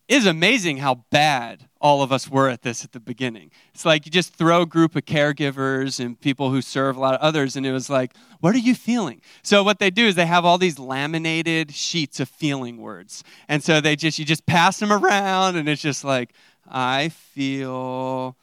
it 0.09 0.16
is 0.16 0.26
amazing 0.26 0.78
how 0.78 1.05
bad 1.11 1.68
all 1.80 2.03
of 2.03 2.12
us 2.12 2.28
were 2.28 2.49
at 2.49 2.62
this 2.62 2.85
at 2.85 2.93
the 2.93 3.01
beginning. 3.01 3.51
It's 3.72 3.85
like 3.85 4.05
you 4.05 4.12
just 4.12 4.35
throw 4.35 4.62
a 4.62 4.66
group 4.66 4.97
of 4.97 5.07
caregivers 5.07 5.99
and 5.99 6.20
people 6.20 6.51
who 6.51 6.61
serve 6.61 6.97
a 6.97 7.01
lot 7.01 7.14
of 7.14 7.20
others, 7.20 7.57
and 7.57 7.64
it 7.64 7.72
was 7.72 7.89
like, 7.89 8.14
what 8.41 8.55
are 8.55 8.59
you 8.59 8.74
feeling? 8.74 9.22
So 9.43 9.62
what 9.62 9.78
they 9.78 9.91
do 9.91 10.07
is 10.07 10.14
they 10.14 10.26
have 10.26 10.45
all 10.45 10.59
these 10.59 10.78
laminated 10.78 11.72
sheets 11.72 12.20
of 12.20 12.28
feeling 12.28 12.78
words. 12.78 13.24
And 13.49 13.62
so 13.62 13.80
they 13.80 13.97
just 13.97 14.18
you 14.18 14.24
just 14.24 14.45
pass 14.47 14.78
them 14.78 14.93
around, 14.93 15.57
and 15.57 15.68
it's 15.68 15.82
just 15.82 16.05
like, 16.05 16.32
I 16.68 17.09
feel 17.09 18.37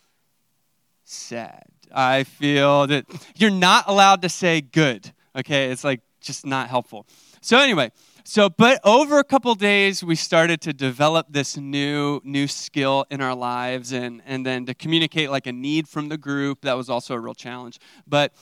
sad. 1.03 1.65
I 1.93 2.23
feel 2.23 2.87
that 2.87 3.05
you're 3.35 3.49
not 3.51 3.85
allowed 3.87 4.21
to 4.23 4.29
say 4.29 4.61
good. 4.61 5.11
Okay, 5.35 5.69
it's 5.71 5.83
like 5.83 6.01
just 6.21 6.45
not 6.45 6.69
helpful. 6.69 7.05
So 7.41 7.57
anyway, 7.57 7.91
so 8.23 8.49
but 8.49 8.79
over 8.83 9.19
a 9.19 9.23
couple 9.23 9.53
days 9.55 10.03
we 10.03 10.15
started 10.15 10.61
to 10.61 10.73
develop 10.73 11.27
this 11.29 11.57
new 11.57 12.21
new 12.23 12.47
skill 12.47 13.05
in 13.09 13.21
our 13.21 13.35
lives 13.35 13.91
and 13.91 14.21
and 14.25 14.45
then 14.45 14.65
to 14.65 14.73
communicate 14.73 15.29
like 15.29 15.47
a 15.47 15.51
need 15.51 15.87
from 15.87 16.09
the 16.09 16.17
group 16.17 16.61
that 16.61 16.73
was 16.73 16.89
also 16.89 17.15
a 17.15 17.19
real 17.19 17.33
challenge. 17.33 17.79
But 18.07 18.33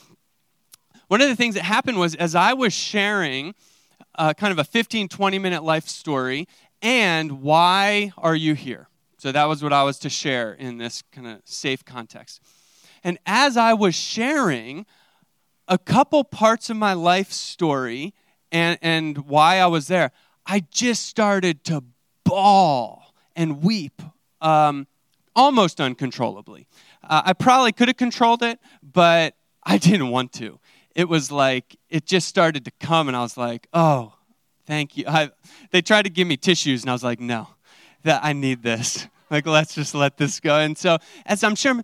one 1.07 1.21
of 1.21 1.29
the 1.29 1.35
things 1.35 1.55
that 1.55 1.63
happened 1.63 1.97
was 1.97 2.15
as 2.15 2.35
I 2.35 2.53
was 2.53 2.73
sharing 2.73 3.55
uh, 4.15 4.33
kind 4.33 4.51
of 4.51 4.59
a 4.59 4.63
15 4.63 5.07
20 5.07 5.39
minute 5.39 5.63
life 5.63 5.87
story 5.87 6.47
and 6.81 7.41
why 7.41 8.11
are 8.17 8.35
you 8.35 8.53
here? 8.53 8.87
So 9.17 9.31
that 9.31 9.45
was 9.45 9.61
what 9.61 9.73
I 9.73 9.83
was 9.83 9.99
to 9.99 10.09
share 10.09 10.53
in 10.53 10.77
this 10.77 11.03
kind 11.11 11.27
of 11.27 11.41
safe 11.43 11.83
context. 11.83 12.41
And 13.03 13.17
as 13.25 13.57
I 13.57 13.73
was 13.73 13.95
sharing 13.95 14.85
a 15.67 15.77
couple 15.77 16.23
parts 16.23 16.69
of 16.69 16.77
my 16.77 16.93
life 16.93 17.31
story 17.31 18.13
and, 18.51 18.77
and 18.81 19.17
why 19.19 19.57
I 19.59 19.67
was 19.67 19.87
there, 19.87 20.11
I 20.45 20.63
just 20.71 21.05
started 21.05 21.63
to 21.65 21.83
bawl 22.23 23.13
and 23.35 23.63
weep 23.63 24.01
um, 24.41 24.87
almost 25.35 25.79
uncontrollably. 25.79 26.67
Uh, 27.03 27.21
I 27.25 27.33
probably 27.33 27.71
could 27.71 27.87
have 27.87 27.97
controlled 27.97 28.43
it, 28.43 28.59
but 28.81 29.35
I 29.63 29.77
didn't 29.77 30.09
want 30.09 30.33
to. 30.33 30.59
It 30.95 31.07
was 31.07 31.31
like, 31.31 31.77
it 31.89 32.05
just 32.05 32.27
started 32.27 32.65
to 32.65 32.71
come, 32.79 33.07
and 33.07 33.15
I 33.15 33.21
was 33.21 33.37
like, 33.37 33.67
oh, 33.73 34.13
thank 34.65 34.97
you. 34.97 35.05
I, 35.07 35.31
they 35.71 35.81
tried 35.81 36.03
to 36.03 36.09
give 36.09 36.27
me 36.27 36.35
tissues, 36.35 36.81
and 36.81 36.89
I 36.89 36.93
was 36.93 37.03
like, 37.03 37.19
no, 37.19 37.47
that 38.03 38.21
I 38.23 38.33
need 38.33 38.63
this. 38.63 39.07
Like, 39.29 39.45
let's 39.45 39.75
just 39.75 39.93
let 39.93 40.17
this 40.17 40.39
go. 40.39 40.57
And 40.57 40.75
so, 40.75 40.97
as 41.25 41.43
I'm 41.43 41.55
sure 41.55 41.79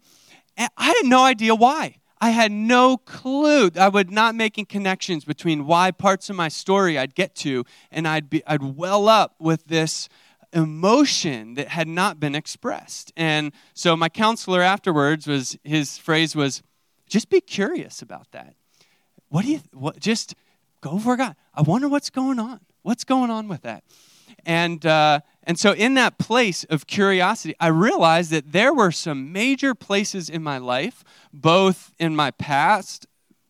I 0.57 0.68
had 0.78 1.03
no 1.03 1.24
idea 1.24 1.53
why. 1.53 1.97
I 2.26 2.30
had 2.30 2.52
no 2.52 2.98
clue. 2.98 3.70
I 3.80 3.88
would 3.88 4.10
not 4.10 4.34
making 4.34 4.66
connections 4.66 5.26
between 5.26 5.68
why 5.68 5.92
parts 5.92 6.28
of 6.28 6.36
my 6.36 6.48
story 6.48 6.98
I'd 6.98 7.14
get 7.14 7.36
to, 7.36 7.66
and 7.92 8.08
I'd 8.08 8.32
be 8.32 8.42
I'd 8.48 8.64
well 8.64 9.08
up 9.08 9.36
with 9.38 9.68
this 9.68 10.10
emotion 10.52 11.54
that 11.54 11.68
had 11.68 11.88
not 11.88 12.20
been 12.20 12.34
expressed. 12.34 13.14
And 13.16 13.54
so 13.76 13.96
my 13.96 14.10
counselor 14.10 14.64
afterwards 14.64 15.28
was 15.28 15.56
his 15.64 16.00
phrase 16.00 16.36
was, 16.36 16.64
just 17.08 17.30
be 17.30 17.42
curious 17.42 18.02
about 18.02 18.32
that. 18.32 18.56
What 19.30 19.46
do 19.46 19.52
you 19.52 19.62
what 19.72 20.00
just 20.00 20.34
go 20.82 20.98
for 20.98 21.16
God? 21.16 21.36
I 21.54 21.62
wonder 21.62 21.88
what's 21.88 22.10
going 22.10 22.40
on. 22.40 22.60
What's 22.82 23.04
going 23.04 23.30
on 23.30 23.48
with 23.48 23.62
that? 23.62 23.84
And 24.46 24.86
uh, 24.86 25.22
and 25.43 25.60
so, 25.60 25.74
in 25.74 25.93
that 25.93 26.18
place 26.18 26.64
of 26.66 26.88
curiosity, 26.88 27.56
I 27.60 27.68
realized 27.68 28.32
that 28.32 28.52
there 28.52 28.74
were 28.74 28.91
some 28.91 29.32
major 29.32 29.76
places 29.76 30.30
in 30.30 30.41
my 30.41 30.58
life, 30.58 31.04
both 31.32 31.93
in 32.00 32.16
my 32.16 32.32
past 32.32 33.06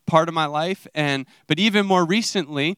part 0.05 0.27
of 0.27 0.35
my 0.35 0.45
life, 0.45 0.87
and 0.93 1.25
but 1.47 1.57
even 1.57 1.85
more 1.85 2.05
recently, 2.05 2.77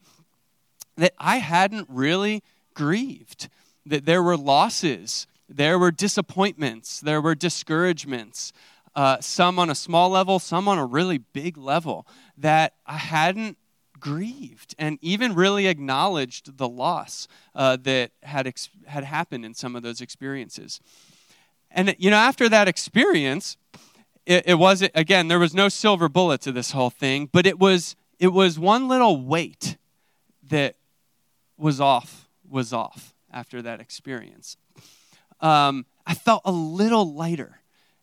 that 0.96 1.14
I 1.18 1.38
hadn't 1.38 1.88
really 1.90 2.42
grieved. 2.74 3.48
That 3.84 4.04
there 4.04 4.22
were 4.22 4.36
losses, 4.36 5.26
there 5.48 5.78
were 5.78 5.90
disappointments, 5.90 7.00
there 7.00 7.20
were 7.20 7.34
discouragements, 7.34 8.52
uh, 8.94 9.18
some 9.20 9.58
on 9.58 9.70
a 9.70 9.74
small 9.74 10.10
level, 10.10 10.38
some 10.38 10.68
on 10.68 10.78
a 10.78 10.84
really 10.84 11.18
big 11.18 11.56
level, 11.56 12.06
that 12.36 12.74
I 12.86 12.98
hadn't 12.98 13.56
grieved 14.00 14.74
and 14.78 14.98
even 15.00 15.34
really 15.34 15.66
acknowledged 15.66 16.58
the 16.58 16.68
loss 16.68 17.28
uh, 17.54 17.76
that 17.82 18.10
had, 18.22 18.46
ex- 18.46 18.70
had 18.86 19.04
happened 19.04 19.44
in 19.44 19.54
some 19.54 19.76
of 19.76 19.82
those 19.82 20.00
experiences. 20.00 20.80
And, 21.70 21.94
you 21.98 22.10
know, 22.10 22.16
after 22.16 22.48
that 22.48 22.68
experience, 22.68 23.56
it, 24.26 24.44
it 24.46 24.54
was, 24.54 24.82
again, 24.94 25.28
there 25.28 25.38
was 25.38 25.54
no 25.54 25.68
silver 25.68 26.08
bullet 26.08 26.40
to 26.42 26.52
this 26.52 26.70
whole 26.70 26.90
thing, 26.90 27.28
but 27.32 27.46
it 27.46 27.58
was, 27.58 27.96
it 28.18 28.28
was 28.28 28.58
one 28.58 28.88
little 28.88 29.20
weight 29.20 29.76
that 30.48 30.76
was 31.56 31.80
off, 31.80 32.28
was 32.48 32.72
off 32.72 33.14
after 33.32 33.60
that 33.62 33.80
experience. 33.80 34.56
Um, 35.40 35.86
I 36.06 36.14
felt 36.14 36.42
a 36.44 36.52
little 36.52 37.12
lighter 37.12 37.57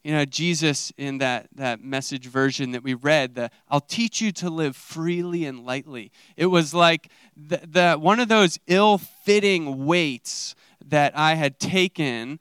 you 0.05 0.11
know 0.11 0.23
jesus 0.23 0.93
in 0.97 1.17
that, 1.17 1.47
that 1.55 1.81
message 1.83 2.27
version 2.27 2.71
that 2.71 2.83
we 2.83 2.93
read 2.93 3.33
the 3.33 3.49
i'll 3.69 3.81
teach 3.81 4.21
you 4.21 4.31
to 4.31 4.49
live 4.49 4.75
freely 4.75 5.45
and 5.45 5.65
lightly. 5.65 6.11
It 6.37 6.45
was 6.45 6.73
like 6.73 7.09
the, 7.35 7.61
the 7.67 7.95
one 7.95 8.19
of 8.19 8.27
those 8.27 8.59
ill-fitting 8.67 9.85
weights 9.85 10.53
that 10.85 11.17
i 11.17 11.33
had 11.33 11.59
taken 11.59 12.39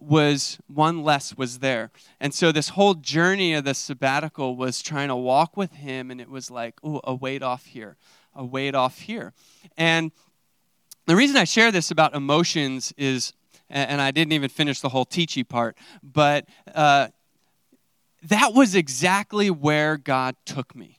was 0.00 0.58
one 0.66 1.02
less 1.02 1.34
was 1.34 1.60
there. 1.60 1.90
And 2.20 2.34
so 2.34 2.52
this 2.52 2.70
whole 2.70 2.92
journey 2.92 3.54
of 3.54 3.64
the 3.64 3.72
sabbatical 3.72 4.54
was 4.54 4.82
trying 4.82 5.08
to 5.08 5.16
walk 5.16 5.56
with 5.56 5.72
him 5.72 6.10
and 6.10 6.20
it 6.20 6.28
was 6.28 6.50
like 6.50 6.74
oh 6.82 7.00
a 7.04 7.14
weight 7.14 7.42
off 7.42 7.64
here 7.66 7.96
a 8.34 8.44
weight 8.44 8.74
off 8.74 8.98
here. 8.98 9.32
And 9.76 10.10
the 11.06 11.14
reason 11.14 11.36
i 11.36 11.44
share 11.44 11.70
this 11.70 11.92
about 11.92 12.12
emotions 12.12 12.92
is 12.96 13.32
and 13.70 14.00
I 14.00 14.10
didn't 14.10 14.32
even 14.32 14.50
finish 14.50 14.80
the 14.80 14.90
whole 14.90 15.06
teachy 15.06 15.46
part, 15.46 15.76
but 16.02 16.46
uh, 16.74 17.08
that 18.22 18.54
was 18.54 18.74
exactly 18.74 19.50
where 19.50 19.96
God 19.96 20.36
took 20.44 20.74
me. 20.74 20.98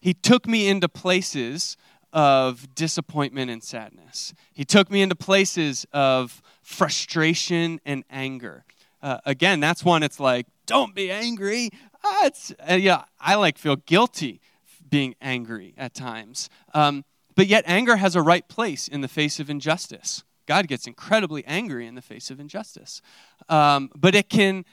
He 0.00 0.14
took 0.14 0.46
me 0.46 0.68
into 0.68 0.88
places 0.88 1.76
of 2.12 2.74
disappointment 2.74 3.50
and 3.50 3.62
sadness. 3.62 4.32
He 4.52 4.64
took 4.64 4.90
me 4.90 5.02
into 5.02 5.14
places 5.14 5.86
of 5.92 6.42
frustration 6.62 7.80
and 7.84 8.04
anger. 8.10 8.64
Uh, 9.02 9.18
again, 9.24 9.60
that's 9.60 9.84
one 9.84 10.02
it's 10.02 10.20
like, 10.20 10.46
don't 10.66 10.94
be 10.94 11.10
angry. 11.10 11.70
Ah, 12.04 12.26
it's, 12.26 12.52
uh, 12.68 12.74
yeah, 12.74 13.04
I 13.20 13.34
like 13.34 13.58
feel 13.58 13.76
guilty 13.76 14.40
being 14.88 15.14
angry 15.20 15.74
at 15.76 15.94
times. 15.94 16.48
Um, 16.72 17.04
but 17.34 17.48
yet, 17.48 17.64
anger 17.66 17.96
has 17.96 18.16
a 18.16 18.22
right 18.22 18.48
place 18.48 18.88
in 18.88 19.00
the 19.02 19.08
face 19.08 19.38
of 19.38 19.50
injustice. 19.50 20.24
God 20.46 20.68
gets 20.68 20.86
incredibly 20.86 21.44
angry 21.44 21.86
in 21.86 21.94
the 21.94 22.02
face 22.02 22.30
of 22.30 22.40
injustice. 22.40 23.02
Um, 23.48 23.90
but 23.94 24.14
it 24.14 24.28
can 24.28 24.64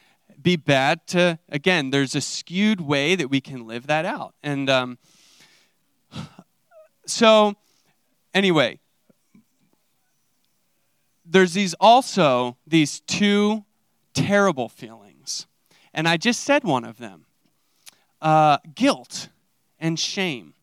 be 0.41 0.55
bad 0.55 1.05
to, 1.07 1.39
again, 1.49 1.89
there's 1.89 2.15
a 2.15 2.21
skewed 2.21 2.81
way 2.81 3.15
that 3.15 3.29
we 3.29 3.41
can 3.41 3.67
live 3.67 3.87
that 3.87 4.05
out. 4.05 4.33
And 4.43 4.69
um, 4.69 4.97
so, 7.05 7.55
anyway, 8.33 8.79
there's 11.25 11.53
these 11.53 11.73
also 11.75 12.57
these 12.65 12.99
two 13.01 13.65
terrible 14.13 14.69
feelings. 14.69 15.47
And 15.93 16.07
I 16.07 16.17
just 16.17 16.41
said 16.43 16.63
one 16.63 16.83
of 16.83 16.97
them 16.97 17.25
uh, 18.21 18.57
guilt 18.73 19.29
and 19.79 19.99
shame. 19.99 20.53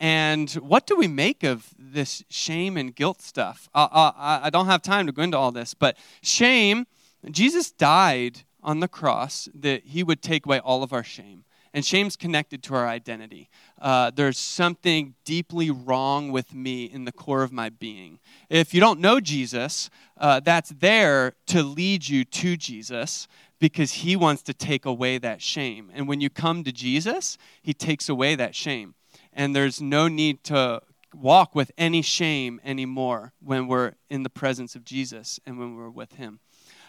And 0.00 0.50
what 0.52 0.86
do 0.86 0.96
we 0.96 1.08
make 1.08 1.42
of 1.42 1.74
this 1.78 2.22
shame 2.28 2.76
and 2.76 2.94
guilt 2.94 3.20
stuff? 3.20 3.68
I, 3.74 4.40
I 4.44 4.50
don't 4.50 4.66
have 4.66 4.82
time 4.82 5.06
to 5.06 5.12
go 5.12 5.22
into 5.22 5.36
all 5.36 5.50
this, 5.50 5.74
but 5.74 5.96
shame, 6.22 6.86
Jesus 7.30 7.70
died 7.70 8.42
on 8.62 8.80
the 8.80 8.88
cross 8.88 9.48
that 9.54 9.84
he 9.86 10.02
would 10.02 10.22
take 10.22 10.46
away 10.46 10.60
all 10.60 10.82
of 10.82 10.92
our 10.92 11.04
shame. 11.04 11.44
And 11.74 11.84
shame's 11.84 12.16
connected 12.16 12.62
to 12.64 12.74
our 12.74 12.88
identity. 12.88 13.50
Uh, 13.80 14.10
there's 14.14 14.38
something 14.38 15.14
deeply 15.24 15.70
wrong 15.70 16.32
with 16.32 16.54
me 16.54 16.86
in 16.86 17.04
the 17.04 17.12
core 17.12 17.42
of 17.42 17.52
my 17.52 17.68
being. 17.68 18.20
If 18.48 18.72
you 18.72 18.80
don't 18.80 19.00
know 19.00 19.20
Jesus, 19.20 19.90
uh, 20.16 20.40
that's 20.40 20.70
there 20.70 21.34
to 21.46 21.62
lead 21.62 22.08
you 22.08 22.24
to 22.24 22.56
Jesus 22.56 23.28
because 23.58 23.92
he 23.92 24.16
wants 24.16 24.42
to 24.42 24.54
take 24.54 24.86
away 24.86 25.18
that 25.18 25.42
shame. 25.42 25.90
And 25.92 26.08
when 26.08 26.20
you 26.20 26.30
come 26.30 26.64
to 26.64 26.72
Jesus, 26.72 27.36
he 27.60 27.74
takes 27.74 28.08
away 28.08 28.34
that 28.34 28.54
shame. 28.54 28.94
And 29.32 29.54
there's 29.54 29.80
no 29.80 30.08
need 30.08 30.44
to 30.44 30.82
walk 31.14 31.54
with 31.54 31.72
any 31.78 32.02
shame 32.02 32.60
anymore 32.64 33.32
when 33.40 33.66
we're 33.66 33.92
in 34.10 34.22
the 34.22 34.30
presence 34.30 34.74
of 34.74 34.84
Jesus 34.84 35.40
and 35.46 35.58
when 35.58 35.76
we're 35.76 35.90
with 35.90 36.14
him. 36.14 36.40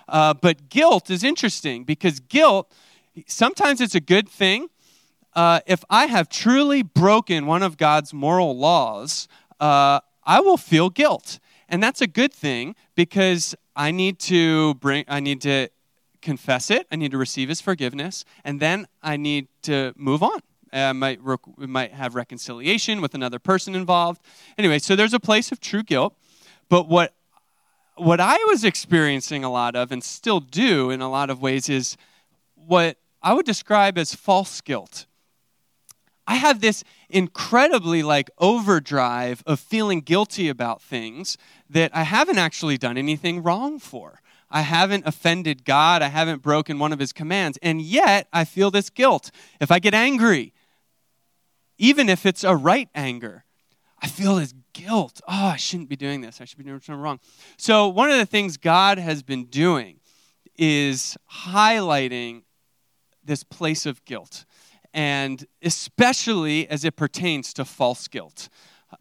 Uh, 0.08 0.34
but 0.34 0.70
guilt 0.70 1.10
is 1.10 1.24
interesting 1.24 1.84
because 1.84 2.20
guilt, 2.20 2.72
sometimes 3.28 3.80
it's 3.80 3.96
a 3.96 4.02
good 4.02 4.28
thing. 4.28 4.68
Uh, 5.34 5.60
if 5.68 5.84
I 5.90 6.08
have 6.08 6.28
truly 6.30 6.82
broken 6.82 7.46
one 7.46 7.64
of 7.64 7.78
God's 7.78 8.14
moral 8.14 8.58
laws, 8.58 9.28
uh, 9.60 10.00
I 10.24 10.40
will 10.40 10.58
feel 10.58 10.90
guilt. 10.90 11.40
And 11.70 11.84
that's 11.84 12.02
a 12.02 12.08
good 12.08 12.34
thing 12.34 12.76
because 12.96 13.56
I 13.76 13.92
need 13.92 14.20
to 14.20 14.74
bring, 14.76 15.06
I 15.08 15.20
need 15.20 15.42
to 15.42 15.70
confess 16.22 16.72
it, 16.72 16.88
I 16.92 16.96
need 16.96 17.12
to 17.12 17.18
receive 17.18 17.48
his 17.48 17.62
forgiveness, 17.62 18.26
and 18.44 18.60
then 18.60 18.88
I 19.02 19.16
need 19.18 19.48
to 19.64 19.94
move 19.96 20.24
on. 20.24 20.40
I 20.72 20.92
might, 20.94 21.22
rec- 21.22 21.58
might 21.58 21.94
have 21.94 22.16
reconciliation 22.16 23.02
with 23.02 23.14
another 23.14 23.40
person 23.40 23.76
involved. 23.76 24.22
Anyway, 24.58 24.80
so 24.80 24.96
there's 24.96 25.14
a 25.14 25.20
place 25.20 25.52
of 25.52 25.60
true 25.60 25.84
guilt. 25.84 26.16
But 26.70 26.88
what 26.88 27.14
what 28.00 28.22
I 28.22 28.38
was 28.46 28.64
experiencing 28.64 29.44
a 29.44 29.52
lot 29.52 29.76
of, 29.76 29.92
and 29.92 30.02
still 30.04 30.40
do 30.40 30.90
in 30.90 31.02
a 31.02 31.10
lot 31.10 31.30
of 31.30 31.42
ways, 31.42 31.68
is 31.68 31.98
what 32.56 32.98
I 33.22 33.34
would 33.34 33.46
describe 33.46 33.98
as 33.98 34.16
false 34.16 34.62
guilt. 34.62 35.06
I 36.26 36.36
have 36.36 36.62
this 36.62 36.84
incredibly 37.10 38.04
like 38.04 38.30
overdrive 38.38 39.44
of 39.46 39.60
feeling 39.60 40.00
guilty 40.02 40.48
about 40.48 40.82
things 40.82 41.38
that 41.70 41.92
I 41.94 42.04
haven't 42.04 42.38
actually 42.38 42.78
done 42.78 42.98
anything 42.98 43.44
wrong 43.44 43.80
for. 43.80 44.22
I 44.52 44.62
haven't 44.62 45.06
offended 45.06 45.66
God. 45.66 46.02
I 46.02 46.08
haven't 46.08 46.42
broken 46.42 46.80
one 46.80 46.94
of 46.94 47.00
his 47.00 47.14
commands. 47.14 47.58
And 47.62 47.82
yet 47.82 48.28
I 48.32 48.46
feel 48.46 48.72
this 48.72 48.90
guilt. 48.90 49.32
If 49.60 49.72
I 49.72 49.80
get 49.80 49.94
angry, 49.94 50.54
even 51.80 52.10
if 52.10 52.26
it's 52.26 52.44
a 52.44 52.56
right 52.56 52.90
anger, 52.94 53.46
I 54.02 54.08
feel 54.08 54.36
this 54.36 54.54
guilt. 54.74 55.22
Oh, 55.28 55.48
I 55.48 55.56
shouldn't 55.56 55.90
be 55.90 55.96
doing 55.96 56.22
this. 56.22 56.40
I 56.40 56.46
should 56.46 56.58
be 56.58 56.64
doing 56.64 56.80
something 56.80 57.02
wrong. 57.02 57.20
So, 57.58 57.88
one 57.88 58.12
of 58.12 58.18
the 58.18 58.26
things 58.26 58.58
God 58.58 59.00
has 59.00 59.24
been 59.24 59.46
doing 59.46 60.00
is 60.58 61.18
highlighting 61.32 62.44
this 63.24 63.44
place 63.44 63.86
of 63.86 64.04
guilt, 64.06 64.46
and 64.94 65.46
especially 65.62 66.68
as 66.70 66.86
it 66.86 66.96
pertains 66.96 67.54
to 67.54 67.66
false 67.66 68.08
guilt. 68.08 68.50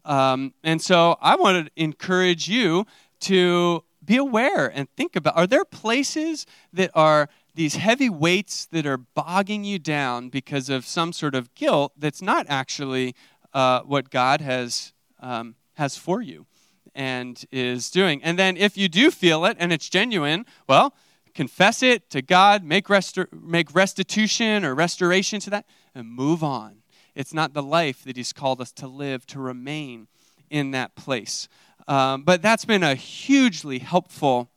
Um, 0.05 0.53
and 0.63 0.81
so, 0.81 1.17
I 1.21 1.35
want 1.35 1.67
to 1.67 1.71
encourage 1.81 2.47
you 2.47 2.85
to 3.21 3.83
be 4.03 4.17
aware 4.17 4.67
and 4.67 4.89
think 4.95 5.15
about 5.15 5.35
are 5.37 5.47
there 5.47 5.65
places 5.65 6.45
that 6.73 6.91
are 6.95 7.29
these 7.55 7.75
heavy 7.75 8.09
weights 8.09 8.65
that 8.67 8.85
are 8.85 8.97
bogging 8.97 9.63
you 9.63 9.79
down 9.79 10.29
because 10.29 10.69
of 10.69 10.85
some 10.85 11.11
sort 11.13 11.35
of 11.35 11.53
guilt 11.55 11.93
that's 11.97 12.21
not 12.21 12.45
actually 12.49 13.15
uh, 13.53 13.81
what 13.81 14.09
God 14.09 14.41
has 14.41 14.93
um, 15.19 15.55
has 15.75 15.97
for 15.97 16.21
you 16.21 16.45
and 16.93 17.45
is 17.51 17.89
doing. 17.89 18.21
And 18.23 18.37
then 18.37 18.57
if 18.57 18.77
you 18.77 18.89
do 18.89 19.11
feel 19.11 19.45
it 19.45 19.57
and 19.59 19.71
it's 19.71 19.89
genuine, 19.89 20.45
well, 20.67 20.93
confess 21.33 21.81
it 21.81 22.09
to 22.09 22.21
God, 22.21 22.63
make, 22.63 22.87
restor- 22.87 23.31
make 23.31 23.73
restitution 23.73 24.65
or 24.65 24.75
restoration 24.75 25.39
to 25.41 25.49
that, 25.51 25.65
and 25.95 26.07
move 26.07 26.43
on. 26.43 26.83
It's 27.15 27.33
not 27.33 27.53
the 27.53 27.63
life 27.63 28.03
that 28.03 28.17
He's 28.17 28.33
called 28.33 28.61
us 28.61 28.71
to 28.73 28.87
live, 28.87 29.25
to 29.27 29.39
remain 29.39 30.07
in 30.49 30.71
that 30.71 30.95
place. 30.95 31.47
Um, 31.87 32.23
but 32.23 32.41
that's 32.41 32.65
been 32.65 32.83
a 32.83 32.95
hugely 32.95 33.79
helpful 33.79 34.49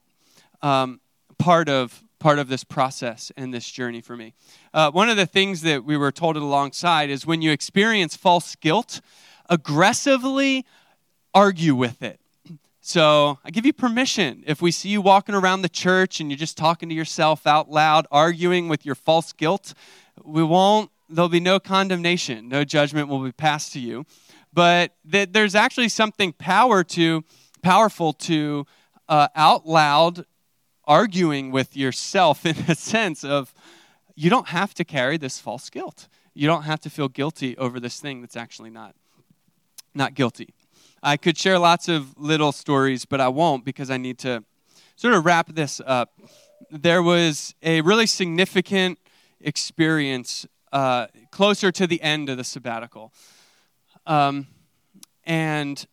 um, 0.61 1.01
part 1.39 1.69
of 1.69 2.03
part 2.23 2.39
of 2.39 2.49
this 2.49 2.63
process 2.63 3.33
and 3.37 3.53
this 3.53 3.69
journey 3.69 4.01
for 4.01 4.17
me. 4.17 4.33
Uh, 4.73 4.93
one 4.93 5.09
of 5.09 5.17
the 5.17 5.27
things 5.27 5.63
that 5.63 5.85
we 5.85 5.97
were 5.97 6.13
told 6.13 6.37
alongside 6.37 7.11
is 7.11 7.27
when 7.27 7.43
you 7.43 7.51
experience 7.51 8.15
false 8.17 8.55
guilt, 8.55 9.01
aggressively 9.51 10.65
argue 11.35 11.75
with 11.75 12.01
it. 12.01 12.21
So 12.81 13.41
I 13.45 13.51
give 13.51 13.67
you 13.67 13.73
permission. 13.73 14.45
If 14.47 14.63
we 14.63 14.71
see 14.71 14.89
you 14.89 15.01
walking 15.01 15.35
around 15.35 15.63
the 15.63 15.69
church 15.69 16.21
and 16.21 16.31
you're 16.31 16.39
just 16.39 16.57
talking 16.57 16.89
to 16.89 16.95
yourself 16.95 17.45
out 17.45 17.71
loud, 17.71 18.07
arguing 18.13 18.69
with 18.69 18.87
your 18.87 18.95
false 18.95 19.33
guilt, 19.33 19.75
we 20.23 20.45
won't, 20.45 20.93
there'll 21.09 21.29
be 21.29 21.41
no 21.41 21.59
condemnation, 21.59 22.49
no 22.49 22.63
judgment 22.63 23.09
will 23.09 23.25
be 23.25 23.33
passed 23.33 23.73
to 23.73 23.81
you. 23.81 24.07
But 24.53 24.95
that 25.07 25.33
there's 25.33 25.57
actually 25.57 25.89
something 25.89 26.33
power 26.35 26.85
to, 26.85 27.25
powerful 27.63 28.13
to 28.13 28.65
uh, 29.09 29.27
out 29.35 29.67
loud 29.67 30.25
arguing 30.85 31.51
with 31.51 31.77
yourself 31.77 32.45
in 32.47 32.57
a 32.69 32.75
sense 32.75 33.25
of 33.25 33.55
you 34.15 34.31
don't 34.31 34.49
have 34.49 34.75
to 34.75 34.85
carry 34.85 35.17
this 35.17 35.39
false 35.39 35.71
guilt. 35.71 36.09
You 36.35 36.47
don't 36.47 36.63
have 36.63 36.81
to 36.81 36.91
feel 36.91 37.09
guilty 37.09 37.57
over 37.59 37.79
this 37.81 38.01
thing 38.01 38.21
that's 38.21 38.37
actually 38.37 38.71
not 38.71 38.95
not 39.95 40.15
guilty. 40.15 40.55
I 41.03 41.17
could 41.17 41.37
share 41.37 41.59
lots 41.59 41.89
of 41.89 42.19
little 42.19 42.53
stories, 42.53 43.05
but 43.05 43.21
I 43.21 43.29
won't 43.29 43.65
because 43.65 43.91
I 43.91 43.99
need 43.99 44.19
to 44.21 44.45
sort 44.97 45.15
of 45.15 45.27
wrap 45.27 45.53
this 45.53 45.81
up. 45.85 46.19
There 46.71 47.03
was 47.03 47.55
a 47.63 47.81
really 47.83 48.07
significant 48.07 48.99
experience 49.41 50.47
uh, 50.73 51.09
closer 51.31 51.71
to 51.73 51.87
the 51.87 52.01
end 52.01 52.31
of 52.31 52.37
the 52.37 52.45
sabbatical. 52.45 53.13
Um, 54.07 54.47
and 55.25 55.85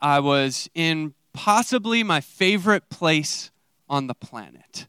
I 0.00 0.20
was 0.20 0.68
in 0.74 1.14
possibly 1.32 2.02
my 2.02 2.20
favorite 2.20 2.88
place 2.90 3.49
on 3.90 4.06
the 4.06 4.14
planet 4.14 4.86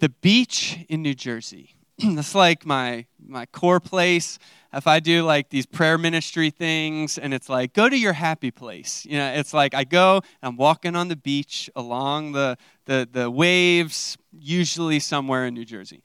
the 0.00 0.08
beach 0.08 0.78
in 0.88 1.02
New 1.02 1.14
Jersey. 1.14 1.76
That's 1.98 2.34
like 2.34 2.66
my, 2.66 3.06
my 3.24 3.46
core 3.46 3.80
place 3.80 4.38
if 4.72 4.86
I 4.86 5.00
do 5.00 5.24
like 5.24 5.50
these 5.50 5.66
prayer 5.66 5.98
ministry 5.98 6.50
things 6.50 7.18
and 7.18 7.34
it's 7.34 7.48
like, 7.48 7.72
go 7.72 7.88
to 7.88 7.96
your 7.96 8.12
happy 8.12 8.50
place. 8.50 9.04
You 9.04 9.18
know, 9.18 9.32
it's 9.32 9.52
like 9.52 9.74
I 9.74 9.84
go, 9.84 10.22
I'm 10.42 10.56
walking 10.56 10.96
on 10.96 11.08
the 11.08 11.16
beach 11.16 11.68
along 11.74 12.32
the, 12.32 12.56
the, 12.86 13.08
the 13.10 13.30
waves, 13.30 14.16
usually 14.32 15.00
somewhere 15.00 15.46
in 15.46 15.54
New 15.54 15.64
Jersey. 15.64 16.02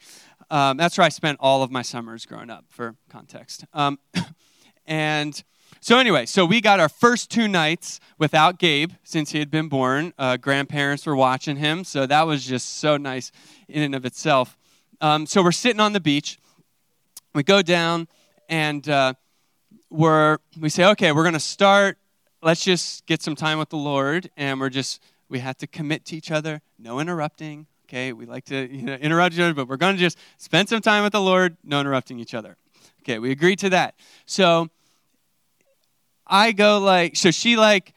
Um, 0.50 0.78
that's 0.78 0.98
where 0.98 1.06
I 1.06 1.10
spent 1.10 1.38
all 1.40 1.64
of 1.64 1.72
my 1.72 1.82
summers 1.82 2.26
growing 2.26 2.50
up, 2.50 2.66
for 2.70 2.96
context. 3.10 3.66
Um, 3.74 4.00
and 4.86 5.44
so, 5.86 6.00
anyway, 6.00 6.26
so 6.26 6.48
we 6.48 6.62
got 6.62 6.80
our 6.80 6.90
first 6.90 7.30
two 7.30 7.48
nights 7.48 8.00
without 8.18 8.58
Gabe 8.58 8.94
since 9.04 9.34
he 9.34 9.38
had 9.38 9.52
been 9.52 9.70
born. 9.70 10.16
Uh, 10.18 10.36
grandparents 10.36 11.06
were 11.06 11.16
watching 11.16 11.58
him, 11.58 11.84
so 11.84 12.08
that 12.08 12.26
was 12.26 12.44
just 12.44 12.80
so 12.80 12.98
nice 12.98 13.32
in 13.68 13.84
and 13.84 13.94
of 13.94 14.04
itself. 14.04 14.58
Um, 15.00 15.28
so, 15.28 15.44
we're 15.44 15.52
sitting 15.52 15.80
on 15.80 15.94
the 15.94 16.00
beach. 16.00 16.40
We 17.36 17.44
go 17.44 17.62
down 17.62 18.08
and 18.50 18.90
uh, 18.90 19.14
we're 19.92 20.40
we 20.60 20.70
say, 20.70 20.86
okay, 20.86 21.12
we're 21.12 21.22
going 21.22 21.34
to 21.34 21.40
start. 21.40 22.00
Let's 22.42 22.64
just 22.64 23.06
get 23.06 23.22
some 23.22 23.36
time 23.36 23.60
with 23.60 23.70
the 23.70 23.78
Lord, 23.78 24.32
and 24.36 24.60
we're 24.60 24.72
just 24.72 25.04
we 25.30 25.38
have 25.38 25.56
to 25.58 25.68
commit 25.68 26.04
to 26.06 26.16
each 26.16 26.32
other, 26.32 26.64
no 26.80 27.00
interrupting. 27.00 27.68
Okay, 27.88 28.12
we 28.12 28.26
like 28.26 28.46
to 28.46 28.68
you 28.76 28.82
know, 28.82 28.96
interrupt 28.96 29.36
each 29.36 29.40
other, 29.40 29.54
but 29.54 29.68
we're 29.68 29.78
going 29.78 29.94
to 29.94 30.02
just 30.02 30.18
spend 30.38 30.68
some 30.68 30.82
time 30.82 31.04
with 31.04 31.14
the 31.14 31.22
Lord, 31.22 31.58
no 31.64 31.80
interrupting 31.80 32.18
each 32.18 32.34
other. 32.34 32.58
Okay, 33.04 33.20
we 33.20 33.30
agreed 33.30 33.60
to 33.60 33.70
that. 33.70 33.94
So 34.26 34.72
I 36.28 36.52
go 36.52 36.80
like, 36.80 37.16
so 37.16 37.32
she 37.32 37.56
like 37.56 37.94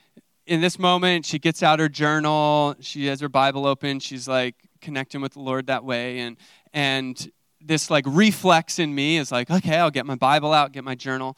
in 0.47 0.61
this 0.61 0.79
moment, 0.79 1.27
she 1.27 1.39
gets 1.39 1.63
out 1.63 1.79
her 1.79 1.89
journal, 1.89 2.75
she 2.81 3.07
has 3.07 3.21
her 3.21 3.29
Bible 3.29 3.67
open, 3.67 4.01
she's 4.01 4.27
like 4.27 4.55
connecting 4.81 5.21
with 5.21 5.35
the 5.35 5.41
Lord 5.41 5.67
that 5.67 5.85
way, 5.85 6.21
and 6.21 6.37
and 6.73 7.31
this 7.61 7.91
like 7.91 8.05
reflex 8.07 8.79
in 8.79 8.95
me 8.95 9.19
is 9.19 9.33
like, 9.33 9.51
okay, 9.51 9.77
I'll 9.77 9.91
get 9.91 10.07
my 10.07 10.15
Bible 10.15 10.53
out, 10.53 10.73
get 10.73 10.85
my 10.85 10.95
journal. 10.95 11.37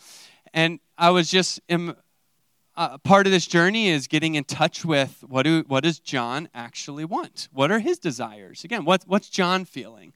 And 0.52 0.80
I 0.98 1.10
was 1.10 1.30
just, 1.30 1.60
in, 1.68 1.94
uh, 2.76 2.98
part 2.98 3.26
of 3.26 3.32
this 3.32 3.46
journey 3.46 3.88
is 3.88 4.06
getting 4.06 4.34
in 4.34 4.44
touch 4.44 4.84
with 4.84 5.22
what, 5.26 5.42
do, 5.42 5.64
what 5.66 5.84
does 5.84 5.98
John 5.98 6.48
actually 6.54 7.04
want? 7.04 7.48
What 7.52 7.70
are 7.70 7.78
his 7.78 7.98
desires? 7.98 8.64
Again, 8.64 8.84
what, 8.84 9.04
what's 9.06 9.28
John 9.28 9.64
feeling? 9.64 10.12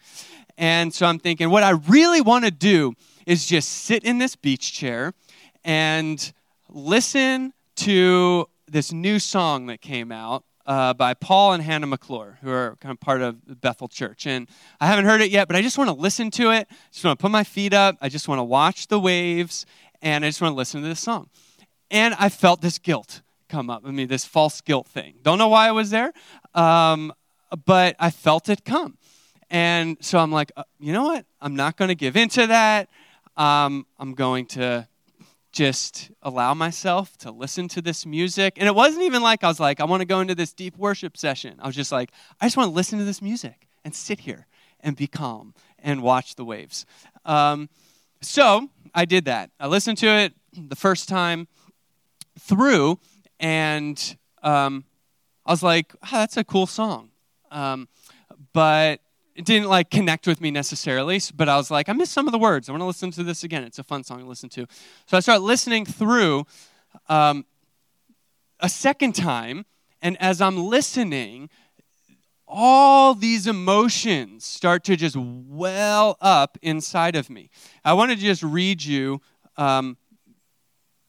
And 0.57 0.93
so 0.93 1.07
I'm 1.07 1.19
thinking, 1.19 1.51
what 1.51 1.63
I 1.63 1.71
really 1.71 2.21
want 2.21 2.45
to 2.45 2.51
do 2.51 2.95
is 3.27 3.47
just 3.47 3.69
sit 3.71 4.05
in 4.05 4.19
this 4.19 4.37
beach 4.37 4.73
chair 4.73 5.15
and 5.65 6.33
listen 6.75 7.53
to 7.77 8.49
this 8.67 8.93
new 8.93 9.19
song 9.19 9.67
that 9.67 9.81
came 9.81 10.11
out 10.11 10.45
uh, 10.67 10.93
by 10.95 11.15
Paul 11.15 11.53
and 11.53 11.63
Hannah 11.63 11.87
McClure, 11.87 12.39
who 12.43 12.51
are 12.51 12.77
kind 12.81 12.93
of 12.93 12.99
part 12.99 13.23
of 13.23 13.61
Bethel 13.61 13.87
Church. 13.87 14.27
And 14.27 14.49
I 14.81 14.87
haven't 14.87 15.05
heard 15.05 15.21
it 15.21 15.31
yet, 15.31 15.47
but 15.47 15.57
I 15.57 15.63
just 15.63 15.79
want 15.79 15.89
to 15.89 15.95
listen 15.95 16.31
to 16.33 16.51
it. 16.51 16.67
I 16.69 16.75
just 16.91 17.05
want 17.05 17.19
to 17.19 17.23
put 17.23 17.31
my 17.31 17.45
feet 17.45 17.73
up. 17.73 17.97
I 18.01 18.09
just 18.09 18.27
want 18.27 18.41
to 18.41 18.45
watch 18.45 18.89
the 18.89 18.99
waves, 18.99 19.67
and 20.03 20.25
I 20.25 20.29
just 20.29 20.41
want 20.41 20.53
to 20.53 20.57
listen 20.57 20.83
to 20.83 20.89
this 20.89 21.01
song. 21.01 21.29
and 21.91 22.15
I 22.15 22.29
felt 22.29 22.61
this 22.61 22.79
guilt 22.79 23.23
come 23.49 23.71
up. 23.71 23.83
I 23.85 23.91
mean, 23.91 24.09
this 24.09 24.25
false 24.25 24.61
guilt 24.61 24.89
thing. 24.89 25.15
Don't 25.23 25.39
know 25.39 25.49
why 25.49 25.69
I 25.69 25.73
was 25.73 25.91
there, 25.91 26.13
um, 26.55 27.13
but 27.65 27.95
I 28.01 28.11
felt 28.11 28.49
it 28.49 28.65
come. 28.65 28.99
And 29.51 29.99
so 30.01 30.19
I'm 30.19 30.33
like, 30.33 30.51
uh, 30.57 30.65
you 30.81 30.93
know 30.93 31.05
what? 31.05 31.27
I'm 31.41 31.55
not 31.55 31.77
going 31.77 31.89
to 31.89 31.95
give 31.95 32.17
into 32.17 32.47
that. 32.47 32.89
Um, 33.37 33.87
I'm 33.99 34.15
going 34.15 34.47
to 34.47 34.89
just 35.55 36.11
allow 36.21 36.53
myself 36.53 37.17
to 37.19 37.31
listen 37.31 37.69
to 37.69 37.81
this 37.81 38.05
music. 38.05 38.55
And 38.59 38.67
it 38.67 38.75
wasn't 38.75 39.05
even 39.05 39.23
like 39.23 39.45
I 39.45 39.49
was 39.49 39.61
like, 39.61 39.81
I 39.81 39.85
want 39.85 40.01
to 40.01 40.05
go 40.05 40.21
into 40.21 40.35
this 40.35 40.53
deep 40.53 40.77
worship 40.77 41.17
session. 41.17 41.59
I 41.61 41.67
was 41.67 41.77
just 41.77 41.93
like, 41.93 42.11
I 42.41 42.47
just 42.47 42.57
want 42.57 42.69
to 42.71 42.75
listen 42.75 42.99
to 42.99 43.05
this 43.05 43.23
music 43.23 43.69
and 43.85 43.95
sit 43.95 44.21
here 44.21 44.47
and 44.81 44.97
be 44.97 45.07
calm 45.07 45.55
and 45.79 46.03
watch 46.03 46.35
the 46.35 46.45
waves. 46.45 46.85
Um, 47.25 47.71
so 48.21 48.69
I 48.95 49.05
did 49.05 49.27
that. 49.27 49.51
I 49.61 49.69
listened 49.69 49.99
to 49.99 50.09
it 50.09 50.35
the 50.53 50.77
first 50.77 51.09
time 51.09 51.47
through, 52.39 52.99
and 53.39 54.17
um, 54.43 54.85
I 55.47 55.53
was 55.53 55.63
like, 55.63 55.95
oh, 56.03 56.09
that's 56.11 56.37
a 56.37 56.45
cool 56.45 56.67
song. 56.67 57.11
Um, 57.53 57.89
but 58.53 59.01
it 59.35 59.45
didn't 59.45 59.69
like 59.69 59.91
connect 59.91 60.27
with 60.27 60.41
me 60.41 60.51
necessarily, 60.51 61.21
but 61.35 61.49
I 61.49 61.57
was 61.57 61.71
like, 61.71 61.89
I 61.89 61.93
missed 61.93 62.13
some 62.13 62.27
of 62.27 62.33
the 62.33 62.39
words. 62.39 62.69
I 62.69 62.73
want 62.73 62.83
to 62.83 62.87
listen 62.87 63.11
to 63.13 63.25
this 63.25 63.43
again. 63.43 63.65
It's 63.65 63.79
a 63.79 63.85
fun 63.85 64.05
song 64.05 64.21
to 64.21 64.27
listen 64.27 64.49
to. 64.51 64.67
So 65.07 65.17
I 65.17 65.21
started 65.21 65.43
listening 65.43 65.85
through 65.85 66.47
um, 67.09 67.45
a 68.61 68.69
second 68.69 69.15
time, 69.15 69.67
and 70.01 70.17
as 70.21 70.41
I'm 70.41 70.57
listening, 70.57 71.51
all 72.47 73.15
these 73.15 73.47
emotions 73.47 74.45
start 74.45 74.85
to 74.85 74.97
just 74.97 75.17
well 75.17 76.17
up 76.21 76.57
inside 76.63 77.17
of 77.17 77.29
me. 77.29 77.51
I 77.85 77.95
want 77.95 78.13
to 78.13 78.17
just 78.17 78.43
read 78.43 78.85
you 78.85 79.21
um, 79.57 79.97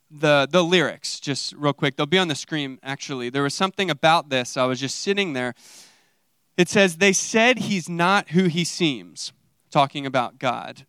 the, 0.09 0.47
the 0.49 0.63
lyrics 0.63 1.19
just 1.19 1.53
real 1.53 1.73
quick. 1.73 1.95
They'll 1.95 2.05
be 2.05 2.17
on 2.17 2.27
the 2.27 2.35
screen, 2.35 2.79
actually. 2.81 3.29
There 3.29 3.43
was 3.43 3.53
something 3.53 3.89
about 3.91 4.29
this. 4.29 4.57
I 4.57 4.65
was 4.65 4.79
just 4.79 5.01
sitting 5.01 5.33
there. 5.33 5.53
It 6.57 6.69
says, 6.69 6.97
They 6.97 7.13
said 7.13 7.59
he's 7.59 7.89
not 7.89 8.29
who 8.29 8.45
he 8.45 8.63
seems, 8.63 9.33
talking 9.69 10.05
about 10.05 10.39
God. 10.39 10.85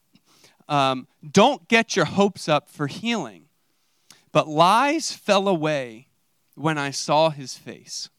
Um, 0.68 1.06
don't 1.28 1.68
get 1.68 1.96
your 1.96 2.04
hopes 2.04 2.48
up 2.48 2.68
for 2.68 2.86
healing. 2.86 3.44
But 4.32 4.48
lies 4.48 5.12
fell 5.12 5.48
away 5.48 6.08
when 6.54 6.78
I 6.78 6.90
saw 6.90 7.30
his 7.30 7.56
face. 7.56 8.10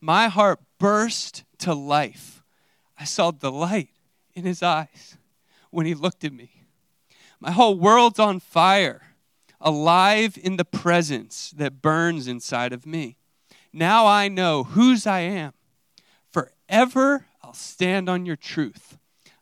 My 0.00 0.28
heart 0.28 0.60
burst 0.78 1.44
to 1.58 1.74
life. 1.74 2.42
I 2.98 3.04
saw 3.04 3.30
delight 3.30 3.90
in 4.34 4.44
his 4.44 4.62
eyes 4.62 5.16
when 5.70 5.86
he 5.86 5.94
looked 5.94 6.24
at 6.24 6.32
me. 6.32 6.64
My 7.40 7.52
whole 7.52 7.78
world's 7.78 8.18
on 8.18 8.40
fire 8.40 9.02
alive 9.60 10.38
in 10.40 10.56
the 10.56 10.64
presence 10.64 11.52
that 11.56 11.82
burns 11.82 12.28
inside 12.28 12.72
of 12.72 12.86
me. 12.86 13.16
Now 13.72 14.06
I 14.06 14.28
know 14.28 14.64
whose 14.64 15.06
I 15.06 15.20
am. 15.20 15.52
Forever 16.68 17.26
I'll 17.42 17.54
stand 17.54 18.08
on 18.08 18.26
your 18.26 18.36
truth. 18.36 18.98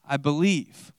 I 0.06 0.16
believe. 0.16 0.92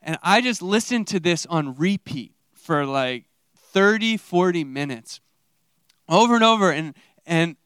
And 0.00 0.18
I 0.22 0.40
just 0.40 0.62
listened 0.62 1.08
to 1.08 1.20
this 1.20 1.46
on 1.46 1.76
repeat 1.76 2.32
for 2.54 2.86
like 2.86 3.24
30, 3.72 4.16
40 4.16 4.64
minutes 4.64 5.20
over 6.08 6.34
and 6.36 6.44
over. 6.44 6.70
And, 6.70 6.94
and 7.26 7.56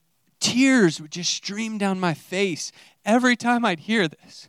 tears 0.40 1.00
would 1.00 1.12
just 1.12 1.32
stream 1.32 1.78
down 1.78 2.00
my 2.00 2.14
face 2.14 2.72
every 3.04 3.36
time 3.36 3.64
I'd 3.64 3.80
hear 3.80 4.08
this. 4.08 4.48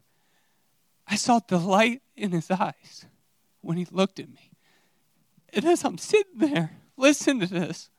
I 1.08 1.16
saw 1.16 1.40
delight 1.48 2.02
in 2.16 2.32
his 2.32 2.50
eyes 2.50 3.06
when 3.62 3.78
he 3.78 3.86
looked 3.92 4.20
at 4.20 4.30
me. 4.30 4.52
And 5.54 5.66
as 5.66 5.84
I'm 5.84 5.98
sitting 5.98 6.40
there, 6.40 6.72
listen 6.98 7.40
to 7.42 7.46
this, 7.46 7.90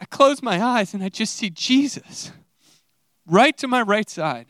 I 0.00 0.06
close 0.06 0.42
my 0.42 0.60
eyes 0.62 0.94
and 0.94 1.04
I 1.04 1.08
just 1.08 1.36
see 1.36 1.50
Jesus 1.50 2.32
right 3.30 3.56
to 3.58 3.68
my 3.68 3.82
right 3.82 4.08
side. 4.08 4.46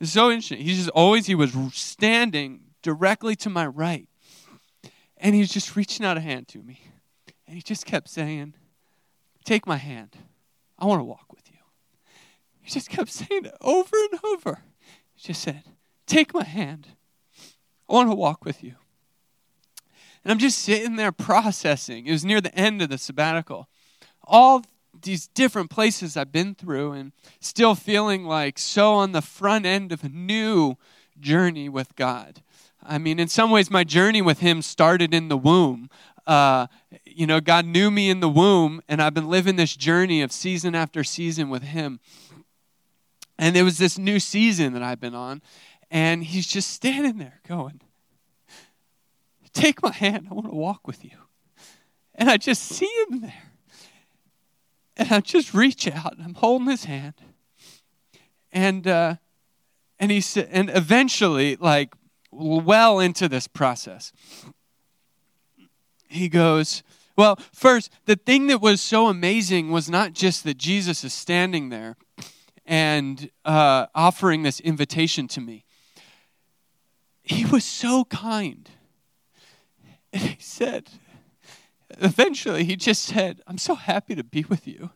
It's 0.00 0.12
so 0.12 0.30
interesting. 0.30 0.58
He's 0.58 0.78
just 0.78 0.90
always, 0.90 1.26
he 1.26 1.34
was 1.34 1.52
standing 1.72 2.60
directly 2.82 3.36
to 3.36 3.50
my 3.50 3.66
right. 3.66 4.08
And 5.16 5.34
he 5.34 5.40
was 5.40 5.50
just 5.50 5.76
reaching 5.76 6.04
out 6.04 6.16
a 6.16 6.20
hand 6.20 6.48
to 6.48 6.62
me. 6.62 6.80
And 7.46 7.56
he 7.56 7.62
just 7.62 7.86
kept 7.86 8.08
saying, 8.08 8.54
Take 9.44 9.66
my 9.66 9.76
hand. 9.76 10.16
I 10.78 10.86
want 10.86 11.00
to 11.00 11.04
walk 11.04 11.32
with 11.32 11.50
you. 11.50 11.58
He 12.60 12.70
just 12.70 12.88
kept 12.88 13.10
saying 13.10 13.44
it 13.44 13.54
over 13.60 13.96
and 14.10 14.20
over. 14.24 14.62
He 15.14 15.28
just 15.28 15.42
said, 15.42 15.62
Take 16.06 16.34
my 16.34 16.44
hand. 16.44 16.88
I 17.88 17.92
want 17.92 18.10
to 18.10 18.16
walk 18.16 18.44
with 18.44 18.64
you. 18.64 18.74
And 20.24 20.32
I'm 20.32 20.38
just 20.38 20.58
sitting 20.58 20.96
there 20.96 21.12
processing. 21.12 22.06
It 22.06 22.12
was 22.12 22.24
near 22.24 22.40
the 22.40 22.54
end 22.54 22.80
of 22.80 22.88
the 22.88 22.96
sabbatical. 22.98 23.68
All 24.22 24.64
these 25.04 25.28
different 25.28 25.70
places 25.70 26.16
I've 26.16 26.32
been 26.32 26.54
through 26.54 26.92
and 26.92 27.12
still 27.40 27.74
feeling 27.74 28.24
like 28.24 28.58
so 28.58 28.94
on 28.94 29.12
the 29.12 29.22
front 29.22 29.64
end 29.64 29.92
of 29.92 30.04
a 30.04 30.08
new 30.08 30.76
journey 31.18 31.68
with 31.68 31.94
God. 31.96 32.42
I 32.82 32.98
mean, 32.98 33.18
in 33.18 33.28
some 33.28 33.50
ways, 33.50 33.70
my 33.70 33.84
journey 33.84 34.20
with 34.20 34.40
Him 34.40 34.60
started 34.60 35.14
in 35.14 35.28
the 35.28 35.36
womb. 35.36 35.88
Uh, 36.26 36.66
you 37.04 37.26
know, 37.26 37.40
God 37.40 37.64
knew 37.64 37.90
me 37.90 38.10
in 38.10 38.20
the 38.20 38.28
womb, 38.28 38.82
and 38.88 39.00
I've 39.00 39.14
been 39.14 39.28
living 39.28 39.56
this 39.56 39.76
journey 39.76 40.20
of 40.20 40.32
season 40.32 40.74
after 40.74 41.04
season 41.04 41.48
with 41.48 41.62
Him. 41.62 42.00
And 43.38 43.54
there 43.54 43.64
was 43.64 43.78
this 43.78 43.98
new 43.98 44.20
season 44.20 44.74
that 44.74 44.82
I've 44.82 45.00
been 45.00 45.14
on, 45.14 45.40
and 45.90 46.24
He's 46.24 46.46
just 46.46 46.70
standing 46.70 47.18
there 47.18 47.40
going, 47.46 47.80
Take 49.54 49.82
my 49.82 49.92
hand. 49.92 50.26
I 50.30 50.34
want 50.34 50.48
to 50.48 50.54
walk 50.54 50.86
with 50.86 51.04
you. 51.04 51.16
And 52.16 52.28
I 52.28 52.36
just 52.36 52.62
see 52.62 52.90
him 53.08 53.20
there. 53.20 53.53
And 54.96 55.10
I 55.10 55.20
just 55.20 55.54
reach 55.54 55.88
out 55.88 56.16
and 56.16 56.24
I'm 56.24 56.34
holding 56.34 56.68
his 56.68 56.84
hand. 56.84 57.14
And 58.52 58.86
uh, 58.86 59.16
and 59.98 60.10
he 60.10 60.20
said, 60.20 60.48
and 60.50 60.70
eventually, 60.70 61.56
like 61.56 61.94
well 62.30 63.00
into 63.00 63.28
this 63.28 63.48
process, 63.48 64.12
he 66.08 66.28
goes, 66.28 66.82
Well, 67.16 67.38
first, 67.52 67.90
the 68.06 68.16
thing 68.16 68.46
that 68.48 68.60
was 68.60 68.80
so 68.80 69.08
amazing 69.08 69.70
was 69.70 69.88
not 69.88 70.12
just 70.12 70.44
that 70.44 70.56
Jesus 70.56 71.04
is 71.04 71.12
standing 71.12 71.68
there 71.68 71.96
and 72.66 73.30
uh, 73.44 73.86
offering 73.94 74.42
this 74.42 74.60
invitation 74.60 75.28
to 75.28 75.40
me. 75.40 75.64
He 77.22 77.44
was 77.44 77.64
so 77.64 78.04
kind. 78.04 78.68
And 80.12 80.22
he 80.22 80.36
said, 80.38 80.88
eventually, 82.00 82.64
he 82.64 82.76
just 82.76 83.02
said, 83.02 83.40
I'm 83.46 83.58
so 83.58 83.74
happy 83.74 84.14
to 84.14 84.24
be 84.24 84.44
with 84.48 84.66
you. 84.66 84.90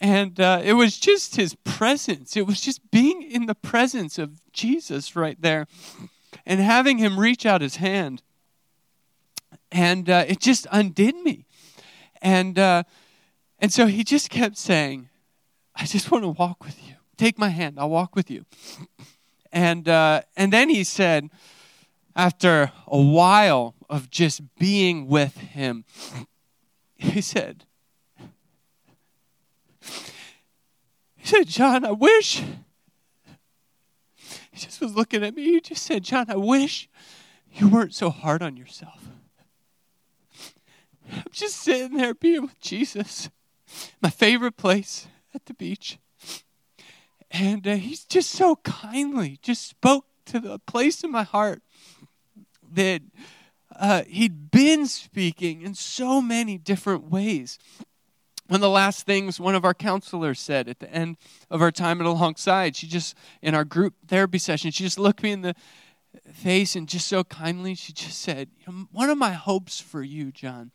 And 0.00 0.38
uh, 0.40 0.60
it 0.62 0.74
was 0.74 0.98
just 0.98 1.36
his 1.36 1.54
presence. 1.64 2.36
It 2.36 2.46
was 2.46 2.60
just 2.60 2.90
being 2.90 3.22
in 3.22 3.46
the 3.46 3.54
presence 3.54 4.18
of 4.18 4.40
Jesus 4.52 5.16
right 5.16 5.40
there 5.40 5.66
and 6.44 6.60
having 6.60 6.98
him 6.98 7.18
reach 7.18 7.46
out 7.46 7.62
his 7.62 7.76
hand. 7.76 8.22
And 9.72 10.10
uh, 10.10 10.24
it 10.28 10.40
just 10.40 10.66
undid 10.70 11.16
me. 11.16 11.46
And, 12.20 12.58
uh, 12.58 12.82
and 13.58 13.72
so 13.72 13.86
he 13.86 14.04
just 14.04 14.28
kept 14.28 14.58
saying, 14.58 15.08
I 15.74 15.86
just 15.86 16.10
want 16.10 16.24
to 16.24 16.28
walk 16.28 16.64
with 16.64 16.86
you. 16.86 16.94
Take 17.16 17.38
my 17.38 17.48
hand, 17.48 17.78
I'll 17.78 17.90
walk 17.90 18.14
with 18.14 18.30
you. 18.30 18.44
And, 19.50 19.88
uh, 19.88 20.22
and 20.36 20.52
then 20.52 20.68
he 20.68 20.84
said, 20.84 21.30
after 22.14 22.72
a 22.86 23.00
while 23.00 23.74
of 23.88 24.10
just 24.10 24.56
being 24.58 25.06
with 25.06 25.36
him, 25.36 25.84
he 26.96 27.20
said, 27.20 27.64
he 31.16 31.26
said, 31.26 31.46
John, 31.48 31.84
I 31.84 31.92
wish. 31.92 32.42
He 34.50 34.58
just 34.58 34.80
was 34.80 34.94
looking 34.94 35.22
at 35.22 35.34
me. 35.34 35.44
He 35.44 35.60
just 35.60 35.82
said, 35.82 36.04
John, 36.04 36.26
I 36.28 36.36
wish 36.36 36.88
you 37.52 37.68
weren't 37.68 37.94
so 37.94 38.10
hard 38.10 38.42
on 38.42 38.56
yourself. 38.56 39.08
I'm 41.10 41.24
just 41.30 41.56
sitting 41.56 41.96
there 41.96 42.14
being 42.14 42.42
with 42.42 42.58
Jesus, 42.60 43.28
my 44.02 44.10
favorite 44.10 44.56
place 44.56 45.06
at 45.34 45.46
the 45.46 45.54
beach. 45.54 45.98
And 47.30 47.66
uh, 47.66 47.76
he's 47.76 48.04
just 48.04 48.30
so 48.30 48.56
kindly 48.56 49.38
just 49.42 49.66
spoke 49.66 50.06
to 50.26 50.40
the 50.40 50.58
place 50.60 51.04
in 51.04 51.10
my 51.10 51.22
heart 51.22 51.62
that 52.72 53.02
uh, 53.78 54.02
he'd 54.08 54.50
been 54.50 54.86
speaking 54.86 55.62
in 55.62 55.74
so 55.74 56.20
many 56.20 56.58
different 56.58 57.10
ways. 57.10 57.58
One 58.48 58.56
of 58.56 58.62
the 58.62 58.70
last 58.70 59.06
things 59.06 59.40
one 59.40 59.54
of 59.54 59.64
our 59.64 59.74
counselors 59.74 60.38
said 60.38 60.68
at 60.68 60.78
the 60.78 60.90
end 60.90 61.16
of 61.50 61.60
our 61.60 61.72
time 61.72 62.00
at 62.00 62.06
Alongside, 62.06 62.76
she 62.76 62.86
just, 62.86 63.16
in 63.42 63.54
our 63.54 63.64
group 63.64 63.94
therapy 64.06 64.38
session, 64.38 64.70
she 64.70 64.84
just 64.84 64.98
looked 64.98 65.22
me 65.22 65.32
in 65.32 65.42
the 65.42 65.54
face 66.32 66.76
and 66.76 66.88
just 66.88 67.08
so 67.08 67.24
kindly, 67.24 67.74
she 67.74 67.92
just 67.92 68.20
said, 68.20 68.48
One 68.92 69.10
of 69.10 69.18
my 69.18 69.32
hopes 69.32 69.80
for 69.80 70.02
you, 70.02 70.30
John, 70.30 70.70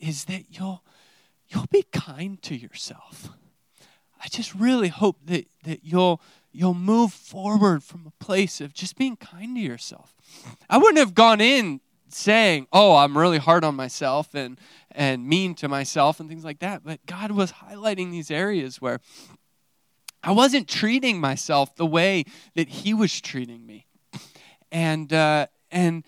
is 0.00 0.24
that 0.24 0.46
you'll, 0.50 0.82
you'll 1.48 1.68
be 1.70 1.84
kind 1.92 2.42
to 2.42 2.56
yourself. 2.56 3.28
I 4.22 4.28
just 4.28 4.54
really 4.54 4.88
hope 4.88 5.18
that, 5.26 5.46
that 5.64 5.80
you'll, 5.84 6.20
you'll 6.52 6.74
move 6.74 7.12
forward 7.12 7.82
from 7.82 8.06
a 8.06 8.24
place 8.24 8.60
of 8.60 8.72
just 8.72 8.96
being 8.96 9.16
kind 9.16 9.56
to 9.56 9.62
yourself. 9.62 10.14
I 10.68 10.78
wouldn't 10.78 10.98
have 10.98 11.14
gone 11.14 11.40
in 11.40 11.80
saying, 12.14 12.66
"Oh, 12.72 12.96
I'm 12.96 13.16
really 13.16 13.38
hard 13.38 13.64
on 13.64 13.74
myself 13.74 14.34
and 14.34 14.58
and 14.90 15.26
mean 15.26 15.54
to 15.56 15.68
myself 15.68 16.20
and 16.20 16.28
things 16.28 16.44
like 16.44 16.60
that." 16.60 16.84
But 16.84 17.04
God 17.06 17.32
was 17.32 17.52
highlighting 17.52 18.10
these 18.10 18.30
areas 18.30 18.80
where 18.80 19.00
I 20.22 20.32
wasn't 20.32 20.68
treating 20.68 21.20
myself 21.20 21.74
the 21.76 21.86
way 21.86 22.24
that 22.54 22.68
He 22.68 22.94
was 22.94 23.20
treating 23.20 23.66
me, 23.66 23.86
and 24.70 25.12
uh, 25.12 25.46
and 25.70 26.04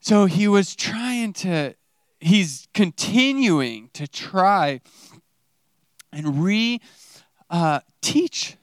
so 0.00 0.26
He 0.26 0.48
was 0.48 0.74
trying 0.74 1.32
to. 1.34 1.74
He's 2.20 2.68
continuing 2.72 3.90
to 3.94 4.06
try 4.06 4.80
and 6.12 6.44
re 6.44 6.80
uh, 7.50 7.80
teach 8.00 8.56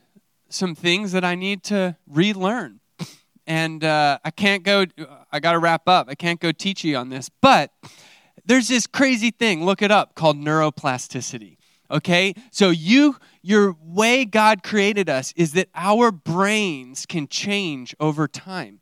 some 0.49 0.75
things 0.75 1.11
that 1.11 1.23
I 1.23 1.36
need 1.36 1.63
to 1.63 1.95
relearn. 2.07 2.80
And 3.50 3.84
uh, 3.84 4.20
I 4.24 4.30
can't 4.30 4.64
go, 4.64 4.86
I 5.32 5.39
got 5.39 5.54
to 5.54 5.60
wrap 5.60 5.89
up. 5.89 6.08
I 6.08 6.14
can't 6.14 6.39
go 6.39 6.52
teach 6.52 6.84
you 6.84 6.95
on 6.95 7.10
this. 7.10 7.30
But 7.41 7.74
there's 8.45 8.68
this 8.68 8.86
crazy 8.86 9.32
thing, 9.32 9.66
look 9.66 9.82
it 9.82 9.89
up, 9.89 10.14
called 10.14 10.38
neuroplasticity. 10.38 11.58
Okay? 11.91 12.36
So 12.52 12.70
you 12.70 13.18
your 13.41 13.76
way 13.82 14.24
God 14.26 14.62
created 14.62 15.10
us 15.10 15.34
is 15.36 15.54
that 15.54 15.70
our 15.74 16.12
brains 16.12 17.08
can 17.08 17.28
change 17.28 17.95
over 18.00 18.28
time. 18.28 18.82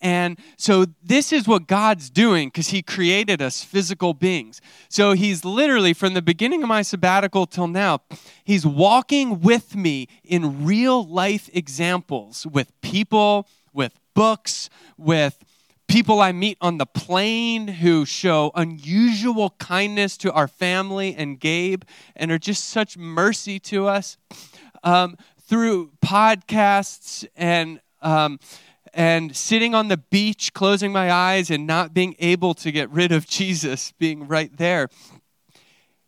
And 0.00 0.38
so 0.56 0.86
this 1.02 1.32
is 1.32 1.46
what 1.46 1.66
God's 1.66 2.08
doing 2.08 2.48
because 2.48 2.68
He 2.68 2.82
created 2.82 3.42
us 3.42 3.62
physical 3.62 4.14
beings. 4.14 4.60
So 4.88 5.12
He's 5.12 5.44
literally, 5.44 5.92
from 5.92 6.14
the 6.14 6.22
beginning 6.22 6.62
of 6.62 6.68
my 6.68 6.82
sabbatical 6.82 7.46
till 7.46 7.68
now, 7.68 8.00
He's 8.42 8.64
walking 8.64 9.40
with 9.40 9.76
me 9.76 10.08
in 10.24 10.64
real 10.64 11.06
life 11.06 11.50
examples 11.52 12.46
with 12.46 12.72
people, 12.80 13.46
with 13.72 13.98
books, 14.14 14.70
with 14.96 15.44
people 15.88 16.20
I 16.20 16.32
meet 16.32 16.56
on 16.60 16.78
the 16.78 16.86
plane 16.86 17.66
who 17.66 18.04
show 18.04 18.52
unusual 18.54 19.50
kindness 19.58 20.16
to 20.18 20.32
our 20.32 20.46
family 20.46 21.14
and 21.16 21.38
Gabe 21.40 21.82
and 22.14 22.30
are 22.30 22.38
just 22.38 22.64
such 22.64 22.96
mercy 22.96 23.58
to 23.60 23.86
us. 23.86 24.16
Um, 24.82 25.16
through 25.50 25.90
podcasts 26.00 27.26
and 27.36 27.80
um, 28.02 28.38
and 28.94 29.36
sitting 29.36 29.74
on 29.74 29.88
the 29.88 29.96
beach, 29.96 30.52
closing 30.52 30.92
my 30.92 31.10
eyes 31.10 31.50
and 31.50 31.66
not 31.66 31.92
being 31.92 32.14
able 32.20 32.54
to 32.54 32.70
get 32.70 32.88
rid 32.90 33.10
of 33.10 33.26
Jesus 33.28 33.92
being 33.98 34.28
right 34.28 34.56
there. 34.56 34.88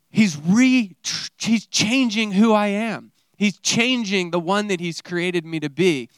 He's 0.09 0.37
re 0.37 0.95
he's 1.37 1.65
changing 1.67 2.31
who 2.31 2.53
I 2.53 2.67
am. 2.67 3.11
He's 3.35 3.59
changing 3.59 4.31
the 4.31 4.39
one 4.39 4.67
that 4.67 4.79
he's 4.79 5.01
created 5.01 5.45
me 5.45 5.59
to 5.59 5.69
be 5.69 6.09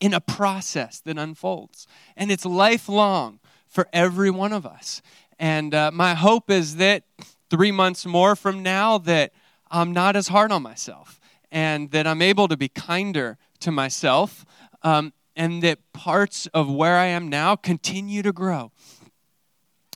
in 0.00 0.14
a 0.14 0.20
process 0.20 1.00
that 1.00 1.18
unfolds. 1.18 1.86
And 2.16 2.30
it's 2.30 2.44
lifelong 2.44 3.40
for 3.66 3.88
every 3.92 4.30
one 4.30 4.52
of 4.52 4.66
us. 4.66 5.02
And 5.38 5.74
uh, 5.74 5.90
my 5.92 6.14
hope 6.14 6.50
is 6.50 6.76
that 6.76 7.04
three 7.50 7.72
months 7.72 8.06
more 8.06 8.36
from 8.36 8.62
now 8.62 8.98
that 8.98 9.32
I'm 9.70 9.92
not 9.92 10.16
as 10.16 10.28
hard 10.28 10.52
on 10.52 10.62
myself 10.62 11.20
and 11.50 11.90
that 11.90 12.06
I'm 12.06 12.22
able 12.22 12.48
to 12.48 12.56
be 12.56 12.68
kinder 12.68 13.38
to 13.60 13.70
myself 13.70 14.44
um, 14.82 15.12
and 15.34 15.62
that 15.62 15.78
parts 15.92 16.46
of 16.48 16.70
where 16.70 16.96
I 16.96 17.06
am 17.06 17.28
now 17.28 17.56
continue 17.56 18.22
to 18.22 18.32
grow. 18.32 18.72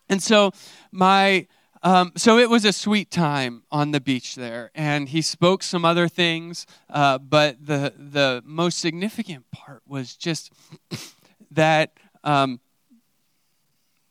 And 0.08 0.22
so 0.22 0.52
my 0.90 1.46
um, 1.82 2.12
so 2.16 2.38
it 2.38 2.50
was 2.50 2.64
a 2.64 2.72
sweet 2.72 3.10
time 3.10 3.62
on 3.70 3.90
the 3.90 4.00
beach 4.00 4.34
there, 4.34 4.70
and 4.74 5.08
he 5.08 5.22
spoke 5.22 5.62
some 5.62 5.84
other 5.84 6.08
things, 6.08 6.66
uh, 6.90 7.18
but 7.18 7.64
the 7.64 7.94
the 7.96 8.42
most 8.44 8.78
significant 8.78 9.50
part 9.50 9.82
was 9.86 10.14
just 10.14 10.52
that 11.50 11.92
um, 12.22 12.60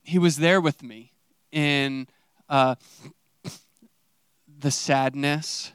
he 0.01 0.17
was 0.17 0.37
there 0.37 0.59
with 0.59 0.81
me 0.81 1.13
in 1.51 2.07
uh, 2.49 2.75
the 4.59 4.71
sadness, 4.71 5.71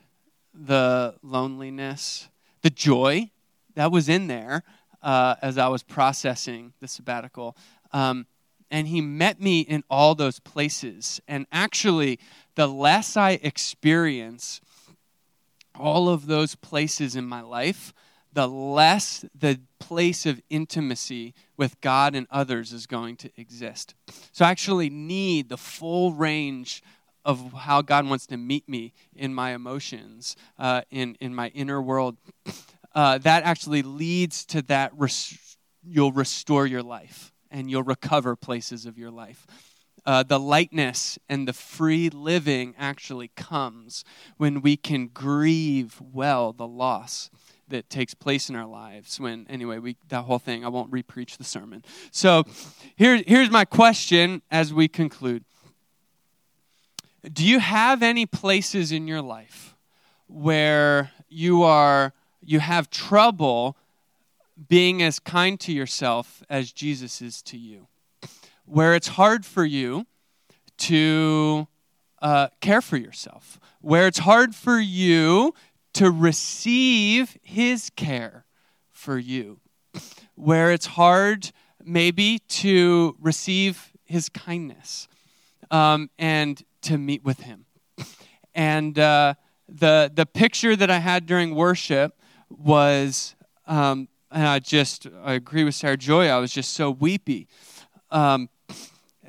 the 0.52 1.14
loneliness, 1.22 2.28
the 2.62 2.70
joy 2.70 3.30
that 3.74 3.92
was 3.92 4.08
in 4.08 4.26
there 4.26 4.62
uh, 5.02 5.36
as 5.42 5.58
I 5.58 5.68
was 5.68 5.82
processing 5.82 6.72
the 6.80 6.88
sabbatical. 6.88 7.56
Um, 7.92 8.26
and 8.74 8.88
he 8.88 9.00
met 9.00 9.40
me 9.40 9.60
in 9.60 9.84
all 9.88 10.16
those 10.16 10.40
places. 10.40 11.20
And 11.28 11.46
actually, 11.52 12.18
the 12.56 12.66
less 12.66 13.16
I 13.16 13.38
experience 13.40 14.60
all 15.78 16.08
of 16.08 16.26
those 16.26 16.56
places 16.56 17.14
in 17.14 17.24
my 17.24 17.40
life, 17.40 17.94
the 18.32 18.48
less 18.48 19.24
the 19.32 19.60
place 19.78 20.26
of 20.26 20.42
intimacy 20.50 21.34
with 21.56 21.80
God 21.80 22.16
and 22.16 22.26
others 22.32 22.72
is 22.72 22.88
going 22.88 23.14
to 23.18 23.30
exist. 23.36 23.94
So 24.32 24.44
I 24.44 24.50
actually 24.50 24.90
need 24.90 25.50
the 25.50 25.56
full 25.56 26.12
range 26.12 26.82
of 27.24 27.52
how 27.52 27.80
God 27.80 28.08
wants 28.08 28.26
to 28.26 28.36
meet 28.36 28.68
me 28.68 28.92
in 29.14 29.32
my 29.32 29.54
emotions, 29.54 30.34
uh, 30.58 30.82
in, 30.90 31.16
in 31.20 31.32
my 31.32 31.46
inner 31.50 31.80
world 31.80 32.16
uh, 32.92 33.18
that 33.18 33.44
actually 33.44 33.82
leads 33.82 34.44
to 34.46 34.62
that 34.62 34.90
res- 34.96 35.56
you'll 35.84 36.10
restore 36.10 36.66
your 36.66 36.82
life 36.82 37.33
and 37.54 37.70
you'll 37.70 37.84
recover 37.84 38.34
places 38.34 38.84
of 38.84 38.98
your 38.98 39.12
life. 39.12 39.46
Uh, 40.04 40.24
the 40.24 40.40
lightness 40.40 41.18
and 41.28 41.46
the 41.48 41.52
free 41.52 42.10
living 42.10 42.74
actually 42.76 43.28
comes 43.36 44.04
when 44.36 44.60
we 44.60 44.76
can 44.76 45.06
grieve 45.06 45.98
well 46.12 46.52
the 46.52 46.66
loss 46.66 47.30
that 47.68 47.88
takes 47.88 48.12
place 48.12 48.50
in 48.50 48.56
our 48.56 48.66
lives 48.66 49.18
when 49.18 49.46
anyway 49.48 49.78
we 49.78 49.96
that 50.08 50.22
whole 50.22 50.38
thing 50.38 50.62
i 50.62 50.68
won't 50.68 50.90
repreach 50.90 51.38
the 51.38 51.44
sermon 51.44 51.82
so 52.10 52.44
here, 52.94 53.22
here's 53.26 53.50
my 53.50 53.64
question 53.64 54.42
as 54.50 54.74
we 54.74 54.86
conclude 54.86 55.42
do 57.32 57.42
you 57.42 57.58
have 57.58 58.02
any 58.02 58.26
places 58.26 58.92
in 58.92 59.08
your 59.08 59.22
life 59.22 59.74
where 60.26 61.10
you 61.30 61.62
are 61.62 62.12
you 62.42 62.60
have 62.60 62.90
trouble 62.90 63.78
being 64.68 65.02
as 65.02 65.18
kind 65.18 65.58
to 65.60 65.72
yourself 65.72 66.42
as 66.48 66.72
Jesus 66.72 67.20
is 67.20 67.42
to 67.42 67.56
you, 67.56 67.88
where 68.64 68.94
it's 68.94 69.08
hard 69.08 69.44
for 69.44 69.64
you 69.64 70.06
to 70.76 71.66
uh, 72.22 72.48
care 72.60 72.80
for 72.80 72.96
yourself, 72.96 73.58
where 73.80 74.06
it's 74.06 74.18
hard 74.18 74.54
for 74.54 74.78
you 74.78 75.54
to 75.94 76.10
receive 76.10 77.36
His 77.42 77.90
care 77.90 78.44
for 78.90 79.18
you, 79.18 79.60
where 80.34 80.72
it's 80.72 80.86
hard 80.86 81.50
maybe 81.84 82.38
to 82.38 83.16
receive 83.20 83.92
His 84.04 84.28
kindness 84.28 85.08
um, 85.70 86.10
and 86.18 86.62
to 86.82 86.98
meet 86.98 87.24
with 87.24 87.40
Him. 87.40 87.66
And 88.54 88.98
uh, 88.98 89.34
the, 89.68 90.10
the 90.14 90.26
picture 90.26 90.76
that 90.76 90.90
I 90.90 90.98
had 90.98 91.26
during 91.26 91.54
worship 91.54 92.18
was, 92.48 93.34
um, 93.66 94.08
and 94.34 94.46
I 94.46 94.58
just 94.58 95.06
I 95.24 95.34
agree 95.34 95.64
with 95.64 95.74
Sarah 95.74 95.96
Joy. 95.96 96.26
I 96.26 96.38
was 96.38 96.52
just 96.52 96.72
so 96.74 96.90
weepy, 96.90 97.46
um, 98.10 98.48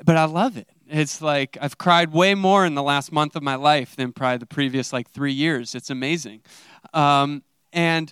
but 0.03 0.18
I 0.18 0.26
love 0.26 0.58
it. 0.58 0.68
It's 0.89 1.22
like 1.22 1.58
I've 1.62 1.78
cried 1.78 2.12
way 2.12 2.34
more 2.36 2.66
in 2.66 2.74
the 2.74 2.84
last 2.84 3.12
month 3.12 3.36
of 3.36 3.43
my 3.43 3.56
life 3.56 3.95
than 3.95 4.12
probably 4.12 4.39
the 4.39 4.45
previous 4.47 4.91
like 4.91 5.10
three 5.10 5.32
years. 5.32 5.76
It's 5.76 5.91
amazing, 5.91 6.41
um, 6.93 7.43
and 7.72 8.12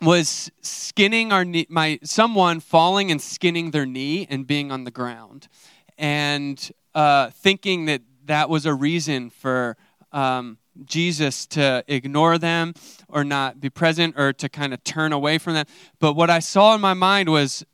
was 0.00 0.50
skinning 0.60 1.32
our 1.32 1.44
knee, 1.44 1.66
my 1.70 1.98
someone 2.04 2.60
falling 2.60 3.10
and 3.10 3.20
skinning 3.20 3.70
their 3.70 3.86
knee 3.86 4.26
and 4.30 4.46
being 4.46 4.70
on 4.70 4.84
the 4.84 4.90
ground, 4.90 5.48
and 5.96 6.70
uh, 6.94 7.30
thinking 7.30 7.86
that 7.86 8.02
that 8.26 8.50
was 8.50 8.66
a 8.66 8.74
reason 8.74 9.30
for 9.30 9.76
um, 10.12 10.58
Jesus 10.84 11.46
to 11.46 11.84
ignore 11.88 12.38
them 12.38 12.74
or 13.08 13.24
not 13.24 13.60
be 13.60 13.70
present 13.70 14.18
or 14.18 14.32
to 14.34 14.48
kind 14.48 14.72
of 14.72 14.82
turn 14.84 15.12
away 15.12 15.38
from 15.38 15.54
them. 15.54 15.66
But 15.98 16.14
what 16.14 16.30
I 16.30 16.38
saw 16.38 16.74
in 16.74 16.80
my 16.80 16.94
mind 16.94 17.28
was 17.28 17.64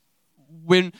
when 0.65 0.93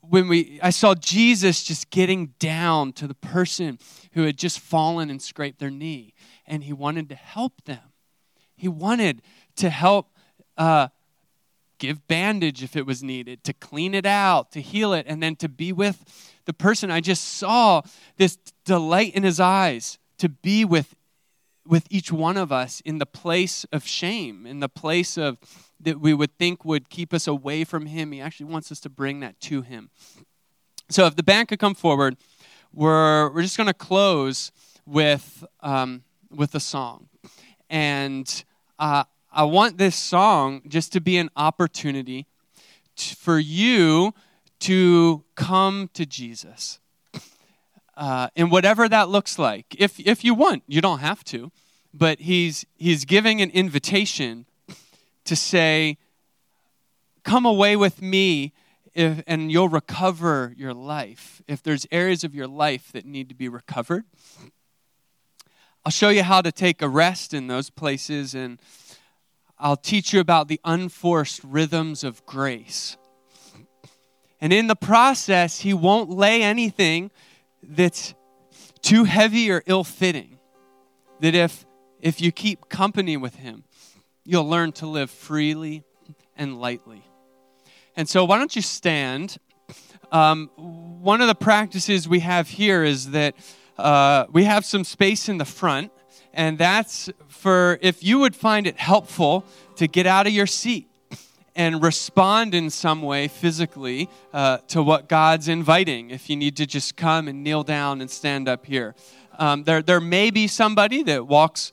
when 0.00 0.28
we 0.28 0.58
I 0.62 0.70
saw 0.70 0.94
Jesus 0.94 1.62
just 1.62 1.90
getting 1.90 2.34
down 2.38 2.92
to 2.94 3.06
the 3.06 3.14
person 3.14 3.78
who 4.12 4.22
had 4.24 4.36
just 4.36 4.60
fallen 4.60 5.10
and 5.10 5.20
scraped 5.20 5.58
their 5.58 5.70
knee, 5.70 6.14
and 6.46 6.64
he 6.64 6.72
wanted 6.72 7.08
to 7.08 7.14
help 7.14 7.64
them. 7.64 7.92
He 8.56 8.68
wanted 8.68 9.22
to 9.56 9.70
help 9.70 10.10
uh, 10.56 10.88
give 11.78 12.06
bandage 12.06 12.62
if 12.62 12.76
it 12.76 12.86
was 12.86 13.02
needed, 13.02 13.44
to 13.44 13.52
clean 13.52 13.94
it 13.94 14.06
out, 14.06 14.52
to 14.52 14.60
heal 14.60 14.92
it, 14.92 15.06
and 15.08 15.22
then 15.22 15.36
to 15.36 15.48
be 15.48 15.72
with 15.72 16.32
the 16.44 16.52
person. 16.52 16.90
I 16.90 17.00
just 17.00 17.24
saw 17.24 17.82
this 18.16 18.38
delight 18.64 19.14
in 19.14 19.22
his 19.22 19.40
eyes 19.40 19.98
to 20.18 20.28
be 20.28 20.64
with 20.64 20.94
with 21.66 21.86
each 21.90 22.12
one 22.12 22.36
of 22.36 22.52
us 22.52 22.80
in 22.84 22.98
the 22.98 23.06
place 23.06 23.64
of 23.72 23.86
shame, 23.86 24.46
in 24.46 24.60
the 24.60 24.68
place 24.68 25.16
of 25.16 25.38
that 25.80 26.00
we 26.00 26.14
would 26.14 26.36
think 26.38 26.64
would 26.64 26.88
keep 26.88 27.12
us 27.12 27.26
away 27.26 27.64
from 27.64 27.86
Him. 27.86 28.12
He 28.12 28.20
actually 28.20 28.46
wants 28.46 28.70
us 28.72 28.80
to 28.80 28.90
bring 28.90 29.20
that 29.20 29.40
to 29.40 29.62
Him. 29.62 29.90
So 30.90 31.06
if 31.06 31.16
the 31.16 31.22
band 31.22 31.48
could 31.48 31.58
come 31.58 31.74
forward, 31.74 32.16
we're, 32.72 33.30
we're 33.32 33.42
just 33.42 33.56
going 33.56 33.68
to 33.68 33.74
close 33.74 34.52
with, 34.86 35.44
um, 35.60 36.02
with 36.30 36.54
a 36.54 36.60
song. 36.60 37.08
And 37.70 38.44
uh, 38.78 39.04
I 39.32 39.44
want 39.44 39.78
this 39.78 39.96
song 39.96 40.62
just 40.68 40.92
to 40.92 41.00
be 41.00 41.16
an 41.16 41.30
opportunity 41.36 42.26
to, 42.96 43.16
for 43.16 43.38
you 43.38 44.14
to 44.60 45.24
come 45.34 45.90
to 45.94 46.06
Jesus. 46.06 46.78
Uh, 47.96 48.28
and 48.34 48.50
whatever 48.50 48.88
that 48.88 49.08
looks 49.08 49.38
like, 49.38 49.76
if, 49.78 50.00
if 50.00 50.24
you 50.24 50.34
want, 50.34 50.62
you 50.66 50.80
don't 50.80 50.98
have 50.98 51.22
to, 51.24 51.52
but 51.92 52.20
he's, 52.20 52.66
he's 52.76 53.04
giving 53.04 53.40
an 53.40 53.50
invitation 53.50 54.46
to 55.24 55.36
say, 55.36 55.96
Come 57.22 57.46
away 57.46 57.74
with 57.74 58.02
me 58.02 58.52
if, 58.92 59.22
and 59.26 59.50
you'll 59.50 59.70
recover 59.70 60.52
your 60.58 60.74
life. 60.74 61.40
If 61.48 61.62
there's 61.62 61.86
areas 61.90 62.22
of 62.22 62.34
your 62.34 62.46
life 62.46 62.92
that 62.92 63.06
need 63.06 63.30
to 63.30 63.34
be 63.34 63.48
recovered, 63.48 64.04
I'll 65.84 65.92
show 65.92 66.10
you 66.10 66.22
how 66.22 66.42
to 66.42 66.52
take 66.52 66.82
a 66.82 66.88
rest 66.88 67.32
in 67.32 67.46
those 67.46 67.70
places 67.70 68.34
and 68.34 68.60
I'll 69.58 69.76
teach 69.76 70.12
you 70.12 70.20
about 70.20 70.48
the 70.48 70.60
unforced 70.64 71.42
rhythms 71.44 72.04
of 72.04 72.24
grace. 72.26 72.96
And 74.40 74.52
in 74.52 74.66
the 74.66 74.76
process, 74.76 75.60
he 75.60 75.72
won't 75.72 76.10
lay 76.10 76.42
anything 76.42 77.10
that's 77.68 78.14
too 78.82 79.04
heavy 79.04 79.50
or 79.50 79.62
ill 79.66 79.84
fitting. 79.84 80.38
That 81.20 81.34
if, 81.34 81.64
if 82.00 82.20
you 82.20 82.32
keep 82.32 82.68
company 82.68 83.16
with 83.16 83.36
him, 83.36 83.64
you'll 84.24 84.48
learn 84.48 84.72
to 84.72 84.86
live 84.86 85.10
freely 85.10 85.84
and 86.36 86.60
lightly. 86.60 87.04
And 87.96 88.08
so, 88.08 88.24
why 88.24 88.38
don't 88.38 88.54
you 88.56 88.62
stand? 88.62 89.38
Um, 90.10 90.50
one 90.56 91.20
of 91.20 91.28
the 91.28 91.34
practices 91.34 92.08
we 92.08 92.20
have 92.20 92.48
here 92.48 92.84
is 92.84 93.10
that 93.10 93.34
uh, 93.78 94.26
we 94.32 94.44
have 94.44 94.64
some 94.64 94.84
space 94.84 95.28
in 95.28 95.38
the 95.38 95.44
front, 95.44 95.92
and 96.32 96.58
that's 96.58 97.10
for 97.28 97.78
if 97.80 98.02
you 98.02 98.18
would 98.20 98.36
find 98.36 98.66
it 98.66 98.78
helpful 98.78 99.44
to 99.76 99.86
get 99.86 100.06
out 100.06 100.26
of 100.26 100.32
your 100.32 100.46
seat 100.46 100.88
and 101.56 101.82
respond 101.82 102.54
in 102.54 102.70
some 102.70 103.02
way 103.02 103.28
physically 103.28 104.08
uh, 104.32 104.58
to 104.68 104.82
what 104.82 105.08
God's 105.08 105.48
inviting. 105.48 106.10
If 106.10 106.28
you 106.28 106.36
need 106.36 106.56
to 106.56 106.66
just 106.66 106.96
come 106.96 107.28
and 107.28 107.44
kneel 107.44 107.62
down 107.62 108.00
and 108.00 108.10
stand 108.10 108.48
up 108.48 108.66
here, 108.66 108.94
um, 109.38 109.64
there, 109.64 109.82
there 109.82 110.00
may 110.00 110.30
be 110.30 110.46
somebody 110.46 111.02
that 111.04 111.26
walks 111.26 111.72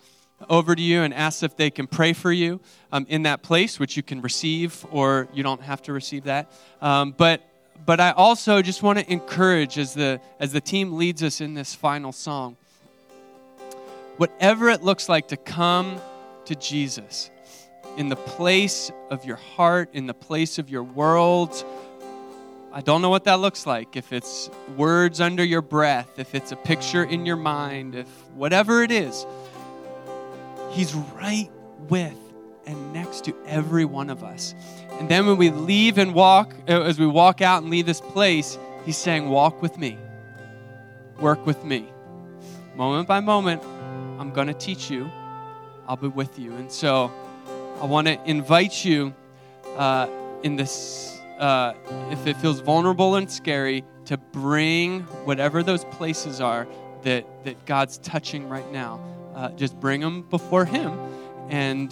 over 0.49 0.75
to 0.75 0.81
you 0.81 1.01
and 1.01 1.13
asks 1.13 1.43
if 1.43 1.55
they 1.55 1.69
can 1.69 1.87
pray 1.87 2.13
for 2.13 2.31
you 2.31 2.59
um, 2.91 3.05
in 3.09 3.23
that 3.23 3.43
place, 3.43 3.79
which 3.79 3.95
you 3.97 4.03
can 4.03 4.21
receive, 4.21 4.85
or 4.91 5.27
you 5.33 5.43
don't 5.43 5.61
have 5.61 5.81
to 5.83 5.93
receive 5.93 6.25
that. 6.25 6.51
Um, 6.81 7.13
but 7.15 7.41
but 7.83 7.99
I 7.99 8.11
also 8.11 8.61
just 8.61 8.83
want 8.83 8.99
to 8.99 9.11
encourage 9.11 9.77
as 9.77 9.93
the 9.93 10.21
as 10.39 10.51
the 10.51 10.61
team 10.61 10.93
leads 10.93 11.23
us 11.23 11.41
in 11.41 11.53
this 11.53 11.73
final 11.73 12.11
song. 12.11 12.57
Whatever 14.17 14.69
it 14.69 14.83
looks 14.83 15.09
like 15.09 15.29
to 15.29 15.37
come 15.37 15.99
to 16.45 16.55
Jesus 16.55 17.29
in 17.97 18.09
the 18.09 18.15
place 18.15 18.91
of 19.09 19.25
your 19.25 19.35
heart, 19.35 19.89
in 19.93 20.07
the 20.07 20.13
place 20.13 20.59
of 20.59 20.69
your 20.69 20.83
world. 20.83 21.63
I 22.73 22.81
don't 22.81 23.01
know 23.01 23.09
what 23.09 23.25
that 23.25 23.39
looks 23.39 23.65
like. 23.65 23.95
If 23.97 24.13
it's 24.13 24.49
words 24.77 25.19
under 25.19 25.43
your 25.43 25.61
breath, 25.61 26.17
if 26.17 26.33
it's 26.33 26.51
a 26.51 26.55
picture 26.55 27.03
in 27.03 27.25
your 27.25 27.35
mind, 27.35 27.95
if 27.95 28.07
whatever 28.33 28.81
it 28.83 28.91
is, 28.91 29.25
He's 30.71 30.93
right 30.93 31.49
with 31.89 32.15
and 32.65 32.93
next 32.93 33.25
to 33.25 33.35
every 33.45 33.83
one 33.83 34.09
of 34.09 34.23
us. 34.23 34.55
And 34.99 35.09
then 35.09 35.25
when 35.25 35.37
we 35.37 35.49
leave 35.49 35.97
and 35.97 36.13
walk, 36.13 36.53
uh, 36.69 36.81
as 36.81 36.97
we 36.97 37.07
walk 37.07 37.41
out 37.41 37.61
and 37.61 37.71
leave 37.71 37.85
this 37.85 37.99
place, 37.99 38.57
He's 38.85 38.97
saying, 38.97 39.29
Walk 39.29 39.61
with 39.61 39.77
me, 39.77 39.97
work 41.19 41.45
with 41.45 41.63
me. 41.65 41.91
Moment 42.75 43.07
by 43.07 43.19
moment, 43.19 43.61
I'm 44.17 44.31
going 44.31 44.47
to 44.47 44.53
teach 44.53 44.89
you, 44.89 45.11
I'll 45.87 45.97
be 45.97 46.07
with 46.07 46.39
you. 46.39 46.55
And 46.55 46.71
so 46.71 47.11
I 47.81 47.85
want 47.85 48.05
to 48.05 48.23
invite 48.29 48.85
you 48.85 49.11
uh, 49.75 50.07
in 50.43 50.55
this, 50.55 51.19
uh, 51.39 51.73
if 52.11 52.27
it 52.27 52.37
feels 52.37 52.59
vulnerable 52.59 53.15
and 53.15 53.29
scary, 53.29 53.83
to 54.05 54.17
bring 54.17 55.01
whatever 55.25 55.63
those 55.63 55.83
places 55.85 56.39
are 56.39 56.67
that, 57.01 57.25
that 57.43 57.65
God's 57.65 57.97
touching 57.97 58.47
right 58.47 58.71
now 58.71 59.03
uh, 59.33 59.49
just 59.53 59.79
bring 59.79 59.99
them 59.99 60.21
before 60.29 60.63
Him. 60.63 60.95
And 61.49 61.91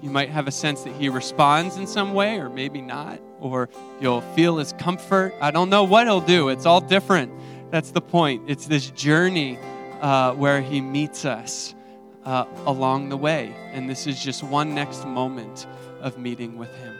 you 0.00 0.08
might 0.08 0.30
have 0.30 0.48
a 0.48 0.50
sense 0.50 0.84
that 0.84 0.94
He 0.94 1.10
responds 1.10 1.76
in 1.76 1.86
some 1.86 2.14
way, 2.14 2.38
or 2.38 2.48
maybe 2.48 2.80
not, 2.80 3.20
or 3.40 3.68
you'll 4.00 4.22
feel 4.22 4.56
His 4.56 4.72
comfort. 4.78 5.34
I 5.38 5.50
don't 5.50 5.68
know 5.68 5.84
what 5.84 6.06
He'll 6.06 6.22
do, 6.22 6.48
it's 6.48 6.64
all 6.64 6.80
different. 6.80 7.30
That's 7.70 7.90
the 7.90 8.00
point. 8.00 8.44
It's 8.46 8.64
this 8.64 8.90
journey 8.92 9.58
uh, 10.00 10.32
where 10.32 10.62
He 10.62 10.80
meets 10.80 11.26
us 11.26 11.74
uh, 12.28 12.44
along 12.66 13.08
the 13.08 13.16
way. 13.16 13.54
And 13.72 13.88
this 13.88 14.06
is 14.06 14.22
just 14.22 14.42
one 14.42 14.74
next 14.74 15.06
moment 15.06 15.66
of 16.00 16.18
meeting 16.18 16.58
with 16.58 16.74
Him. 16.76 16.97